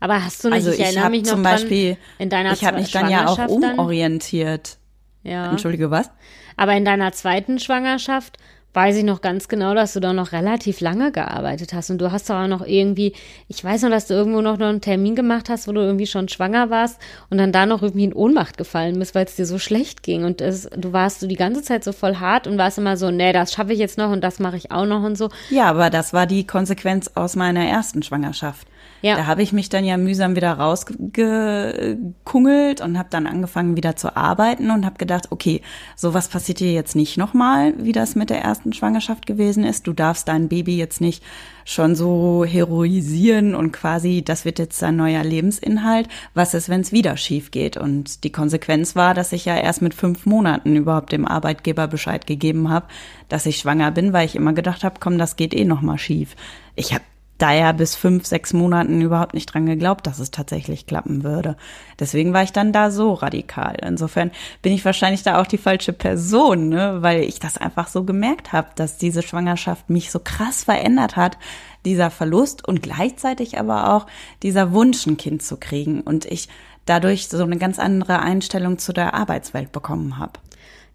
Aber 0.00 0.24
hast 0.24 0.44
du 0.44 0.48
nicht, 0.48 0.56
also 0.56 0.70
ich, 0.70 0.78
ich 0.78 0.84
erinnere 0.84 1.10
mich 1.10 1.24
noch 1.24 1.32
zum 1.32 1.42
Beispiel, 1.42 1.94
dran, 1.94 2.02
in 2.18 2.30
deiner 2.30 2.52
ich 2.52 2.64
habe 2.64 2.78
mich 2.78 2.90
dann 2.90 3.10
ja 3.10 3.26
auch 3.26 3.48
umorientiert. 3.48 4.78
Dann, 5.24 5.32
ja. 5.32 5.50
Entschuldige, 5.50 5.90
was? 5.90 6.10
Aber 6.56 6.74
in 6.74 6.84
deiner 6.84 7.12
zweiten 7.12 7.58
Schwangerschaft 7.58 8.38
weiß 8.74 8.96
ich 8.96 9.04
noch 9.04 9.22
ganz 9.22 9.48
genau, 9.48 9.74
dass 9.74 9.94
du 9.94 10.00
da 10.00 10.12
noch 10.12 10.32
relativ 10.32 10.80
lange 10.80 11.10
gearbeitet 11.10 11.72
hast. 11.72 11.90
Und 11.90 11.98
du 11.98 12.12
hast 12.12 12.28
doch 12.28 12.36
auch 12.36 12.46
noch 12.46 12.64
irgendwie, 12.64 13.14
ich 13.48 13.64
weiß 13.64 13.82
noch, 13.82 13.90
dass 13.90 14.06
du 14.06 14.14
irgendwo 14.14 14.40
noch 14.40 14.60
einen 14.60 14.80
Termin 14.80 15.16
gemacht 15.16 15.48
hast, 15.48 15.66
wo 15.66 15.72
du 15.72 15.80
irgendwie 15.80 16.06
schon 16.06 16.28
schwanger 16.28 16.70
warst 16.70 17.00
und 17.30 17.38
dann 17.38 17.50
da 17.50 17.66
noch 17.66 17.82
irgendwie 17.82 18.04
in 18.04 18.12
Ohnmacht 18.12 18.58
gefallen 18.58 18.98
bist, 18.98 19.14
weil 19.14 19.24
es 19.24 19.36
dir 19.36 19.46
so 19.46 19.58
schlecht 19.58 20.02
ging. 20.02 20.24
Und 20.24 20.40
es, 20.40 20.68
du 20.76 20.92
warst 20.92 21.20
so 21.20 21.26
die 21.26 21.36
ganze 21.36 21.62
Zeit 21.62 21.82
so 21.82 21.92
voll 21.92 22.16
hart 22.16 22.46
und 22.46 22.58
warst 22.58 22.78
immer 22.78 22.96
so, 22.96 23.10
nee, 23.10 23.32
das 23.32 23.52
schaffe 23.52 23.72
ich 23.72 23.78
jetzt 23.78 23.98
noch 23.98 24.10
und 24.10 24.20
das 24.22 24.38
mache 24.38 24.56
ich 24.56 24.70
auch 24.70 24.86
noch 24.86 25.02
und 25.02 25.16
so. 25.16 25.30
Ja, 25.50 25.70
aber 25.70 25.90
das 25.90 26.12
war 26.12 26.26
die 26.26 26.46
Konsequenz 26.46 27.10
aus 27.14 27.36
meiner 27.36 27.64
ersten 27.66 28.02
Schwangerschaft. 28.02 28.68
Ja. 29.02 29.16
Da 29.16 29.26
habe 29.26 29.42
ich 29.42 29.52
mich 29.52 29.68
dann 29.68 29.84
ja 29.84 29.96
mühsam 29.96 30.34
wieder 30.34 30.54
rausgekungelt 30.54 32.80
und 32.80 32.98
habe 32.98 33.08
dann 33.10 33.28
angefangen 33.28 33.76
wieder 33.76 33.94
zu 33.96 34.16
arbeiten 34.16 34.70
und 34.70 34.84
habe 34.84 34.98
gedacht, 34.98 35.30
okay, 35.30 35.62
sowas 35.94 36.28
passiert 36.28 36.58
dir 36.60 36.72
jetzt 36.72 36.96
nicht 36.96 37.16
nochmal, 37.16 37.72
wie 37.78 37.92
das 37.92 38.16
mit 38.16 38.30
der 38.30 38.42
ersten 38.42 38.72
Schwangerschaft 38.72 39.26
gewesen 39.26 39.62
ist. 39.64 39.86
Du 39.86 39.92
darfst 39.92 40.26
dein 40.28 40.48
Baby 40.48 40.76
jetzt 40.76 41.00
nicht 41.00 41.22
schon 41.64 41.94
so 41.94 42.44
heroisieren 42.46 43.54
und 43.54 43.72
quasi, 43.72 44.22
das 44.24 44.44
wird 44.46 44.58
jetzt 44.58 44.80
dein 44.80 44.96
neuer 44.96 45.22
Lebensinhalt. 45.22 46.08
Was 46.34 46.54
ist, 46.54 46.70
wenn 46.70 46.80
es 46.80 46.92
wieder 46.92 47.18
schief 47.18 47.50
geht? 47.50 47.76
Und 47.76 48.24
die 48.24 48.32
Konsequenz 48.32 48.96
war, 48.96 49.14
dass 49.14 49.32
ich 49.32 49.44
ja 49.44 49.56
erst 49.56 49.82
mit 49.82 49.94
fünf 49.94 50.24
Monaten 50.24 50.76
überhaupt 50.76 51.12
dem 51.12 51.26
Arbeitgeber 51.26 51.86
Bescheid 51.86 52.26
gegeben 52.26 52.70
habe, 52.70 52.86
dass 53.28 53.46
ich 53.46 53.58
schwanger 53.58 53.90
bin, 53.90 54.14
weil 54.14 54.24
ich 54.24 54.34
immer 54.34 54.54
gedacht 54.54 54.82
habe, 54.82 54.96
komm, 54.98 55.18
das 55.18 55.36
geht 55.36 55.52
eh 55.52 55.66
nochmal 55.66 55.98
schief. 55.98 56.36
Ich 56.74 56.94
habe 56.94 57.04
daher 57.38 57.72
bis 57.72 57.94
fünf, 57.94 58.26
sechs 58.26 58.52
Monaten 58.52 59.00
überhaupt 59.00 59.34
nicht 59.34 59.46
dran 59.46 59.66
geglaubt, 59.66 60.06
dass 60.06 60.18
es 60.18 60.30
tatsächlich 60.30 60.86
klappen 60.86 61.22
würde. 61.22 61.56
Deswegen 61.98 62.32
war 62.32 62.42
ich 62.42 62.52
dann 62.52 62.72
da 62.72 62.90
so 62.90 63.14
radikal. 63.14 63.76
Insofern 63.82 64.32
bin 64.60 64.72
ich 64.72 64.84
wahrscheinlich 64.84 65.22
da 65.22 65.40
auch 65.40 65.46
die 65.46 65.58
falsche 65.58 65.92
Person, 65.92 66.68
ne? 66.68 66.98
weil 67.00 67.22
ich 67.22 67.38
das 67.38 67.56
einfach 67.56 67.88
so 67.88 68.04
gemerkt 68.04 68.52
habe, 68.52 68.68
dass 68.74 68.98
diese 68.98 69.22
Schwangerschaft 69.22 69.88
mich 69.88 70.10
so 70.10 70.18
krass 70.18 70.64
verändert 70.64 71.16
hat, 71.16 71.38
dieser 71.84 72.10
Verlust 72.10 72.66
und 72.66 72.82
gleichzeitig 72.82 73.58
aber 73.58 73.94
auch 73.94 74.06
dieser 74.42 74.72
Wunsch, 74.72 75.06
ein 75.06 75.16
Kind 75.16 75.42
zu 75.42 75.56
kriegen 75.56 76.00
und 76.00 76.24
ich 76.24 76.48
dadurch 76.86 77.28
so 77.28 77.42
eine 77.42 77.58
ganz 77.58 77.78
andere 77.78 78.20
Einstellung 78.20 78.78
zu 78.78 78.92
der 78.92 79.14
Arbeitswelt 79.14 79.72
bekommen 79.72 80.18
habe. 80.18 80.32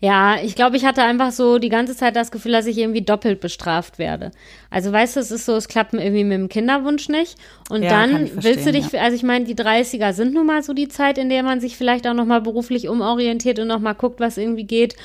Ja, 0.04 0.36
ich 0.44 0.56
glaube, 0.56 0.76
ich 0.76 0.84
hatte 0.84 1.02
einfach 1.02 1.32
so 1.32 1.60
die 1.60 1.70
ganze 1.70 1.96
Zeit 1.96 2.18
das 2.18 2.30
Gefühl, 2.30 2.52
dass 2.52 2.66
ich 2.66 2.78
irgendwie 2.78 3.04
doppelt 3.04 3.40
bestraft 3.40 4.00
werde. 4.00 4.32
Also 4.70 4.92
weißt 4.92 5.16
du, 5.16 5.22
es 5.22 5.32
ist 5.32 5.46
so, 5.46 5.56
es 5.56 5.70
klappt 5.70 5.94
irgendwie 5.94 6.26
mit 6.26 6.38
dem 6.38 6.50
Kinderwunsch 6.50 7.08
nicht. 7.08 7.38
Und 7.70 7.84
ja, 7.84 7.90
dann 7.90 8.30
willst 8.34 8.68
du 8.68 8.74
dich, 8.74 8.92
ja. 8.92 9.00
also 9.00 9.16
ich 9.16 9.24
meine, 9.24 9.46
die 9.46 9.56
30er 9.56 10.12
sind 10.12 10.34
nun 10.34 10.46
mal 10.46 10.62
so 10.62 10.74
die 10.74 10.90
Zeit, 10.90 11.18
in 11.18 11.30
der 11.30 11.42
man 11.42 11.62
sich 11.62 11.78
vielleicht 11.78 12.06
auch 12.06 12.14
nochmal 12.14 12.42
beruflich 12.42 12.90
umorientiert 12.90 13.60
und 13.60 13.70
nochmal 13.70 13.96
guckt, 13.96 14.20
was 14.20 14.38
irgendwie 14.38 14.66
geht. 14.66 14.98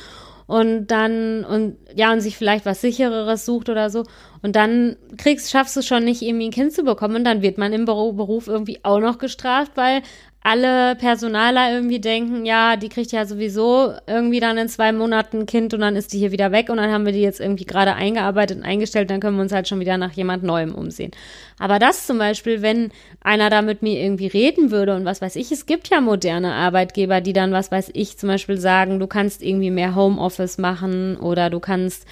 Und 0.48 0.88
dann, 0.88 1.44
und 1.44 1.76
ja, 1.94 2.10
und 2.10 2.20
sich 2.20 2.36
vielleicht 2.36 2.66
was 2.66 2.80
sichereres 2.80 3.46
sucht 3.46 3.68
oder 3.68 3.90
so. 3.90 4.02
Und 4.42 4.56
dann 4.56 4.96
kriegst, 5.16 5.50
schaffst 5.50 5.76
du 5.76 5.82
schon 5.82 6.04
nicht, 6.04 6.22
irgendwie 6.22 6.46
ein 6.46 6.52
Kind 6.52 6.72
zu 6.72 6.82
bekommen. 6.82 7.14
Und 7.14 7.24
dann 7.24 7.42
wird 7.42 7.56
man 7.56 7.72
im 7.72 7.84
Beruf 7.84 8.48
irgendwie 8.48 8.80
auch 8.82 8.98
noch 8.98 9.18
gestraft, 9.18 9.72
weil 9.76 10.02
alle 10.42 10.94
Personaler 10.96 11.72
irgendwie 11.72 11.98
denken, 12.00 12.46
ja, 12.46 12.76
die 12.76 12.88
kriegt 12.88 13.12
ja 13.12 13.26
sowieso 13.26 13.92
irgendwie 14.06 14.40
dann 14.40 14.56
in 14.56 14.68
zwei 14.68 14.92
Monaten 14.92 15.40
ein 15.40 15.46
Kind 15.46 15.74
und 15.74 15.80
dann 15.80 15.96
ist 15.96 16.12
die 16.12 16.18
hier 16.18 16.32
wieder 16.32 16.52
weg 16.52 16.70
und 16.70 16.76
dann 16.76 16.92
haben 16.92 17.04
wir 17.04 17.12
die 17.12 17.20
jetzt 17.20 17.40
irgendwie 17.40 17.64
gerade 17.64 17.94
eingearbeitet 17.94 18.58
und 18.58 18.62
eingestellt, 18.62 19.10
dann 19.10 19.20
können 19.20 19.36
wir 19.36 19.42
uns 19.42 19.52
halt 19.52 19.68
schon 19.68 19.80
wieder 19.80 19.98
nach 19.98 20.12
jemand 20.12 20.44
Neuem 20.44 20.74
umsehen. 20.74 21.10
Aber 21.58 21.78
das 21.78 22.06
zum 22.06 22.18
Beispiel, 22.18 22.62
wenn 22.62 22.92
einer 23.20 23.50
da 23.50 23.62
mit 23.62 23.82
mir 23.82 24.00
irgendwie 24.00 24.28
reden 24.28 24.70
würde 24.70 24.94
und 24.94 25.04
was 25.04 25.20
weiß 25.20 25.36
ich, 25.36 25.50
es 25.50 25.66
gibt 25.66 25.88
ja 25.88 26.00
moderne 26.00 26.52
Arbeitgeber, 26.54 27.20
die 27.20 27.32
dann, 27.32 27.52
was 27.52 27.72
weiß 27.72 27.90
ich, 27.94 28.16
zum 28.16 28.28
Beispiel 28.28 28.58
sagen, 28.58 29.00
du 29.00 29.08
kannst 29.08 29.42
irgendwie 29.42 29.70
mehr 29.72 29.96
Homeoffice 29.96 30.58
machen 30.58 31.16
oder 31.16 31.50
du 31.50 31.58
kannst 31.58 32.06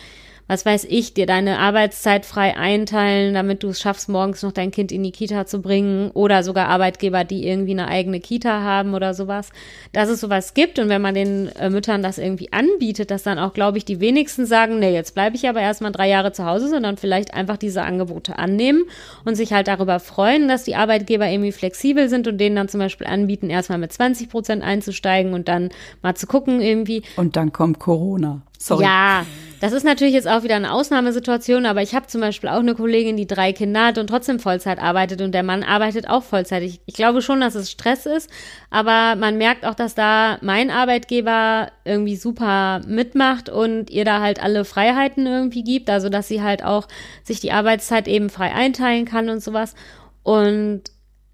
was 0.49 0.65
weiß 0.65 0.87
ich, 0.89 1.15
dir 1.15 1.27
deine 1.27 1.59
Arbeitszeit 1.59 2.25
frei 2.25 2.57
einteilen, 2.57 3.35
damit 3.35 3.63
du 3.63 3.69
es 3.69 3.81
schaffst, 3.81 4.09
morgens 4.09 4.43
noch 4.43 4.53
dein 4.53 4.71
Kind 4.71 4.93
in 4.93 5.03
die 5.03 5.11
Kita 5.11 5.47
zu 5.47 5.61
bringen 5.61 6.11
oder 6.13 6.43
sogar 6.43 6.69
Arbeitgeber, 6.69 7.25
die 7.25 7.47
irgendwie 7.47 7.73
eine 7.73 7.89
eigene 7.89 8.21
Kita 8.21 8.63
haben 8.63 8.95
oder 8.95 9.13
sowas, 9.13 9.51
dass 9.93 10.09
es 10.09 10.21
sowas 10.21 10.55
gibt 10.55 10.79
und 10.79 10.89
wenn 10.89 11.03
man 11.03 11.15
den 11.15 11.49
äh, 11.57 11.69
Müttern 11.69 12.03
das 12.03 12.19
irgendwie 12.19 12.53
anbietet, 12.53 13.11
dass 13.11 13.25
dann 13.25 13.39
auch, 13.39 13.55
glaube 13.55 13.79
ich, 13.79 13.85
die 13.85 14.01
wenigsten 14.01 14.47
sagen, 14.47 14.79
nee, 14.79 14.95
jetzt 14.95 15.15
bleibe 15.15 15.35
ich 15.35 15.49
aber 15.49 15.61
erstmal 15.61 15.93
drei 15.93 16.09
Jahre 16.09 16.33
zu 16.33 16.45
Hause, 16.45 16.69
sondern 16.69 16.97
vielleicht 16.97 17.35
einfach 17.35 17.57
diese 17.57 17.83
Angebote 17.83 18.39
annehmen 18.39 18.85
und 19.25 19.35
sich 19.35 19.53
halt 19.53 19.67
darüber 19.67 19.99
freuen, 19.99 20.47
dass 20.47 20.63
die 20.63 20.77
Arbeitgeber 20.77 21.29
irgendwie 21.29 21.53
flexibel 21.53 22.09
sind 22.09 22.29
und 22.29 22.39
denen 22.39 22.55
dann 22.55 22.69
zum 22.69 22.81
Beispiel 22.81 23.07
anbieten, 23.07 23.51
erstmal 23.51 23.79
mit 23.79 23.93
20 23.93 24.29
Prozent 24.29 24.63
einzusteigen 24.63 25.35
und 25.35 25.49
dann 25.49 25.71
mal 26.03 26.15
zu 26.15 26.27
gucken 26.27 26.61
irgendwie. 26.61 27.03
Und 27.17 27.37
dann 27.37 27.53
kommt 27.53 27.81
Corona. 27.81 28.43
Sorry. 28.59 28.85
Ja, 28.85 29.27
das 29.61 29.73
ist 29.73 29.85
natürlich 29.85 30.13
jetzt 30.13 30.29
auch 30.29 30.43
wieder 30.43 30.57
eine 30.57 30.73
Ausnahmesituation, 30.73 31.65
aber 31.65 31.81
ich 31.81 31.95
habe 31.95 32.07
zum 32.09 32.21
Beispiel 32.21 32.51
auch 32.51 32.59
eine 32.59 32.75
Kollegin, 32.75 33.17
die 33.17 33.27
drei 33.27 33.53
Kinder 33.53 33.87
hat 33.87 33.99
und 33.99 34.07
trotzdem 34.09 34.39
Vollzeit 34.39 34.79
arbeitet 34.79 35.23
und 35.23 35.33
der 35.33 35.43
Mann 35.43 35.63
arbeitet 35.63 36.09
auch 36.09 36.23
Vollzeit. 36.23 36.63
Ich, 36.63 36.81
ich 36.85 36.95
glaube 36.95 37.23
schon, 37.23 37.41
dass 37.41 37.55
es 37.55 37.71
Stress 37.71 38.05
ist, 38.05 38.31
aber 38.71 39.17
man 39.17 39.39
merkt 39.39 39.65
auch, 39.65 39.75
dass 39.75 39.95
da 39.95 40.39
mein 40.43 40.71
Arbeitgeber 40.71 41.71
irgendwie 41.85 42.17
super 42.17 42.83
mitmacht 42.87 43.49
und 43.49 43.91
ihr 43.91 44.05
da 44.05 44.21
halt 44.21 44.43
alle 44.43 44.65
Freiheiten 44.67 45.27
irgendwie 45.27 45.65
gibt, 45.65 45.89
also 45.89 46.11
dass 46.11 46.29
sie 46.29 46.43
halt 46.43 46.63
auch 46.63 46.87
sich 47.25 47.41
die 47.41 47.53
Arbeitszeit 47.53 48.09
eben 48.09 48.29
frei 48.29 48.53
einteilen 48.53 49.07
kann 49.07 49.31
und 49.31 49.43
sowas. 49.43 49.75
Und 50.23 50.83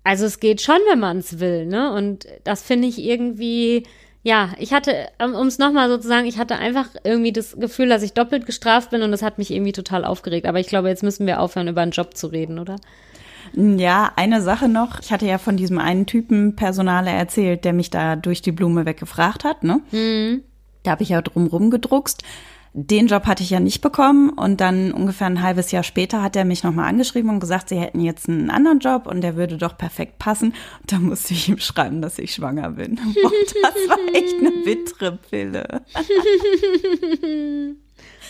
also 0.05 0.27
es 0.27 0.39
geht 0.39 0.61
schon, 0.61 0.79
wenn 0.91 1.01
man 1.01 1.19
es 1.19 1.41
will, 1.41 1.67
ne? 1.67 1.93
Und 1.93 2.27
das 2.45 2.63
finde 2.63 2.89
ich 2.89 2.99
irgendwie 2.99 3.85
ja, 4.23 4.51
ich 4.59 4.73
hatte, 4.73 5.09
um 5.19 5.47
es 5.47 5.59
nochmal 5.59 5.89
so 5.89 5.99
zu 5.99 6.07
sagen, 6.07 6.27
ich 6.27 6.39
hatte 6.39 6.57
einfach 6.57 6.87
irgendwie 7.03 7.33
das 7.33 7.57
Gefühl, 7.59 7.89
dass 7.89 8.03
ich 8.03 8.13
doppelt 8.13 8.47
gestraft 8.47 8.91
bin 8.91 9.03
und 9.03 9.11
das 9.11 9.23
hat 9.23 9.39
mich 9.39 9.51
irgendwie 9.51 9.73
total 9.73 10.05
aufgeregt. 10.05 10.47
Aber 10.47 10.61
ich 10.61 10.69
glaube, 10.69 10.89
jetzt 10.89 11.03
müssen 11.03 11.27
wir 11.27 11.41
aufhören, 11.41 11.69
über 11.69 11.81
einen 11.81 11.91
Job 11.91 12.17
zu 12.17 12.29
reden, 12.29 12.61
oder? 12.61 12.77
Ja, 13.55 14.13
eine 14.15 14.41
Sache 14.41 14.69
noch. 14.69 15.01
Ich 15.01 15.13
hatte 15.13 15.27
ja 15.27 15.39
von 15.39 15.57
diesem 15.57 15.79
einen 15.79 16.07
Typen 16.07 16.55
Personale 16.55 17.11
erzählt, 17.11 17.65
der 17.65 17.73
mich 17.73 17.91
da 17.91 18.15
durch 18.15 18.43
die 18.43 18.53
Blume 18.53 18.87
weggefragt 18.87 19.43
hat, 19.45 19.65
ne? 19.65 19.81
Mhm. 19.91 20.43
Da 20.85 20.93
habe 20.93 21.03
ich 21.03 21.11
ja 21.11 21.21
drum 21.21 21.49
rumgedruckst. 21.49 22.23
Den 22.75 23.07
Job 23.07 23.27
hatte 23.27 23.43
ich 23.43 23.51
ja 23.51 23.61
nicht 23.61 23.83
bekommen 23.83 24.31
und 24.31 24.63
dann 24.63 24.93
ungefähr 24.93 25.27
ein 25.27 25.43
halbes 25.43 25.73
Jahr 25.73 25.83
später 25.83 26.23
hat 26.23 26.37
er 26.37 26.47
mich 26.47 26.63
nochmal 26.63 26.89
angeschrieben 26.89 27.31
und 27.31 27.41
gesagt, 27.41 27.69
sie 27.69 27.79
hätten 27.79 28.01
jetzt 28.01 28.31
einen 28.31 28.49
anderen 28.49 28.79
Job 28.79 29.07
und 29.07 29.21
der 29.21 29.37
würde 29.37 29.59
doch 29.59 29.77
perfekt 29.77 30.19
passen. 30.19 30.55
Und 30.81 30.93
da 30.93 30.99
musste 30.99 31.35
ich 31.35 31.51
ihm 31.51 31.59
schreiben, 31.59 32.01
dass 32.01 32.19
ich 32.19 32.33
schwanger 32.33 32.71
bin. 32.71 32.93
Und 32.99 33.55
das 33.63 33.75
war 33.89 33.99
echt 34.15 34.35
eine 34.39 34.51
bittere 34.65 35.19
Pille. 35.19 35.83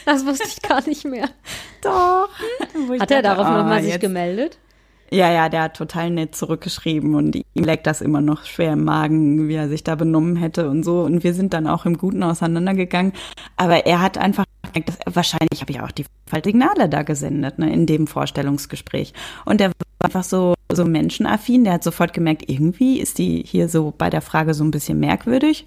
Das 0.05 0.27
wusste 0.27 0.49
ich 0.49 0.61
gar 0.61 0.85
nicht 0.87 1.05
mehr. 1.05 1.29
Doch. 1.81 2.29
Hat 2.99 3.11
er 3.11 3.23
darauf 3.23 3.47
oh, 3.47 3.51
nochmal 3.51 3.85
sich 3.85 4.01
gemeldet? 4.01 4.59
Ja, 5.13 5.31
ja, 5.31 5.51
der 5.51 5.65
hat 5.65 5.77
total 5.77 6.09
nett 6.09 6.35
zurückgeschrieben 6.35 7.15
und 7.15 7.37
ihm 7.37 7.65
leckt 7.65 7.87
das 7.87 8.01
immer 8.01 8.23
noch 8.23 8.47
schwer 8.47 8.73
im 8.73 8.85
Magen, 8.85 9.47
wie 9.47 9.55
er 9.55 9.69
sich 9.69 9.85
da 9.85 9.95
benommen 9.95 10.37
hätte 10.37 10.71
und 10.71 10.85
so. 10.85 11.03
Und 11.03 11.23
wir 11.23 11.35
sind 11.35 11.53
dann 11.53 11.67
auch 11.67 11.85
im 11.85 11.99
Guten 11.99 12.23
auseinandergegangen. 12.23 13.13
Aber 13.59 13.85
er 13.85 14.01
hat 14.01 14.17
einfach 14.17 14.47
dass, 14.87 14.99
wahrscheinlich 15.05 15.61
habe 15.61 15.71
ich 15.71 15.81
auch 15.81 15.91
die 15.91 16.07
Signale 16.43 16.89
da 16.89 17.03
gesendet, 17.03 17.59
ne, 17.59 17.71
in 17.71 17.85
dem 17.85 18.07
Vorstellungsgespräch. 18.07 19.13
Und 19.45 19.61
der 19.61 19.69
war 19.69 19.75
einfach 20.01 20.25
so, 20.25 20.55
so 20.73 20.87
menschenaffin, 20.87 21.65
der 21.65 21.75
hat 21.75 21.85
sofort 21.85 22.15
gemerkt, 22.15 22.49
irgendwie 22.49 22.99
ist 22.99 23.19
die 23.19 23.45
hier 23.47 23.69
so 23.69 23.93
bei 23.97 24.09
der 24.09 24.23
Frage 24.23 24.55
so 24.55 24.65
ein 24.65 24.71
bisschen 24.71 24.99
merkwürdig. 24.99 25.67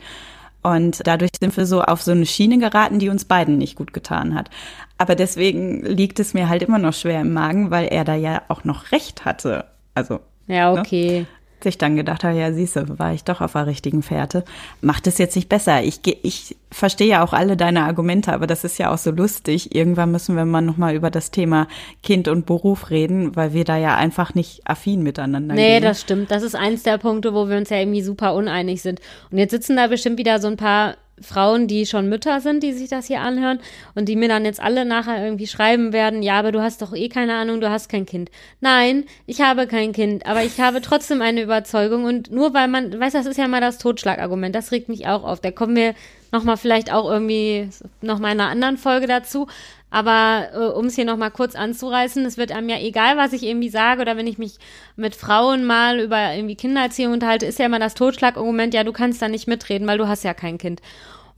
Und 0.65 1.05
dadurch 1.05 1.29
sind 1.39 1.55
wir 1.55 1.67
so 1.67 1.83
auf 1.83 2.01
so 2.01 2.09
eine 2.09 2.25
Schiene 2.25 2.57
geraten, 2.57 2.97
die 2.97 3.09
uns 3.09 3.25
beiden 3.25 3.59
nicht 3.59 3.75
gut 3.75 3.93
getan 3.93 4.33
hat. 4.33 4.49
Aber 4.97 5.13
deswegen 5.13 5.83
liegt 5.83 6.19
es 6.19 6.33
mir 6.33 6.49
halt 6.49 6.63
immer 6.63 6.79
noch 6.79 6.95
schwer 6.95 7.21
im 7.21 7.33
Magen, 7.33 7.69
weil 7.69 7.87
er 7.87 8.03
da 8.03 8.15
ja 8.15 8.41
auch 8.47 8.63
noch 8.63 8.91
recht 8.91 9.25
hatte. 9.25 9.65
Also. 9.93 10.21
Ja, 10.47 10.73
ne? 10.73 10.79
okay. 10.79 11.19
Ne? 11.19 11.27
Sich 11.65 11.77
dann 11.77 11.95
gedacht 11.95 12.23
habe, 12.23 12.37
ja, 12.37 12.53
siehste, 12.53 12.97
war 12.97 13.13
ich 13.13 13.23
doch 13.23 13.41
auf 13.41 13.51
der 13.51 13.67
richtigen 13.67 14.01
Fährte. 14.01 14.45
Macht 14.81 15.07
es 15.07 15.17
jetzt 15.17 15.35
nicht 15.35 15.49
besser. 15.49 15.83
Ich, 15.83 15.99
ich 16.23 16.55
verstehe 16.71 17.07
ja 17.07 17.23
auch 17.23 17.33
alle 17.33 17.57
deine 17.57 17.83
Argumente, 17.83 18.31
aber 18.31 18.47
das 18.47 18.63
ist 18.63 18.77
ja 18.77 18.93
auch 18.93 18.97
so 18.97 19.11
lustig. 19.11 19.75
Irgendwann 19.75 20.11
müssen 20.11 20.35
wir 20.35 20.45
mal 20.45 20.61
nochmal 20.61 20.95
über 20.95 21.11
das 21.11 21.31
Thema 21.31 21.67
Kind 22.03 22.27
und 22.27 22.45
Beruf 22.45 22.89
reden, 22.89 23.35
weil 23.35 23.53
wir 23.53 23.65
da 23.65 23.77
ja 23.77 23.95
einfach 23.95 24.33
nicht 24.33 24.61
affin 24.65 25.03
miteinander 25.03 25.53
nee. 25.53 25.75
Nee, 25.75 25.79
das 25.79 26.01
stimmt. 26.01 26.31
Das 26.31 26.43
ist 26.43 26.55
eins 26.55 26.83
der 26.83 26.97
Punkte, 26.97 27.33
wo 27.33 27.49
wir 27.49 27.57
uns 27.57 27.69
ja 27.69 27.77
irgendwie 27.77 28.01
super 28.01 28.33
uneinig 28.33 28.81
sind. 28.81 29.01
Und 29.31 29.37
jetzt 29.37 29.51
sitzen 29.51 29.75
da 29.75 29.87
bestimmt 29.87 30.17
wieder 30.17 30.39
so 30.39 30.47
ein 30.47 30.57
paar 30.57 30.95
Frauen, 31.21 31.67
die 31.67 31.85
schon 31.85 32.09
Mütter 32.09 32.41
sind, 32.41 32.61
die 32.61 32.73
sich 32.73 32.89
das 32.89 33.07
hier 33.07 33.21
anhören 33.21 33.59
und 33.93 34.09
die 34.09 34.15
mir 34.15 34.27
dann 34.27 34.43
jetzt 34.45 34.59
alle 34.59 34.85
nachher 34.85 35.23
irgendwie 35.23 35.47
schreiben 35.47 35.93
werden, 35.93 36.21
ja, 36.21 36.37
aber 36.37 36.51
du 36.51 36.61
hast 36.61 36.81
doch 36.81 36.93
eh 36.93 37.07
keine 37.09 37.35
Ahnung, 37.35 37.61
du 37.61 37.69
hast 37.69 37.87
kein 37.89 38.05
Kind. 38.05 38.29
Nein, 38.59 39.05
ich 39.25 39.41
habe 39.41 39.67
kein 39.67 39.93
Kind, 39.93 40.25
aber 40.25 40.43
ich 40.43 40.59
habe 40.59 40.81
trotzdem 40.81 41.21
eine 41.21 41.41
Überzeugung 41.41 42.03
und 42.03 42.31
nur 42.31 42.53
weil 42.53 42.67
man, 42.67 42.99
weißt 42.99 43.15
das 43.15 43.25
ist 43.25 43.37
ja 43.37 43.47
mal 43.47 43.61
das 43.61 43.77
Totschlagargument, 43.77 44.53
das 44.53 44.71
regt 44.71 44.89
mich 44.89 45.07
auch 45.07 45.23
auf. 45.23 45.39
Da 45.39 45.51
kommen 45.51 45.75
wir 45.75 45.95
nochmal 46.31 46.57
vielleicht 46.57 46.91
auch 46.91 47.09
irgendwie 47.09 47.69
nochmal 48.01 48.33
in 48.33 48.41
einer 48.41 48.49
anderen 48.49 48.77
Folge 48.77 49.07
dazu. 49.07 49.47
Aber 49.95 50.49
äh, 50.53 50.77
um 50.77 50.87
es 50.87 50.95
hier 50.95 51.05
nochmal 51.05 51.31
kurz 51.31 51.55
anzureißen, 51.55 52.25
es 52.25 52.37
wird 52.37 52.51
einem 52.51 52.67
ja 52.67 52.77
egal, 52.77 53.15
was 53.15 53.31
ich 53.31 53.43
irgendwie 53.43 53.69
sage 53.69 54.01
oder 54.01 54.17
wenn 54.17 54.27
ich 54.27 54.37
mich 54.37 54.57
mit 54.97 55.15
Frauen 55.15 55.63
mal 55.63 56.01
über 56.01 56.33
irgendwie 56.33 56.57
Kindererziehung 56.57 57.13
unterhalte, 57.13 57.45
ist 57.45 57.59
ja 57.59 57.67
immer 57.67 57.79
das 57.79 57.93
Totschlagargument, 57.93 58.73
ja, 58.73 58.83
du 58.83 58.91
kannst 58.91 59.21
da 59.21 59.29
nicht 59.29 59.47
mitreden, 59.47 59.87
weil 59.87 59.97
du 59.97 60.09
hast 60.09 60.25
ja 60.25 60.33
kein 60.33 60.57
Kind. 60.57 60.81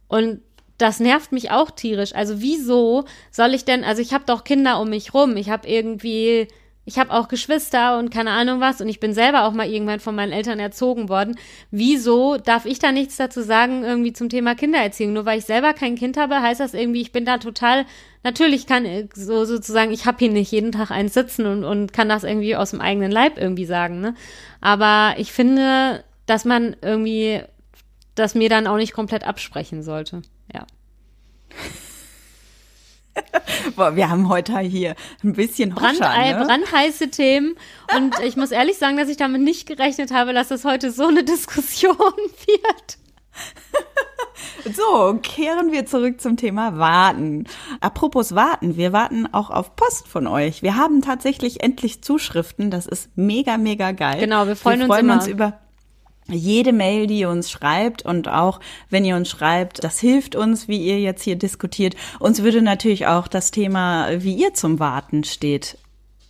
Und 0.07 0.41
das 0.79 0.99
nervt 0.99 1.31
mich 1.31 1.51
auch 1.51 1.69
tierisch. 1.69 2.15
Also 2.15 2.41
wieso 2.41 3.05
soll 3.29 3.53
ich 3.53 3.63
denn, 3.63 3.83
also 3.83 4.01
ich 4.01 4.11
habe 4.11 4.23
doch 4.25 4.43
Kinder 4.43 4.81
um 4.81 4.89
mich 4.89 5.13
rum, 5.13 5.37
ich 5.37 5.51
habe 5.51 5.67
irgendwie 5.67 6.47
ich 6.87 6.97
habe 6.97 7.11
auch 7.11 7.27
Geschwister 7.27 7.99
und 7.99 8.11
keine 8.11 8.31
Ahnung 8.31 8.61
was 8.61 8.79
und 8.79 8.87
ich 8.87 9.01
bin 9.01 9.13
selber 9.13 9.43
auch 9.43 9.51
mal 9.51 9.69
irgendwann 9.69 9.99
von 9.99 10.15
meinen 10.15 10.31
Eltern 10.31 10.57
erzogen 10.57 11.09
worden. 11.09 11.35
Wieso 11.69 12.37
darf 12.37 12.65
ich 12.65 12.79
da 12.79 12.93
nichts 12.93 13.17
dazu 13.17 13.41
sagen 13.41 13.83
irgendwie 13.83 14.13
zum 14.13 14.29
Thema 14.29 14.55
Kindererziehung? 14.55 15.11
Nur 15.11 15.25
weil 15.25 15.39
ich 15.39 15.43
selber 15.43 15.73
kein 15.73 15.95
Kind 15.95 16.15
habe, 16.15 16.41
heißt 16.41 16.61
das 16.61 16.73
irgendwie, 16.73 17.01
ich 17.01 17.11
bin 17.11 17.25
da 17.25 17.39
total 17.39 17.85
natürlich 18.27 18.67
kann 18.67 18.85
so 19.15 19.45
sozusagen, 19.45 19.91
ich 19.91 20.05
habe 20.05 20.17
hier 20.19 20.29
nicht 20.29 20.51
jeden 20.51 20.73
Tag 20.73 20.91
eins 20.91 21.13
sitzen 21.13 21.45
und, 21.45 21.63
und 21.63 21.93
kann 21.93 22.09
das 22.09 22.25
irgendwie 22.25 22.57
aus 22.57 22.71
dem 22.71 22.81
eigenen 22.81 23.09
Leib 23.09 23.37
irgendwie 23.37 23.65
sagen, 23.65 24.01
ne? 24.01 24.15
Aber 24.59 25.15
ich 25.17 25.31
finde, 25.31 26.03
dass 26.25 26.43
man 26.43 26.75
irgendwie 26.81 27.41
das 28.15 28.35
mir 28.35 28.49
dann 28.49 28.67
auch 28.67 28.75
nicht 28.75 28.91
komplett 28.93 29.23
absprechen 29.25 29.81
sollte. 29.81 30.23
Ja. 30.53 30.65
Boah, 33.75 33.95
wir 33.95 34.09
haben 34.09 34.27
heute 34.27 34.59
hier 34.59 34.95
ein 35.23 35.33
bisschen 35.33 35.71
Brand, 35.73 36.01
Hoscher, 36.01 36.37
ne? 36.37 36.45
brandheiße 36.45 37.09
Themen. 37.09 37.55
Und 37.95 38.19
ich 38.19 38.35
muss 38.35 38.51
ehrlich 38.51 38.77
sagen, 38.77 38.97
dass 38.97 39.07
ich 39.09 39.17
damit 39.17 39.41
nicht 39.41 39.67
gerechnet 39.67 40.11
habe, 40.11 40.33
dass 40.33 40.51
es 40.51 40.65
heute 40.65 40.91
so 40.91 41.07
eine 41.07 41.23
Diskussion 41.23 41.95
wird. 41.97 42.97
So, 44.73 45.19
kehren 45.21 45.71
wir 45.71 45.85
zurück 45.85 46.19
zum 46.19 46.37
Thema 46.37 46.77
Warten. 46.77 47.45
Apropos 47.79 48.35
Warten, 48.35 48.77
wir 48.77 48.93
warten 48.93 49.27
auch 49.31 49.49
auf 49.49 49.75
Post 49.75 50.07
von 50.07 50.27
euch. 50.27 50.63
Wir 50.63 50.75
haben 50.75 51.01
tatsächlich 51.01 51.63
endlich 51.63 52.01
Zuschriften. 52.01 52.71
Das 52.71 52.85
ist 52.85 53.09
mega, 53.15 53.57
mega 53.57 53.91
geil. 53.91 54.19
Genau, 54.19 54.47
wir 54.47 54.55
freuen, 54.55 54.81
wir 54.81 54.87
freuen 54.87 55.09
uns, 55.09 55.25
uns 55.25 55.27
über 55.27 55.59
jede 56.29 56.73
Mail, 56.73 57.07
die 57.07 57.19
ihr 57.19 57.29
uns 57.29 57.49
schreibt 57.49 58.03
und 58.03 58.27
auch 58.27 58.59
wenn 58.89 59.05
ihr 59.05 59.15
uns 59.15 59.29
schreibt, 59.29 59.83
das 59.83 59.99
hilft 59.99 60.35
uns, 60.35 60.67
wie 60.67 60.81
ihr 60.81 60.99
jetzt 60.99 61.23
hier 61.23 61.37
diskutiert. 61.37 61.95
Uns 62.19 62.43
würde 62.43 62.61
natürlich 62.61 63.07
auch 63.07 63.27
das 63.27 63.51
Thema, 63.51 64.09
wie 64.21 64.33
ihr 64.33 64.53
zum 64.53 64.79
Warten 64.79 65.23
steht, 65.23 65.77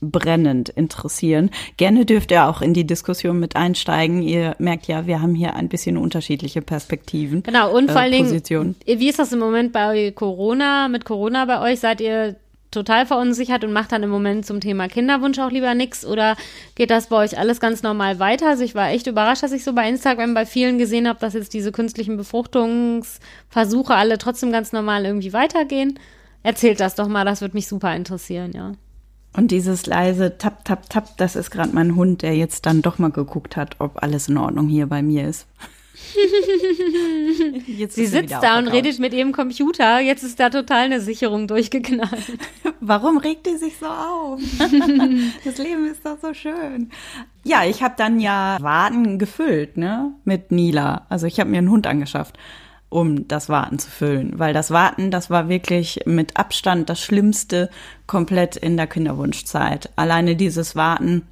brennend 0.01 0.69
interessieren. 0.69 1.49
Gerne 1.77 2.05
dürft 2.05 2.31
ihr 2.31 2.47
auch 2.47 2.61
in 2.61 2.73
die 2.73 2.85
Diskussion 2.85 3.39
mit 3.39 3.55
einsteigen. 3.55 4.21
Ihr 4.21 4.55
merkt 4.59 4.87
ja, 4.87 5.07
wir 5.07 5.21
haben 5.21 5.35
hier 5.35 5.55
ein 5.55 5.69
bisschen 5.69 5.97
unterschiedliche 5.97 6.61
Perspektiven. 6.61 7.43
Genau, 7.43 7.75
und 7.75 7.91
vor 7.91 8.01
äh, 8.01 8.03
allen 8.03 8.11
Dingen, 8.11 8.25
Positionen. 8.25 8.75
wie 8.85 9.09
ist 9.09 9.19
das 9.19 9.33
im 9.33 9.39
Moment 9.39 9.73
bei 9.73 10.11
Corona, 10.11 10.87
mit 10.87 11.05
Corona 11.05 11.45
bei 11.45 11.61
euch? 11.61 11.79
Seid 11.79 12.01
ihr 12.01 12.35
total 12.71 13.05
verunsichert 13.05 13.63
und 13.63 13.71
macht 13.71 13.91
dann 13.91 14.03
im 14.03 14.09
Moment 14.09 14.45
zum 14.45 14.59
Thema 14.59 14.87
Kinderwunsch 14.87 15.39
auch 15.39 15.51
lieber 15.51 15.73
nichts 15.73 16.05
oder 16.05 16.35
geht 16.75 16.89
das 16.89 17.07
bei 17.07 17.15
euch 17.17 17.37
alles 17.37 17.59
ganz 17.59 17.81
normal 17.81 18.19
weiter? 18.19 18.47
Also 18.49 18.63
ich 18.63 18.75
war 18.75 18.89
echt 18.89 19.07
überrascht, 19.07 19.43
dass 19.43 19.51
ich 19.51 19.63
so 19.63 19.73
bei 19.73 19.87
Instagram 19.89 20.33
bei 20.33 20.45
vielen 20.45 20.77
gesehen 20.77 21.07
habe, 21.07 21.19
dass 21.19 21.33
jetzt 21.33 21.53
diese 21.53 21.71
künstlichen 21.71 22.17
Befruchtungsversuche 22.17 23.95
alle 23.95 24.17
trotzdem 24.17 24.51
ganz 24.51 24.73
normal 24.73 25.05
irgendwie 25.05 25.33
weitergehen. 25.33 25.99
Erzählt 26.43 26.79
das 26.79 26.95
doch 26.95 27.07
mal, 27.07 27.25
das 27.25 27.41
würde 27.41 27.55
mich 27.55 27.67
super 27.67 27.95
interessieren, 27.95 28.51
ja. 28.53 28.73
Und 29.37 29.51
dieses 29.51 29.85
leise 29.85 30.39
Tap, 30.39 30.65
Tap, 30.65 30.89
Tap, 30.89 31.15
das 31.17 31.35
ist 31.35 31.51
gerade 31.51 31.69
mein 31.71 31.95
Hund, 31.95 32.23
der 32.23 32.35
jetzt 32.35 32.65
dann 32.65 32.81
doch 32.81 32.97
mal 32.97 33.11
geguckt 33.11 33.55
hat, 33.55 33.75
ob 33.77 34.01
alles 34.01 34.27
in 34.29 34.37
Ordnung 34.37 34.67
hier 34.67 34.87
bei 34.87 35.03
mir 35.03 35.27
ist. 35.27 35.47
Jetzt 37.67 37.95
Sie 37.95 38.05
sitzt 38.05 38.35
da 38.41 38.59
und 38.59 38.67
redet 38.67 38.99
mit 38.99 39.13
ihrem 39.13 39.31
Computer. 39.31 39.99
Jetzt 39.99 40.23
ist 40.23 40.39
da 40.39 40.49
total 40.49 40.85
eine 40.85 41.01
Sicherung 41.01 41.47
durchgeknallt. 41.47 42.37
Warum 42.79 43.17
regt 43.17 43.47
die 43.47 43.57
sich 43.57 43.77
so 43.77 43.87
auf? 43.87 44.39
das 45.43 45.57
Leben 45.57 45.85
ist 45.87 46.05
doch 46.05 46.17
so 46.21 46.33
schön. 46.33 46.91
Ja, 47.43 47.63
ich 47.63 47.81
habe 47.81 47.95
dann 47.97 48.19
ja 48.19 48.57
Waden 48.61 49.17
gefüllt, 49.17 49.77
ne, 49.77 50.13
mit 50.23 50.51
Nila. 50.51 51.05
Also 51.09 51.25
ich 51.27 51.39
habe 51.39 51.49
mir 51.49 51.57
einen 51.57 51.71
Hund 51.71 51.87
angeschafft 51.87 52.37
um 52.89 53.27
das 53.27 53.49
Warten 53.49 53.79
zu 53.79 53.89
füllen. 53.89 54.39
Weil 54.39 54.53
das 54.53 54.71
Warten, 54.71 55.11
das 55.11 55.29
war 55.29 55.49
wirklich 55.49 56.01
mit 56.05 56.37
Abstand 56.37 56.89
das 56.89 57.01
Schlimmste 57.01 57.69
komplett 58.05 58.55
in 58.55 58.77
der 58.77 58.87
Kinderwunschzeit. 58.87 59.89
Alleine 59.95 60.35
dieses 60.35 60.75
Warten 60.75 61.27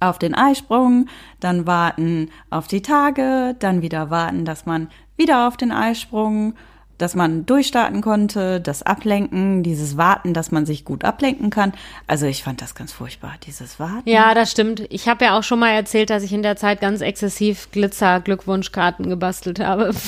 auf 0.00 0.18
den 0.18 0.34
Eisprung, 0.34 1.06
dann 1.40 1.66
warten 1.66 2.30
auf 2.50 2.66
die 2.66 2.82
Tage, 2.82 3.56
dann 3.58 3.82
wieder 3.82 4.10
warten, 4.10 4.44
dass 4.44 4.66
man 4.66 4.88
wieder 5.16 5.46
auf 5.46 5.56
den 5.56 5.72
Eisprung 5.72 6.54
dass 6.98 7.14
man 7.14 7.46
durchstarten 7.46 8.00
konnte, 8.00 8.60
das 8.60 8.82
Ablenken, 8.82 9.62
dieses 9.62 9.96
Warten, 9.96 10.34
dass 10.34 10.50
man 10.50 10.66
sich 10.66 10.84
gut 10.84 11.04
ablenken 11.04 11.50
kann. 11.50 11.72
Also 12.06 12.26
ich 12.26 12.42
fand 12.42 12.62
das 12.62 12.74
ganz 12.74 12.92
furchtbar, 12.92 13.34
dieses 13.46 13.80
Warten. 13.80 14.08
Ja, 14.08 14.34
das 14.34 14.50
stimmt. 14.50 14.84
Ich 14.90 15.08
habe 15.08 15.24
ja 15.24 15.38
auch 15.38 15.42
schon 15.42 15.58
mal 15.58 15.70
erzählt, 15.70 16.10
dass 16.10 16.22
ich 16.22 16.32
in 16.32 16.42
der 16.42 16.56
Zeit 16.56 16.80
ganz 16.80 17.00
exzessiv 17.00 17.68
Glitzer-Glückwunschkarten 17.72 19.08
gebastelt 19.08 19.60
habe. 19.60 19.92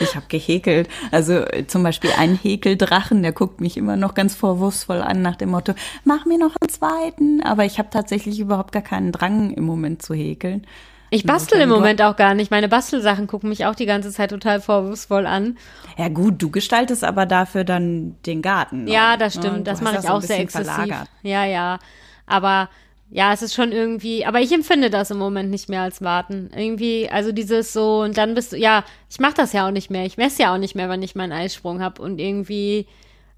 Ich 0.00 0.16
habe 0.16 0.26
gehäkelt. 0.28 0.88
Also 1.10 1.44
zum 1.68 1.82
Beispiel 1.82 2.10
ein 2.18 2.36
Häkeldrachen, 2.36 3.22
der 3.22 3.32
guckt 3.32 3.60
mich 3.60 3.76
immer 3.76 3.96
noch 3.96 4.14
ganz 4.14 4.34
vorwurfsvoll 4.34 5.00
an 5.00 5.22
nach 5.22 5.36
dem 5.36 5.50
Motto, 5.50 5.74
mach 6.04 6.26
mir 6.26 6.38
noch 6.38 6.56
einen 6.60 6.68
zweiten. 6.68 7.42
Aber 7.42 7.64
ich 7.64 7.78
habe 7.78 7.90
tatsächlich 7.90 8.40
überhaupt 8.40 8.72
gar 8.72 8.82
keinen 8.82 9.12
Drang 9.12 9.52
im 9.52 9.64
Moment 9.64 10.02
zu 10.02 10.14
häkeln. 10.14 10.66
Ich 11.10 11.24
bastel 11.24 11.60
im 11.60 11.68
Moment 11.68 12.02
auch 12.02 12.16
gar 12.16 12.34
nicht. 12.34 12.50
Meine 12.50 12.68
Bastelsachen 12.68 13.26
gucken 13.26 13.48
mich 13.48 13.64
auch 13.66 13.74
die 13.74 13.86
ganze 13.86 14.10
Zeit 14.10 14.30
total 14.30 14.60
vorwurfsvoll 14.60 15.26
an. 15.26 15.56
Ja 15.96 16.08
gut, 16.08 16.42
du 16.42 16.50
gestaltest 16.50 17.04
aber 17.04 17.26
dafür 17.26 17.64
dann 17.64 18.16
den 18.26 18.42
Garten. 18.42 18.86
Ja, 18.86 19.12
ne? 19.12 19.18
das 19.18 19.34
stimmt. 19.34 19.66
Das 19.66 19.80
mache 19.80 19.98
ich 20.02 20.08
auch 20.08 20.20
sehr 20.20 20.40
exzessiv. 20.40 20.72
Verlagert. 20.72 21.08
Ja, 21.22 21.44
ja. 21.44 21.78
Aber 22.26 22.68
ja, 23.10 23.32
es 23.32 23.42
ist 23.42 23.54
schon 23.54 23.70
irgendwie, 23.70 24.26
aber 24.26 24.40
ich 24.40 24.52
empfinde 24.52 24.90
das 24.90 25.10
im 25.10 25.18
Moment 25.18 25.50
nicht 25.50 25.68
mehr 25.68 25.82
als 25.82 26.02
Warten. 26.02 26.50
Irgendwie, 26.54 27.08
also 27.08 27.30
dieses 27.30 27.72
so, 27.72 28.00
und 28.02 28.18
dann 28.18 28.34
bist 28.34 28.52
du, 28.52 28.56
ja, 28.56 28.84
ich 29.08 29.20
mache 29.20 29.34
das 29.34 29.52
ja 29.52 29.66
auch 29.66 29.70
nicht 29.70 29.90
mehr. 29.90 30.04
Ich 30.04 30.16
messe 30.16 30.42
ja 30.42 30.52
auch 30.52 30.58
nicht 30.58 30.74
mehr, 30.74 30.88
wenn 30.88 31.02
ich 31.02 31.14
meinen 31.14 31.32
Eisprung 31.32 31.80
habe. 31.80 32.02
Und 32.02 32.18
irgendwie, 32.18 32.86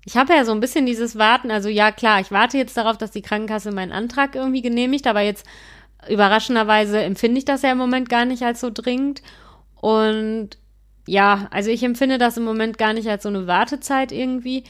ich 0.07 0.17
habe 0.17 0.33
ja 0.33 0.47
so 0.47 0.53
ein 0.53 0.61
bisschen 0.61 0.87
dieses 0.87 1.19
Warten, 1.19 1.51
also 1.51 1.69
ja, 1.69 1.93
klar, 1.93 2.21
ich 2.21 2.31
warte 2.31 2.57
jetzt 2.57 2.79
darauf, 2.79 2.97
dass 2.97 3.11
die 3.11 3.21
Krankenkasse 3.21 3.71
meinen 3.71 3.93
Antrag 3.93 4.35
irgendwie 4.35 4.63
genehmigt, 4.63 5.07
aber 5.07 5.21
jetzt 5.21 5.45
überraschenderweise 6.09 7.01
empfinde 7.01 7.39
ich 7.39 7.45
das 7.45 7.63
ja 7.63 7.73
im 7.73 7.79
Moment 7.79 8.09
gar 8.09 8.25
nicht 8.25 8.43
als 8.43 8.61
so 8.61 8.71
dringend. 8.73 9.23
Und 9.75 10.51
ja, 11.07 11.49
also 11.51 11.71
ich 11.71 11.83
empfinde 11.83 12.19
das 12.19 12.37
im 12.37 12.45
Moment 12.45 12.79
gar 12.79 12.93
nicht 12.93 13.09
als 13.09 13.23
so 13.23 13.29
eine 13.29 13.47
Wartezeit 13.47 14.13
irgendwie. 14.13 14.65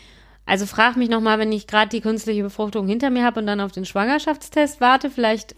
Also 0.47 0.65
frag 0.65 0.97
mich 0.97 1.11
nochmal, 1.11 1.39
wenn 1.39 1.53
ich 1.53 1.67
gerade 1.67 1.91
die 1.91 2.01
künstliche 2.01 2.43
Befruchtung 2.43 2.87
hinter 2.87 3.11
mir 3.11 3.25
habe 3.25 3.41
und 3.41 3.47
dann 3.47 3.61
auf 3.61 3.73
den 3.73 3.85
Schwangerschaftstest 3.85 4.81
warte, 4.81 5.11
vielleicht 5.11 5.55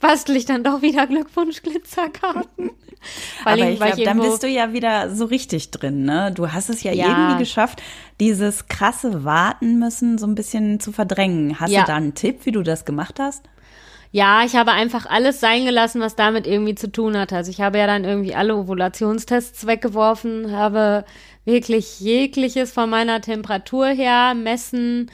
bastel 0.00 0.36
ich 0.36 0.44
dann 0.44 0.64
doch 0.64 0.82
wieder 0.82 1.06
Glückwunsch-Glitzerkarten. 1.06 2.70
Aber 3.44 3.68
ich 3.68 3.78
glaube, 3.78 4.04
dann 4.04 4.20
bist 4.20 4.42
du 4.42 4.48
ja 4.48 4.72
wieder 4.72 5.14
so 5.14 5.24
richtig 5.24 5.70
drin, 5.70 6.04
ne? 6.04 6.32
Du 6.34 6.52
hast 6.52 6.70
es 6.70 6.82
ja, 6.82 6.92
ja, 6.92 7.08
irgendwie 7.08 7.38
geschafft, 7.38 7.82
dieses 8.20 8.68
krasse 8.68 9.24
Warten 9.24 9.78
müssen 9.78 10.18
so 10.18 10.26
ein 10.26 10.34
bisschen 10.34 10.80
zu 10.80 10.92
verdrängen. 10.92 11.58
Hast 11.58 11.70
ja. 11.70 11.80
du 11.80 11.86
da 11.86 11.96
einen 11.96 12.14
Tipp, 12.14 12.40
wie 12.44 12.52
du 12.52 12.62
das 12.62 12.84
gemacht 12.84 13.18
hast? 13.18 13.44
Ja, 14.14 14.44
ich 14.44 14.54
habe 14.56 14.72
einfach 14.72 15.06
alles 15.06 15.40
sein 15.40 15.64
gelassen, 15.64 16.02
was 16.02 16.14
damit 16.16 16.46
irgendwie 16.46 16.74
zu 16.74 16.92
tun 16.92 17.16
hat. 17.16 17.32
Also 17.32 17.50
ich 17.50 17.62
habe 17.62 17.78
ja 17.78 17.86
dann 17.86 18.04
irgendwie 18.04 18.34
alle 18.34 18.54
Ovulationstests 18.54 19.66
weggeworfen, 19.66 20.52
habe 20.52 21.06
wirklich 21.46 21.98
jegliches 21.98 22.72
von 22.72 22.90
meiner 22.90 23.22
Temperatur 23.22 23.86
her 23.86 24.34
messen, 24.34 25.10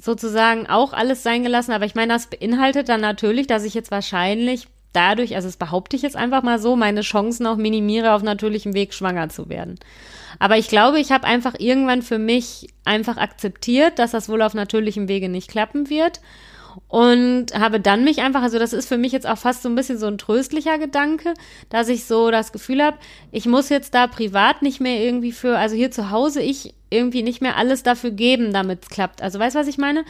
sozusagen 0.00 0.66
auch 0.66 0.94
alles 0.94 1.22
sein 1.22 1.42
gelassen. 1.42 1.72
Aber 1.72 1.84
ich 1.84 1.94
meine, 1.94 2.14
das 2.14 2.28
beinhaltet 2.28 2.88
dann 2.88 3.02
natürlich, 3.02 3.46
dass 3.46 3.62
ich 3.62 3.74
jetzt 3.74 3.90
wahrscheinlich 3.90 4.68
dadurch, 4.94 5.36
also 5.36 5.46
das 5.46 5.58
behaupte 5.58 5.94
ich 5.94 6.00
jetzt 6.00 6.16
einfach 6.16 6.42
mal 6.42 6.58
so, 6.58 6.76
meine 6.76 7.02
Chancen 7.02 7.46
auch 7.46 7.56
minimiere, 7.56 8.14
auf 8.14 8.22
natürlichem 8.22 8.72
Weg 8.72 8.94
schwanger 8.94 9.28
zu 9.28 9.50
werden. 9.50 9.78
Aber 10.38 10.56
ich 10.56 10.68
glaube, 10.68 10.98
ich 10.98 11.12
habe 11.12 11.26
einfach 11.26 11.56
irgendwann 11.58 12.00
für 12.00 12.18
mich 12.18 12.68
einfach 12.86 13.18
akzeptiert, 13.18 13.98
dass 13.98 14.12
das 14.12 14.30
wohl 14.30 14.40
auf 14.40 14.54
natürlichem 14.54 15.08
Wege 15.08 15.28
nicht 15.28 15.50
klappen 15.50 15.90
wird 15.90 16.22
und 16.88 17.46
habe 17.58 17.80
dann 17.80 18.04
mich 18.04 18.20
einfach, 18.20 18.42
also 18.42 18.58
das 18.58 18.72
ist 18.72 18.88
für 18.88 18.98
mich 18.98 19.12
jetzt 19.12 19.26
auch 19.26 19.38
fast 19.38 19.62
so 19.62 19.68
ein 19.68 19.74
bisschen 19.74 19.98
so 19.98 20.06
ein 20.06 20.18
tröstlicher 20.18 20.78
Gedanke, 20.78 21.34
dass 21.68 21.88
ich 21.88 22.04
so 22.04 22.30
das 22.30 22.52
Gefühl 22.52 22.82
habe, 22.82 22.98
ich 23.32 23.46
muss 23.46 23.68
jetzt 23.68 23.94
da 23.94 24.06
privat 24.06 24.62
nicht 24.62 24.80
mehr 24.80 25.02
irgendwie 25.02 25.32
für, 25.32 25.58
also 25.58 25.74
hier 25.76 25.90
zu 25.90 26.10
Hause 26.10 26.40
ich 26.40 26.74
irgendwie 26.90 27.22
nicht 27.22 27.42
mehr 27.42 27.56
alles 27.56 27.82
dafür 27.82 28.10
geben, 28.10 28.52
damit 28.52 28.84
es 28.84 28.88
klappt. 28.88 29.20
Also 29.20 29.38
weißt 29.38 29.56
du, 29.56 29.60
was 29.60 29.66
ich 29.66 29.78
meine? 29.78 30.04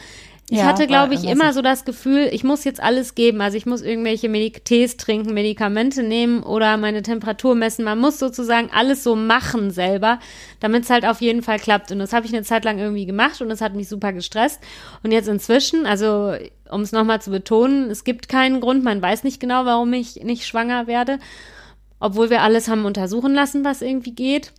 Ich 0.47 0.59
ja, 0.59 0.65
hatte, 0.65 0.85
glaube 0.85 1.15
ich, 1.15 1.23
immer 1.23 1.53
so 1.53 1.63
das 1.63 1.85
Gefühl, 1.85 2.29
ich 2.31 2.43
muss 2.43 2.65
jetzt 2.65 2.79
alles 2.79 3.15
geben. 3.15 3.41
Also 3.41 3.57
ich 3.57 3.65
muss 3.65 3.81
irgendwelche 3.81 4.29
Medik 4.29 4.63
Tees 4.63 4.95
trinken, 4.95 5.33
Medikamente 5.33 6.03
nehmen 6.03 6.43
oder 6.43 6.77
meine 6.77 7.01
Temperatur 7.01 7.55
messen. 7.55 7.83
Man 7.83 7.97
muss 7.97 8.19
sozusagen 8.19 8.69
alles 8.71 9.03
so 9.03 9.15
machen 9.15 9.71
selber, 9.71 10.19
damit 10.59 10.83
es 10.83 10.91
halt 10.91 11.03
auf 11.03 11.19
jeden 11.19 11.41
Fall 11.41 11.57
klappt. 11.57 11.91
Und 11.91 11.97
das 11.97 12.13
habe 12.13 12.27
ich 12.27 12.33
eine 12.33 12.43
Zeit 12.43 12.63
lang 12.63 12.77
irgendwie 12.77 13.07
gemacht 13.07 13.41
und 13.41 13.49
das 13.49 13.59
hat 13.59 13.73
mich 13.73 13.89
super 13.89 14.13
gestresst. 14.13 14.61
Und 15.01 15.11
jetzt 15.11 15.27
inzwischen, 15.27 15.87
also 15.87 16.35
um 16.69 16.81
es 16.81 16.91
nochmal 16.91 17.21
zu 17.21 17.31
betonen, 17.31 17.89
es 17.89 18.03
gibt 18.03 18.29
keinen 18.29 18.61
Grund, 18.61 18.83
man 18.83 19.01
weiß 19.01 19.23
nicht 19.23 19.39
genau, 19.39 19.65
warum 19.65 19.91
ich 19.93 20.23
nicht 20.23 20.45
schwanger 20.45 20.85
werde, 20.85 21.17
obwohl 21.99 22.29
wir 22.29 22.43
alles 22.43 22.67
haben 22.67 22.85
untersuchen 22.85 23.33
lassen, 23.33 23.65
was 23.65 23.81
irgendwie 23.81 24.13
geht. 24.13 24.53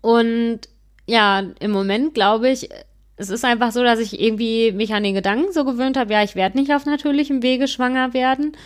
Und 0.00 0.60
ja, 1.06 1.42
im 1.60 1.72
Moment 1.72 2.14
glaube 2.14 2.48
ich, 2.48 2.70
es 3.16 3.30
ist 3.30 3.44
einfach 3.44 3.72
so, 3.72 3.82
dass 3.82 3.98
ich 3.98 4.20
irgendwie 4.20 4.72
mich 4.72 4.94
an 4.94 5.02
den 5.02 5.14
Gedanken 5.14 5.52
so 5.52 5.64
gewöhnt 5.64 5.96
habe, 5.96 6.12
ja, 6.12 6.22
ich 6.22 6.34
werde 6.34 6.58
nicht 6.58 6.72
auf 6.72 6.86
natürlichem 6.86 7.42
Wege 7.42 7.68
schwanger 7.68 8.14
werden. 8.14 8.56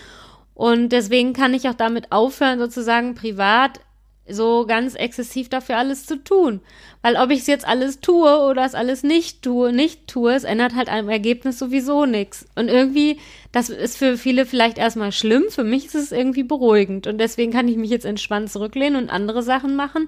Und 0.54 0.90
deswegen 0.90 1.32
kann 1.32 1.52
ich 1.52 1.68
auch 1.68 1.74
damit 1.74 2.12
aufhören, 2.12 2.58
sozusagen 2.58 3.14
privat 3.14 3.80
so 4.28 4.64
ganz 4.66 4.94
exzessiv 4.94 5.48
dafür 5.48 5.76
alles 5.76 6.06
zu 6.06 6.16
tun. 6.16 6.60
Weil 7.02 7.16
ob 7.16 7.30
ich 7.30 7.40
es 7.40 7.46
jetzt 7.46 7.66
alles 7.66 8.00
tue 8.00 8.38
oder 8.40 8.64
es 8.64 8.74
alles 8.74 9.02
nicht 9.02 9.42
tue, 9.42 9.72
nicht 9.72 10.08
tue, 10.08 10.32
es 10.32 10.44
ändert 10.44 10.74
halt 10.74 10.88
am 10.88 11.08
Ergebnis 11.08 11.58
sowieso 11.58 12.06
nichts. 12.06 12.46
Und 12.56 12.68
irgendwie, 12.68 13.18
das 13.52 13.68
ist 13.68 13.98
für 13.98 14.16
viele 14.16 14.46
vielleicht 14.46 14.78
erstmal 14.78 15.12
schlimm, 15.12 15.44
für 15.50 15.64
mich 15.64 15.86
ist 15.86 15.94
es 15.94 16.12
irgendwie 16.12 16.42
beruhigend. 16.42 17.06
Und 17.06 17.18
deswegen 17.18 17.52
kann 17.52 17.68
ich 17.68 17.76
mich 17.76 17.90
jetzt 17.90 18.06
entspannt 18.06 18.50
zurücklehnen 18.50 19.00
und 19.00 19.10
andere 19.10 19.42
Sachen 19.42 19.76
machen 19.76 20.06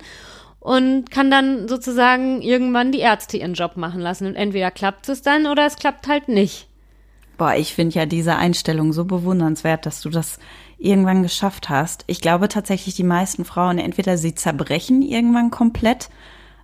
und 0.61 1.11
kann 1.11 1.31
dann 1.31 1.69
sozusagen 1.69 2.43
irgendwann 2.43 2.93
die 2.93 3.01
Ärzte 3.01 3.37
ihren 3.37 3.55
Job 3.55 3.77
machen 3.77 4.01
lassen. 4.01 4.27
Und 4.27 4.35
entweder 4.35 4.71
klappt 4.71 5.09
es 5.09 5.23
dann 5.23 5.47
oder 5.47 5.67
es 5.67 5.77
klappt 5.77 6.09
halt 6.09 6.29
nicht. 6.29 6.69
Boah, 7.37 7.55
ich 7.55 7.75
finde 7.75 7.95
ja 7.95 8.07
diese 8.07 8.35
Einstellung 8.35 8.93
so 8.93 9.05
bewundernswert, 9.05 9.87
dass 9.87 10.01
du 10.01 10.11
das 10.11 10.41
irgendwann 10.77 11.23
geschafft 11.23 11.69
hast. 11.69 12.03
Ich 12.09 12.21
glaube 12.21 12.49
tatsächlich, 12.49 12.97
die 12.97 13.05
meisten 13.05 13.45
Frauen, 13.45 13.79
entweder 13.79 14.19
sie 14.19 14.35
zerbrechen 14.35 15.03
irgendwann 15.03 15.51
komplett 15.51 16.11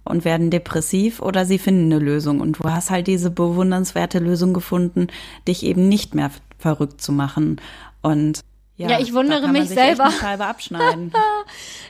und 0.04 0.24
werden 0.24 0.50
depressiv 0.50 1.20
oder 1.20 1.46
sie 1.46 1.58
finden 1.58 1.92
eine 1.92 1.98
Lösung. 2.02 2.40
Und 2.40 2.58
du 2.58 2.70
hast 2.70 2.90
halt 2.90 3.06
diese 3.06 3.30
bewundernswerte 3.30 4.18
Lösung 4.18 4.52
gefunden, 4.52 5.06
dich 5.46 5.62
eben 5.62 5.88
nicht 5.88 6.14
mehr 6.14 6.30
verrückt 6.58 7.00
zu 7.00 7.12
machen. 7.12 7.60
Und 8.02 8.40
Ja, 8.76 8.98
ich 8.98 9.12
wundere 9.14 9.48
mich 9.48 9.68
selber. 9.68 10.10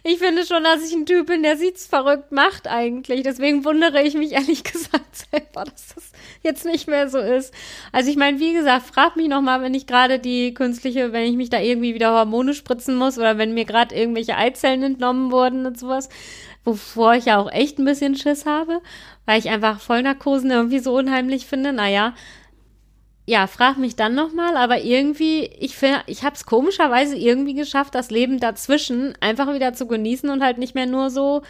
Ich 0.07 0.19
finde 0.19 0.45
schon, 0.45 0.63
dass 0.65 0.87
ich 0.87 0.93
ein 0.93 1.07
Typ 1.07 1.29
bin, 1.29 1.43
der 1.43 1.57
sieht's 1.57 1.87
verrückt 1.87 2.31
macht 2.31 2.69
eigentlich. 2.69 3.23
Deswegen 3.23 3.65
wundere 3.65 4.03
ich 4.03 4.15
mich 4.15 4.33
ehrlich 4.33 4.63
gesagt 4.73 5.17
selber, 5.17 5.65
dass 5.65 5.95
das 5.95 6.13
jetzt 6.43 6.67
nicht 6.67 6.89
mehr 6.89 7.09
so 7.09 7.19
ist. 7.19 7.55
Also 7.91 8.11
ich 8.11 8.17
meine, 8.17 8.39
wie 8.39 8.53
gesagt, 8.53 8.85
frag 8.87 9.17
mich 9.17 9.29
noch 9.29 9.41
mal, 9.41 9.63
wenn 9.63 9.73
ich 9.73 9.87
gerade 9.87 10.19
die 10.19 10.53
künstliche, 10.53 11.13
wenn 11.13 11.25
ich 11.25 11.37
mich 11.37 11.49
da 11.49 11.59
irgendwie 11.59 11.95
wieder 11.95 12.13
Hormone 12.13 12.53
spritzen 12.53 12.97
muss 12.97 13.17
oder 13.17 13.39
wenn 13.39 13.55
mir 13.55 13.65
gerade 13.65 13.95
irgendwelche 13.95 14.37
Eizellen 14.37 14.83
entnommen 14.83 15.33
wurden 15.33 15.65
und 15.65 15.79
sowas, 15.79 16.11
wovor 16.65 17.15
ich 17.15 17.25
ja 17.25 17.39
auch 17.39 17.51
echt 17.51 17.79
ein 17.79 17.87
bisschen 17.87 18.15
Schiss 18.15 18.45
habe, 18.45 18.83
weil 19.25 19.39
ich 19.39 19.49
einfach 19.49 19.81
Vollnarkosen 19.81 20.51
irgendwie 20.51 20.81
so 20.81 20.95
unheimlich 20.95 21.47
finde. 21.47 21.73
Naja, 21.73 22.13
ja, 23.27 23.47
frag 23.47 23.79
mich 23.79 23.97
dann 23.97 24.15
nochmal, 24.15 24.57
aber 24.57 24.81
irgendwie, 24.83 25.47
ich 25.59 25.77
ich 26.07 26.25
habe 26.25 26.35
es 26.35 26.45
komischerweise 26.45 27.17
irgendwie 27.17 27.55
geschafft, 27.55 27.95
das 27.95 28.11
Leben 28.11 28.39
dazwischen 28.39 29.15
einfach 29.21 29.53
wieder 29.55 29.73
zu 29.73 29.87
genießen 29.87 30.29
und 30.29 30.43
halt 30.43 30.59
nicht 30.59 30.75
mehr 30.75 30.87
nur 30.87 31.09
so 31.11 31.43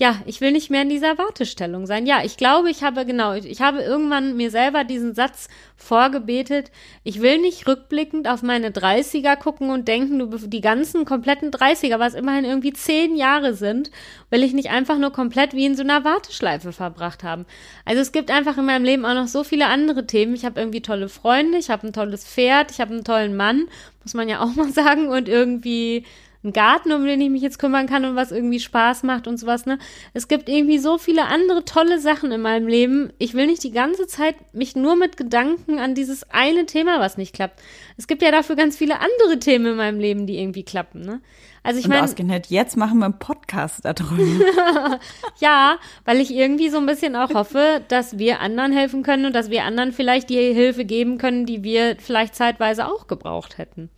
ja, 0.00 0.22
ich 0.26 0.40
will 0.40 0.52
nicht 0.52 0.70
mehr 0.70 0.82
in 0.82 0.88
dieser 0.88 1.18
Wartestellung 1.18 1.84
sein. 1.86 2.06
Ja, 2.06 2.22
ich 2.22 2.36
glaube, 2.36 2.70
ich 2.70 2.84
habe 2.84 3.04
genau, 3.04 3.32
ich 3.34 3.60
habe 3.60 3.82
irgendwann 3.82 4.36
mir 4.36 4.52
selber 4.52 4.84
diesen 4.84 5.12
Satz 5.12 5.48
vorgebetet. 5.76 6.70
Ich 7.02 7.20
will 7.20 7.38
nicht 7.38 7.66
rückblickend 7.66 8.28
auf 8.28 8.44
meine 8.44 8.70
30er 8.70 9.34
gucken 9.34 9.70
und 9.70 9.88
denken, 9.88 10.20
du, 10.20 10.26
die 10.26 10.60
ganzen 10.60 11.04
kompletten 11.04 11.50
30er, 11.50 11.98
was 11.98 12.14
immerhin 12.14 12.44
irgendwie 12.44 12.72
zehn 12.72 13.16
Jahre 13.16 13.54
sind, 13.54 13.90
will 14.30 14.44
ich 14.44 14.52
nicht 14.52 14.70
einfach 14.70 14.98
nur 14.98 15.10
komplett 15.10 15.52
wie 15.52 15.66
in 15.66 15.74
so 15.74 15.82
einer 15.82 16.04
Warteschleife 16.04 16.72
verbracht 16.72 17.24
haben. 17.24 17.44
Also 17.84 18.00
es 18.00 18.12
gibt 18.12 18.30
einfach 18.30 18.56
in 18.56 18.66
meinem 18.66 18.84
Leben 18.84 19.04
auch 19.04 19.14
noch 19.14 19.26
so 19.26 19.42
viele 19.42 19.66
andere 19.66 20.06
Themen. 20.06 20.34
Ich 20.36 20.44
habe 20.44 20.60
irgendwie 20.60 20.80
tolle 20.80 21.08
Freunde, 21.08 21.58
ich 21.58 21.70
habe 21.70 21.88
ein 21.88 21.92
tolles 21.92 22.24
Pferd, 22.24 22.70
ich 22.70 22.80
habe 22.80 22.94
einen 22.94 23.02
tollen 23.02 23.36
Mann, 23.36 23.66
muss 24.04 24.14
man 24.14 24.28
ja 24.28 24.42
auch 24.42 24.54
mal 24.54 24.72
sagen, 24.72 25.08
und 25.08 25.28
irgendwie 25.28 26.04
einen 26.44 26.52
Garten, 26.52 26.92
um 26.92 27.04
den 27.04 27.20
ich 27.20 27.30
mich 27.30 27.42
jetzt 27.42 27.58
kümmern 27.58 27.86
kann 27.86 28.04
und 28.04 28.14
was 28.14 28.30
irgendwie 28.30 28.60
Spaß 28.60 29.02
macht 29.02 29.26
und 29.26 29.38
sowas, 29.38 29.66
ne? 29.66 29.78
Es 30.14 30.28
gibt 30.28 30.48
irgendwie 30.48 30.78
so 30.78 30.96
viele 30.96 31.24
andere 31.26 31.64
tolle 31.64 31.98
Sachen 32.00 32.30
in 32.30 32.40
meinem 32.40 32.68
Leben. 32.68 33.12
Ich 33.18 33.34
will 33.34 33.46
nicht 33.46 33.64
die 33.64 33.72
ganze 33.72 34.06
Zeit 34.06 34.36
mich 34.54 34.76
nur 34.76 34.94
mit 34.94 35.16
Gedanken 35.16 35.80
an 35.80 35.96
dieses 35.96 36.30
eine 36.30 36.66
Thema, 36.66 37.00
was 37.00 37.16
nicht 37.16 37.34
klappt. 37.34 37.60
Es 37.96 38.06
gibt 38.06 38.22
ja 38.22 38.30
dafür 38.30 38.54
ganz 38.54 38.76
viele 38.76 39.00
andere 39.00 39.40
Themen 39.40 39.66
in 39.66 39.76
meinem 39.76 39.98
Leben, 39.98 40.26
die 40.26 40.38
irgendwie 40.38 40.62
klappen, 40.62 41.00
ne? 41.00 41.20
Also 41.64 41.80
ich 41.80 41.88
meine. 41.88 42.04
Ausgerechnet 42.04 42.46
jetzt 42.46 42.76
machen 42.76 42.98
wir 42.98 43.06
einen 43.06 43.18
Podcast 43.18 43.84
darüber. 43.84 45.00
ja, 45.40 45.76
weil 46.04 46.20
ich 46.20 46.32
irgendwie 46.32 46.68
so 46.70 46.78
ein 46.78 46.86
bisschen 46.86 47.16
auch 47.16 47.34
hoffe, 47.34 47.82
dass 47.88 48.16
wir 48.16 48.40
anderen 48.40 48.72
helfen 48.72 49.02
können 49.02 49.26
und 49.26 49.34
dass 49.34 49.50
wir 49.50 49.64
anderen 49.64 49.92
vielleicht 49.92 50.30
die 50.30 50.36
Hilfe 50.36 50.84
geben 50.84 51.18
können, 51.18 51.46
die 51.46 51.64
wir 51.64 51.96
vielleicht 51.98 52.36
zeitweise 52.36 52.86
auch 52.86 53.08
gebraucht 53.08 53.58
hätten. 53.58 53.90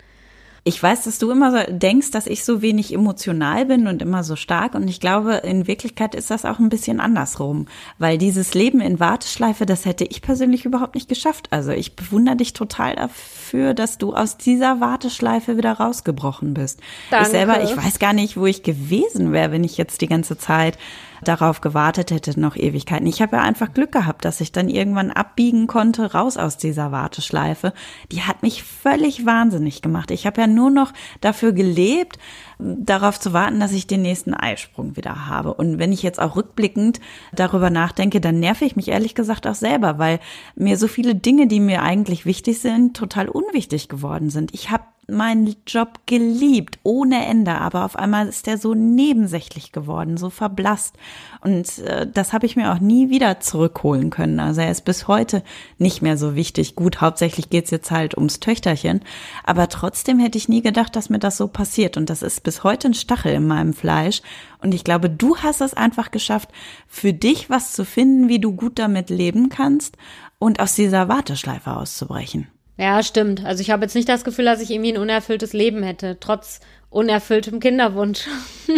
Ich 0.64 0.82
weiß, 0.82 1.04
dass 1.04 1.18
du 1.18 1.30
immer 1.30 1.50
so 1.50 1.72
denkst, 1.72 2.10
dass 2.10 2.26
ich 2.26 2.44
so 2.44 2.62
wenig 2.62 2.92
emotional 2.92 3.66
bin 3.66 3.86
und 3.86 4.02
immer 4.02 4.24
so 4.24 4.36
stark. 4.36 4.74
Und 4.74 4.88
ich 4.88 5.00
glaube, 5.00 5.34
in 5.36 5.66
Wirklichkeit 5.66 6.14
ist 6.14 6.30
das 6.30 6.44
auch 6.44 6.58
ein 6.58 6.68
bisschen 6.68 7.00
andersrum. 7.00 7.66
Weil 7.98 8.18
dieses 8.18 8.54
Leben 8.54 8.80
in 8.80 9.00
Warteschleife, 9.00 9.66
das 9.66 9.84
hätte 9.84 10.04
ich 10.04 10.22
persönlich 10.22 10.64
überhaupt 10.64 10.94
nicht 10.94 11.08
geschafft. 11.08 11.48
Also 11.50 11.72
ich 11.72 11.96
bewundere 11.96 12.36
dich 12.36 12.52
total 12.52 12.96
dafür, 12.96 13.74
dass 13.74 13.98
du 13.98 14.14
aus 14.14 14.36
dieser 14.36 14.80
Warteschleife 14.80 15.56
wieder 15.56 15.72
rausgebrochen 15.72 16.54
bist. 16.54 16.80
Danke. 17.10 17.26
Ich 17.26 17.30
selber, 17.30 17.62
ich 17.62 17.76
weiß 17.76 17.98
gar 17.98 18.12
nicht, 18.12 18.36
wo 18.36 18.46
ich 18.46 18.62
gewesen 18.62 19.32
wäre, 19.32 19.52
wenn 19.52 19.64
ich 19.64 19.76
jetzt 19.76 20.00
die 20.00 20.08
ganze 20.08 20.36
Zeit 20.36 20.78
darauf 21.22 21.60
gewartet 21.60 22.10
hätte, 22.10 22.38
noch 22.38 22.56
Ewigkeiten. 22.56 23.06
Ich 23.06 23.22
habe 23.22 23.36
ja 23.36 23.42
einfach 23.42 23.72
Glück 23.72 23.92
gehabt, 23.92 24.24
dass 24.24 24.40
ich 24.40 24.52
dann 24.52 24.68
irgendwann 24.68 25.10
abbiegen 25.10 25.66
konnte, 25.66 26.12
raus 26.12 26.36
aus 26.36 26.56
dieser 26.56 26.92
Warteschleife. 26.92 27.72
Die 28.12 28.22
hat 28.22 28.42
mich 28.42 28.62
völlig 28.62 29.26
wahnsinnig 29.26 29.82
gemacht. 29.82 30.10
Ich 30.10 30.26
habe 30.26 30.40
ja 30.40 30.46
nur 30.46 30.70
noch 30.70 30.92
dafür 31.20 31.52
gelebt, 31.52 32.18
darauf 32.62 33.18
zu 33.18 33.32
warten, 33.32 33.60
dass 33.60 33.72
ich 33.72 33.86
den 33.86 34.02
nächsten 34.02 34.34
Eisprung 34.34 34.96
wieder 34.96 35.26
habe. 35.26 35.54
Und 35.54 35.78
wenn 35.78 35.92
ich 35.92 36.02
jetzt 36.02 36.20
auch 36.20 36.36
rückblickend 36.36 37.00
darüber 37.32 37.70
nachdenke, 37.70 38.20
dann 38.20 38.40
nerve 38.40 38.64
ich 38.64 38.76
mich 38.76 38.88
ehrlich 38.88 39.14
gesagt 39.14 39.46
auch 39.46 39.54
selber, 39.54 39.98
weil 39.98 40.20
mir 40.54 40.76
so 40.76 40.88
viele 40.88 41.14
Dinge, 41.14 41.46
die 41.46 41.60
mir 41.60 41.82
eigentlich 41.82 42.26
wichtig 42.26 42.60
sind, 42.60 42.96
total 42.96 43.28
unwichtig 43.28 43.88
geworden 43.88 44.30
sind. 44.30 44.54
Ich 44.54 44.70
habe 44.70 44.84
meinen 45.10 45.56
Job 45.66 46.00
geliebt, 46.06 46.78
ohne 46.82 47.26
Ende, 47.26 47.52
aber 47.52 47.84
auf 47.84 47.96
einmal 47.96 48.28
ist 48.28 48.48
er 48.48 48.58
so 48.58 48.74
nebensächlich 48.74 49.72
geworden, 49.72 50.16
so 50.16 50.30
verblasst. 50.30 50.96
Und 51.40 51.78
äh, 51.80 52.06
das 52.06 52.32
habe 52.32 52.46
ich 52.46 52.56
mir 52.56 52.72
auch 52.72 52.80
nie 52.80 53.10
wieder 53.10 53.40
zurückholen 53.40 54.10
können. 54.10 54.40
Also 54.40 54.60
er 54.60 54.70
ist 54.70 54.84
bis 54.84 55.08
heute 55.08 55.42
nicht 55.78 56.02
mehr 56.02 56.16
so 56.16 56.34
wichtig. 56.34 56.76
Gut, 56.76 57.00
hauptsächlich 57.00 57.50
geht's 57.50 57.70
jetzt 57.70 57.90
halt 57.90 58.16
ums 58.16 58.40
Töchterchen, 58.40 59.00
aber 59.44 59.68
trotzdem 59.68 60.18
hätte 60.18 60.38
ich 60.38 60.48
nie 60.48 60.62
gedacht, 60.62 60.96
dass 60.96 61.10
mir 61.10 61.18
das 61.18 61.36
so 61.36 61.48
passiert. 61.48 61.96
Und 61.96 62.10
das 62.10 62.22
ist 62.22 62.42
bis 62.50 62.64
heute 62.64 62.88
ein 62.88 62.94
Stachel 62.94 63.32
in 63.32 63.46
meinem 63.46 63.72
Fleisch. 63.72 64.22
Und 64.60 64.74
ich 64.74 64.82
glaube, 64.82 65.08
du 65.08 65.36
hast 65.36 65.60
es 65.60 65.72
einfach 65.72 66.10
geschafft, 66.10 66.48
für 66.88 67.12
dich 67.12 67.48
was 67.48 67.74
zu 67.74 67.84
finden, 67.84 68.28
wie 68.28 68.40
du 68.40 68.56
gut 68.56 68.80
damit 68.80 69.08
leben 69.08 69.50
kannst 69.50 69.96
und 70.40 70.58
aus 70.58 70.74
dieser 70.74 71.08
Warteschleife 71.08 71.76
auszubrechen. 71.76 72.48
Ja, 72.76 73.04
stimmt. 73.04 73.44
Also 73.44 73.60
ich 73.60 73.70
habe 73.70 73.84
jetzt 73.84 73.94
nicht 73.94 74.08
das 74.08 74.24
Gefühl, 74.24 74.46
dass 74.46 74.60
ich 74.60 74.72
irgendwie 74.72 74.92
ein 74.92 75.00
unerfülltes 75.00 75.52
Leben 75.52 75.84
hätte, 75.84 76.16
trotz 76.18 76.58
unerfülltem 76.88 77.60
Kinderwunsch. 77.60 78.26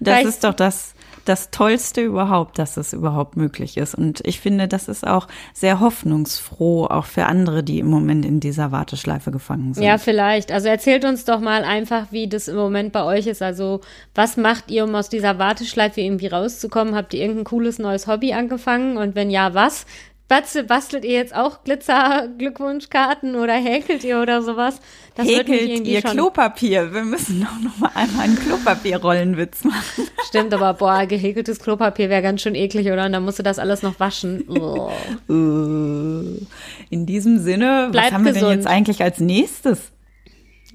das 0.00 0.24
ist 0.24 0.42
doch 0.42 0.54
das, 0.54 0.94
das 1.24 1.50
Tollste 1.50 2.02
überhaupt, 2.02 2.58
dass 2.58 2.76
es 2.76 2.92
überhaupt 2.92 3.36
möglich 3.36 3.76
ist. 3.76 3.94
Und 3.94 4.20
ich 4.24 4.40
finde, 4.40 4.68
das 4.68 4.88
ist 4.88 5.06
auch 5.06 5.28
sehr 5.54 5.80
hoffnungsfroh, 5.80 6.86
auch 6.86 7.06
für 7.06 7.26
andere, 7.26 7.62
die 7.62 7.78
im 7.78 7.88
Moment 7.88 8.24
in 8.24 8.40
dieser 8.40 8.72
Warteschleife 8.72 9.30
gefangen 9.30 9.74
sind. 9.74 9.84
Ja, 9.84 9.98
vielleicht. 9.98 10.52
Also 10.52 10.68
erzählt 10.68 11.04
uns 11.04 11.24
doch 11.24 11.40
mal 11.40 11.64
einfach, 11.64 12.06
wie 12.10 12.28
das 12.28 12.48
im 12.48 12.56
Moment 12.56 12.92
bei 12.92 13.04
euch 13.04 13.26
ist. 13.26 13.42
Also 13.42 13.80
was 14.14 14.36
macht 14.36 14.70
ihr, 14.70 14.84
um 14.84 14.94
aus 14.94 15.08
dieser 15.08 15.38
Warteschleife 15.38 16.00
irgendwie 16.00 16.28
rauszukommen? 16.28 16.94
Habt 16.94 17.14
ihr 17.14 17.20
irgendein 17.20 17.44
cooles 17.44 17.78
neues 17.78 18.06
Hobby 18.06 18.32
angefangen? 18.32 18.96
Und 18.96 19.14
wenn 19.14 19.30
ja, 19.30 19.54
was? 19.54 19.86
Bastelt, 20.30 20.68
bastelt 20.68 21.04
ihr 21.04 21.14
jetzt 21.14 21.34
auch 21.34 21.64
Glitzer-Glückwunschkarten 21.64 23.34
oder 23.34 23.54
häkelt 23.54 24.04
ihr 24.04 24.22
oder 24.22 24.42
sowas? 24.42 24.78
Das 25.16 25.26
häkelt 25.26 25.84
ihr 25.84 26.02
Klopapier? 26.02 26.94
Wir 26.94 27.02
müssen 27.02 27.40
doch 27.40 27.58
noch 27.60 27.76
mal 27.78 27.90
einmal 27.96 28.26
einen 28.26 28.36
Klopapierrollenwitz 28.36 29.64
machen. 29.64 30.06
Stimmt, 30.28 30.54
aber 30.54 30.74
boah, 30.74 31.04
gehäkeltes 31.06 31.58
Klopapier 31.58 32.10
wäre 32.10 32.22
ganz 32.22 32.42
schön 32.42 32.54
eklig, 32.54 32.86
oder? 32.92 33.06
Und 33.06 33.12
dann 33.12 33.24
musst 33.24 33.40
du 33.40 33.42
das 33.42 33.58
alles 33.58 33.82
noch 33.82 33.98
waschen. 33.98 34.44
Oh. 34.60 34.92
In 35.28 37.06
diesem 37.06 37.40
Sinne, 37.40 37.88
Bleib 37.90 38.06
was 38.06 38.12
haben 38.12 38.24
gesund. 38.24 38.40
wir 38.42 38.48
denn 38.50 38.58
jetzt 38.58 38.68
eigentlich 38.68 39.02
als 39.02 39.18
nächstes? 39.18 39.90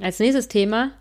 Als 0.02 0.20
nächstes 0.20 0.50
Thema? 0.50 0.92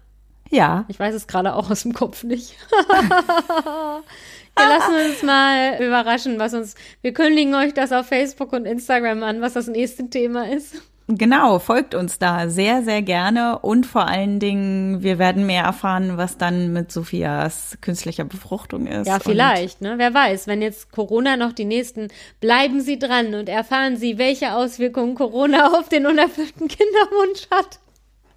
Ja. 0.51 0.85
Ich 0.87 1.01
weiß 1.01 1.15
es 1.15 1.27
gerade 1.27 1.55
auch 1.55 1.71
aus 1.71 1.83
dem 1.83 1.93
Kopf 1.93 2.23
nicht. 2.23 2.55
Wir 4.57 4.69
lassen 4.69 5.11
uns 5.11 5.23
mal 5.23 5.83
überraschen, 5.83 6.39
was 6.39 6.55
uns. 6.55 6.75
Wir 7.03 7.13
kündigen 7.13 7.55
euch 7.55 7.75
das 7.75 7.93
auf 7.93 8.07
Facebook 8.07 8.53
und 8.53 8.67
Instagram 8.67 9.23
an, 9.23 9.41
was 9.41 9.55
das 9.55 9.67
nächste 9.67 10.09
Thema 10.09 10.49
ist. 10.49 10.77
Genau, 11.07 11.59
folgt 11.59 11.95
uns 11.95 12.19
da 12.19 12.49
sehr, 12.49 12.83
sehr 12.83 13.03
gerne 13.03 13.59
und 13.59 13.85
vor 13.85 14.09
allen 14.09 14.41
Dingen, 14.41 15.03
wir 15.03 15.19
werden 15.19 15.45
mehr 15.45 15.65
erfahren, 15.65 16.17
was 16.17 16.39
dann 16.39 16.73
mit 16.73 16.91
Sophias 16.91 17.77
künstlicher 17.83 18.25
Befruchtung 18.25 18.87
ist. 18.87 19.07
Ja, 19.07 19.19
vielleicht, 19.21 19.83
ne? 19.83 19.95
Wer 19.99 20.15
weiß, 20.15 20.47
wenn 20.47 20.63
jetzt 20.63 20.93
Corona 20.93 21.37
noch 21.37 21.53
die 21.53 21.67
nächsten, 21.67 22.09
bleiben 22.41 22.81
Sie 22.81 22.99
dran 22.99 23.35
und 23.35 23.51
erfahren 23.51 23.99
Sie, 23.99 24.17
welche 24.17 24.55
Auswirkungen 24.55 25.15
Corona 25.15 25.79
auf 25.79 25.91
den 25.91 26.07
unerfüllten 26.07 26.69
Kinderwunsch 26.69 27.51
hat. 27.51 27.81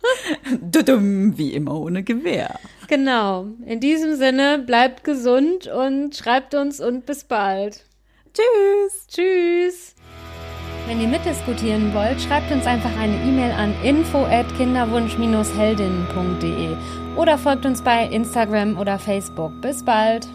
Wie 1.37 1.53
immer 1.53 1.79
ohne 1.79 2.03
Gewehr. 2.03 2.59
Genau. 2.87 3.47
In 3.65 3.79
diesem 3.79 4.15
Sinne, 4.15 4.59
bleibt 4.59 5.03
gesund 5.03 5.65
und 5.67 6.15
schreibt 6.15 6.53
uns 6.55 6.79
und 6.79 7.05
bis 7.05 7.25
bald. 7.25 7.85
Tschüss. 8.33 9.05
Tschüss. 9.07 9.93
Wenn 10.87 10.99
ihr 11.01 11.09
mitdiskutieren 11.09 11.93
wollt, 11.93 12.19
schreibt 12.21 12.49
uns 12.51 12.65
einfach 12.65 12.97
eine 12.97 13.15
E-Mail 13.15 13.51
an 13.51 13.75
info@kinderwunsch-heldinnen.de 13.83 16.69
oder 17.17 17.37
folgt 17.37 17.65
uns 17.65 17.81
bei 17.81 18.05
Instagram 18.05 18.77
oder 18.77 18.97
Facebook. 18.97 19.51
Bis 19.61 19.83
bald. 19.83 20.25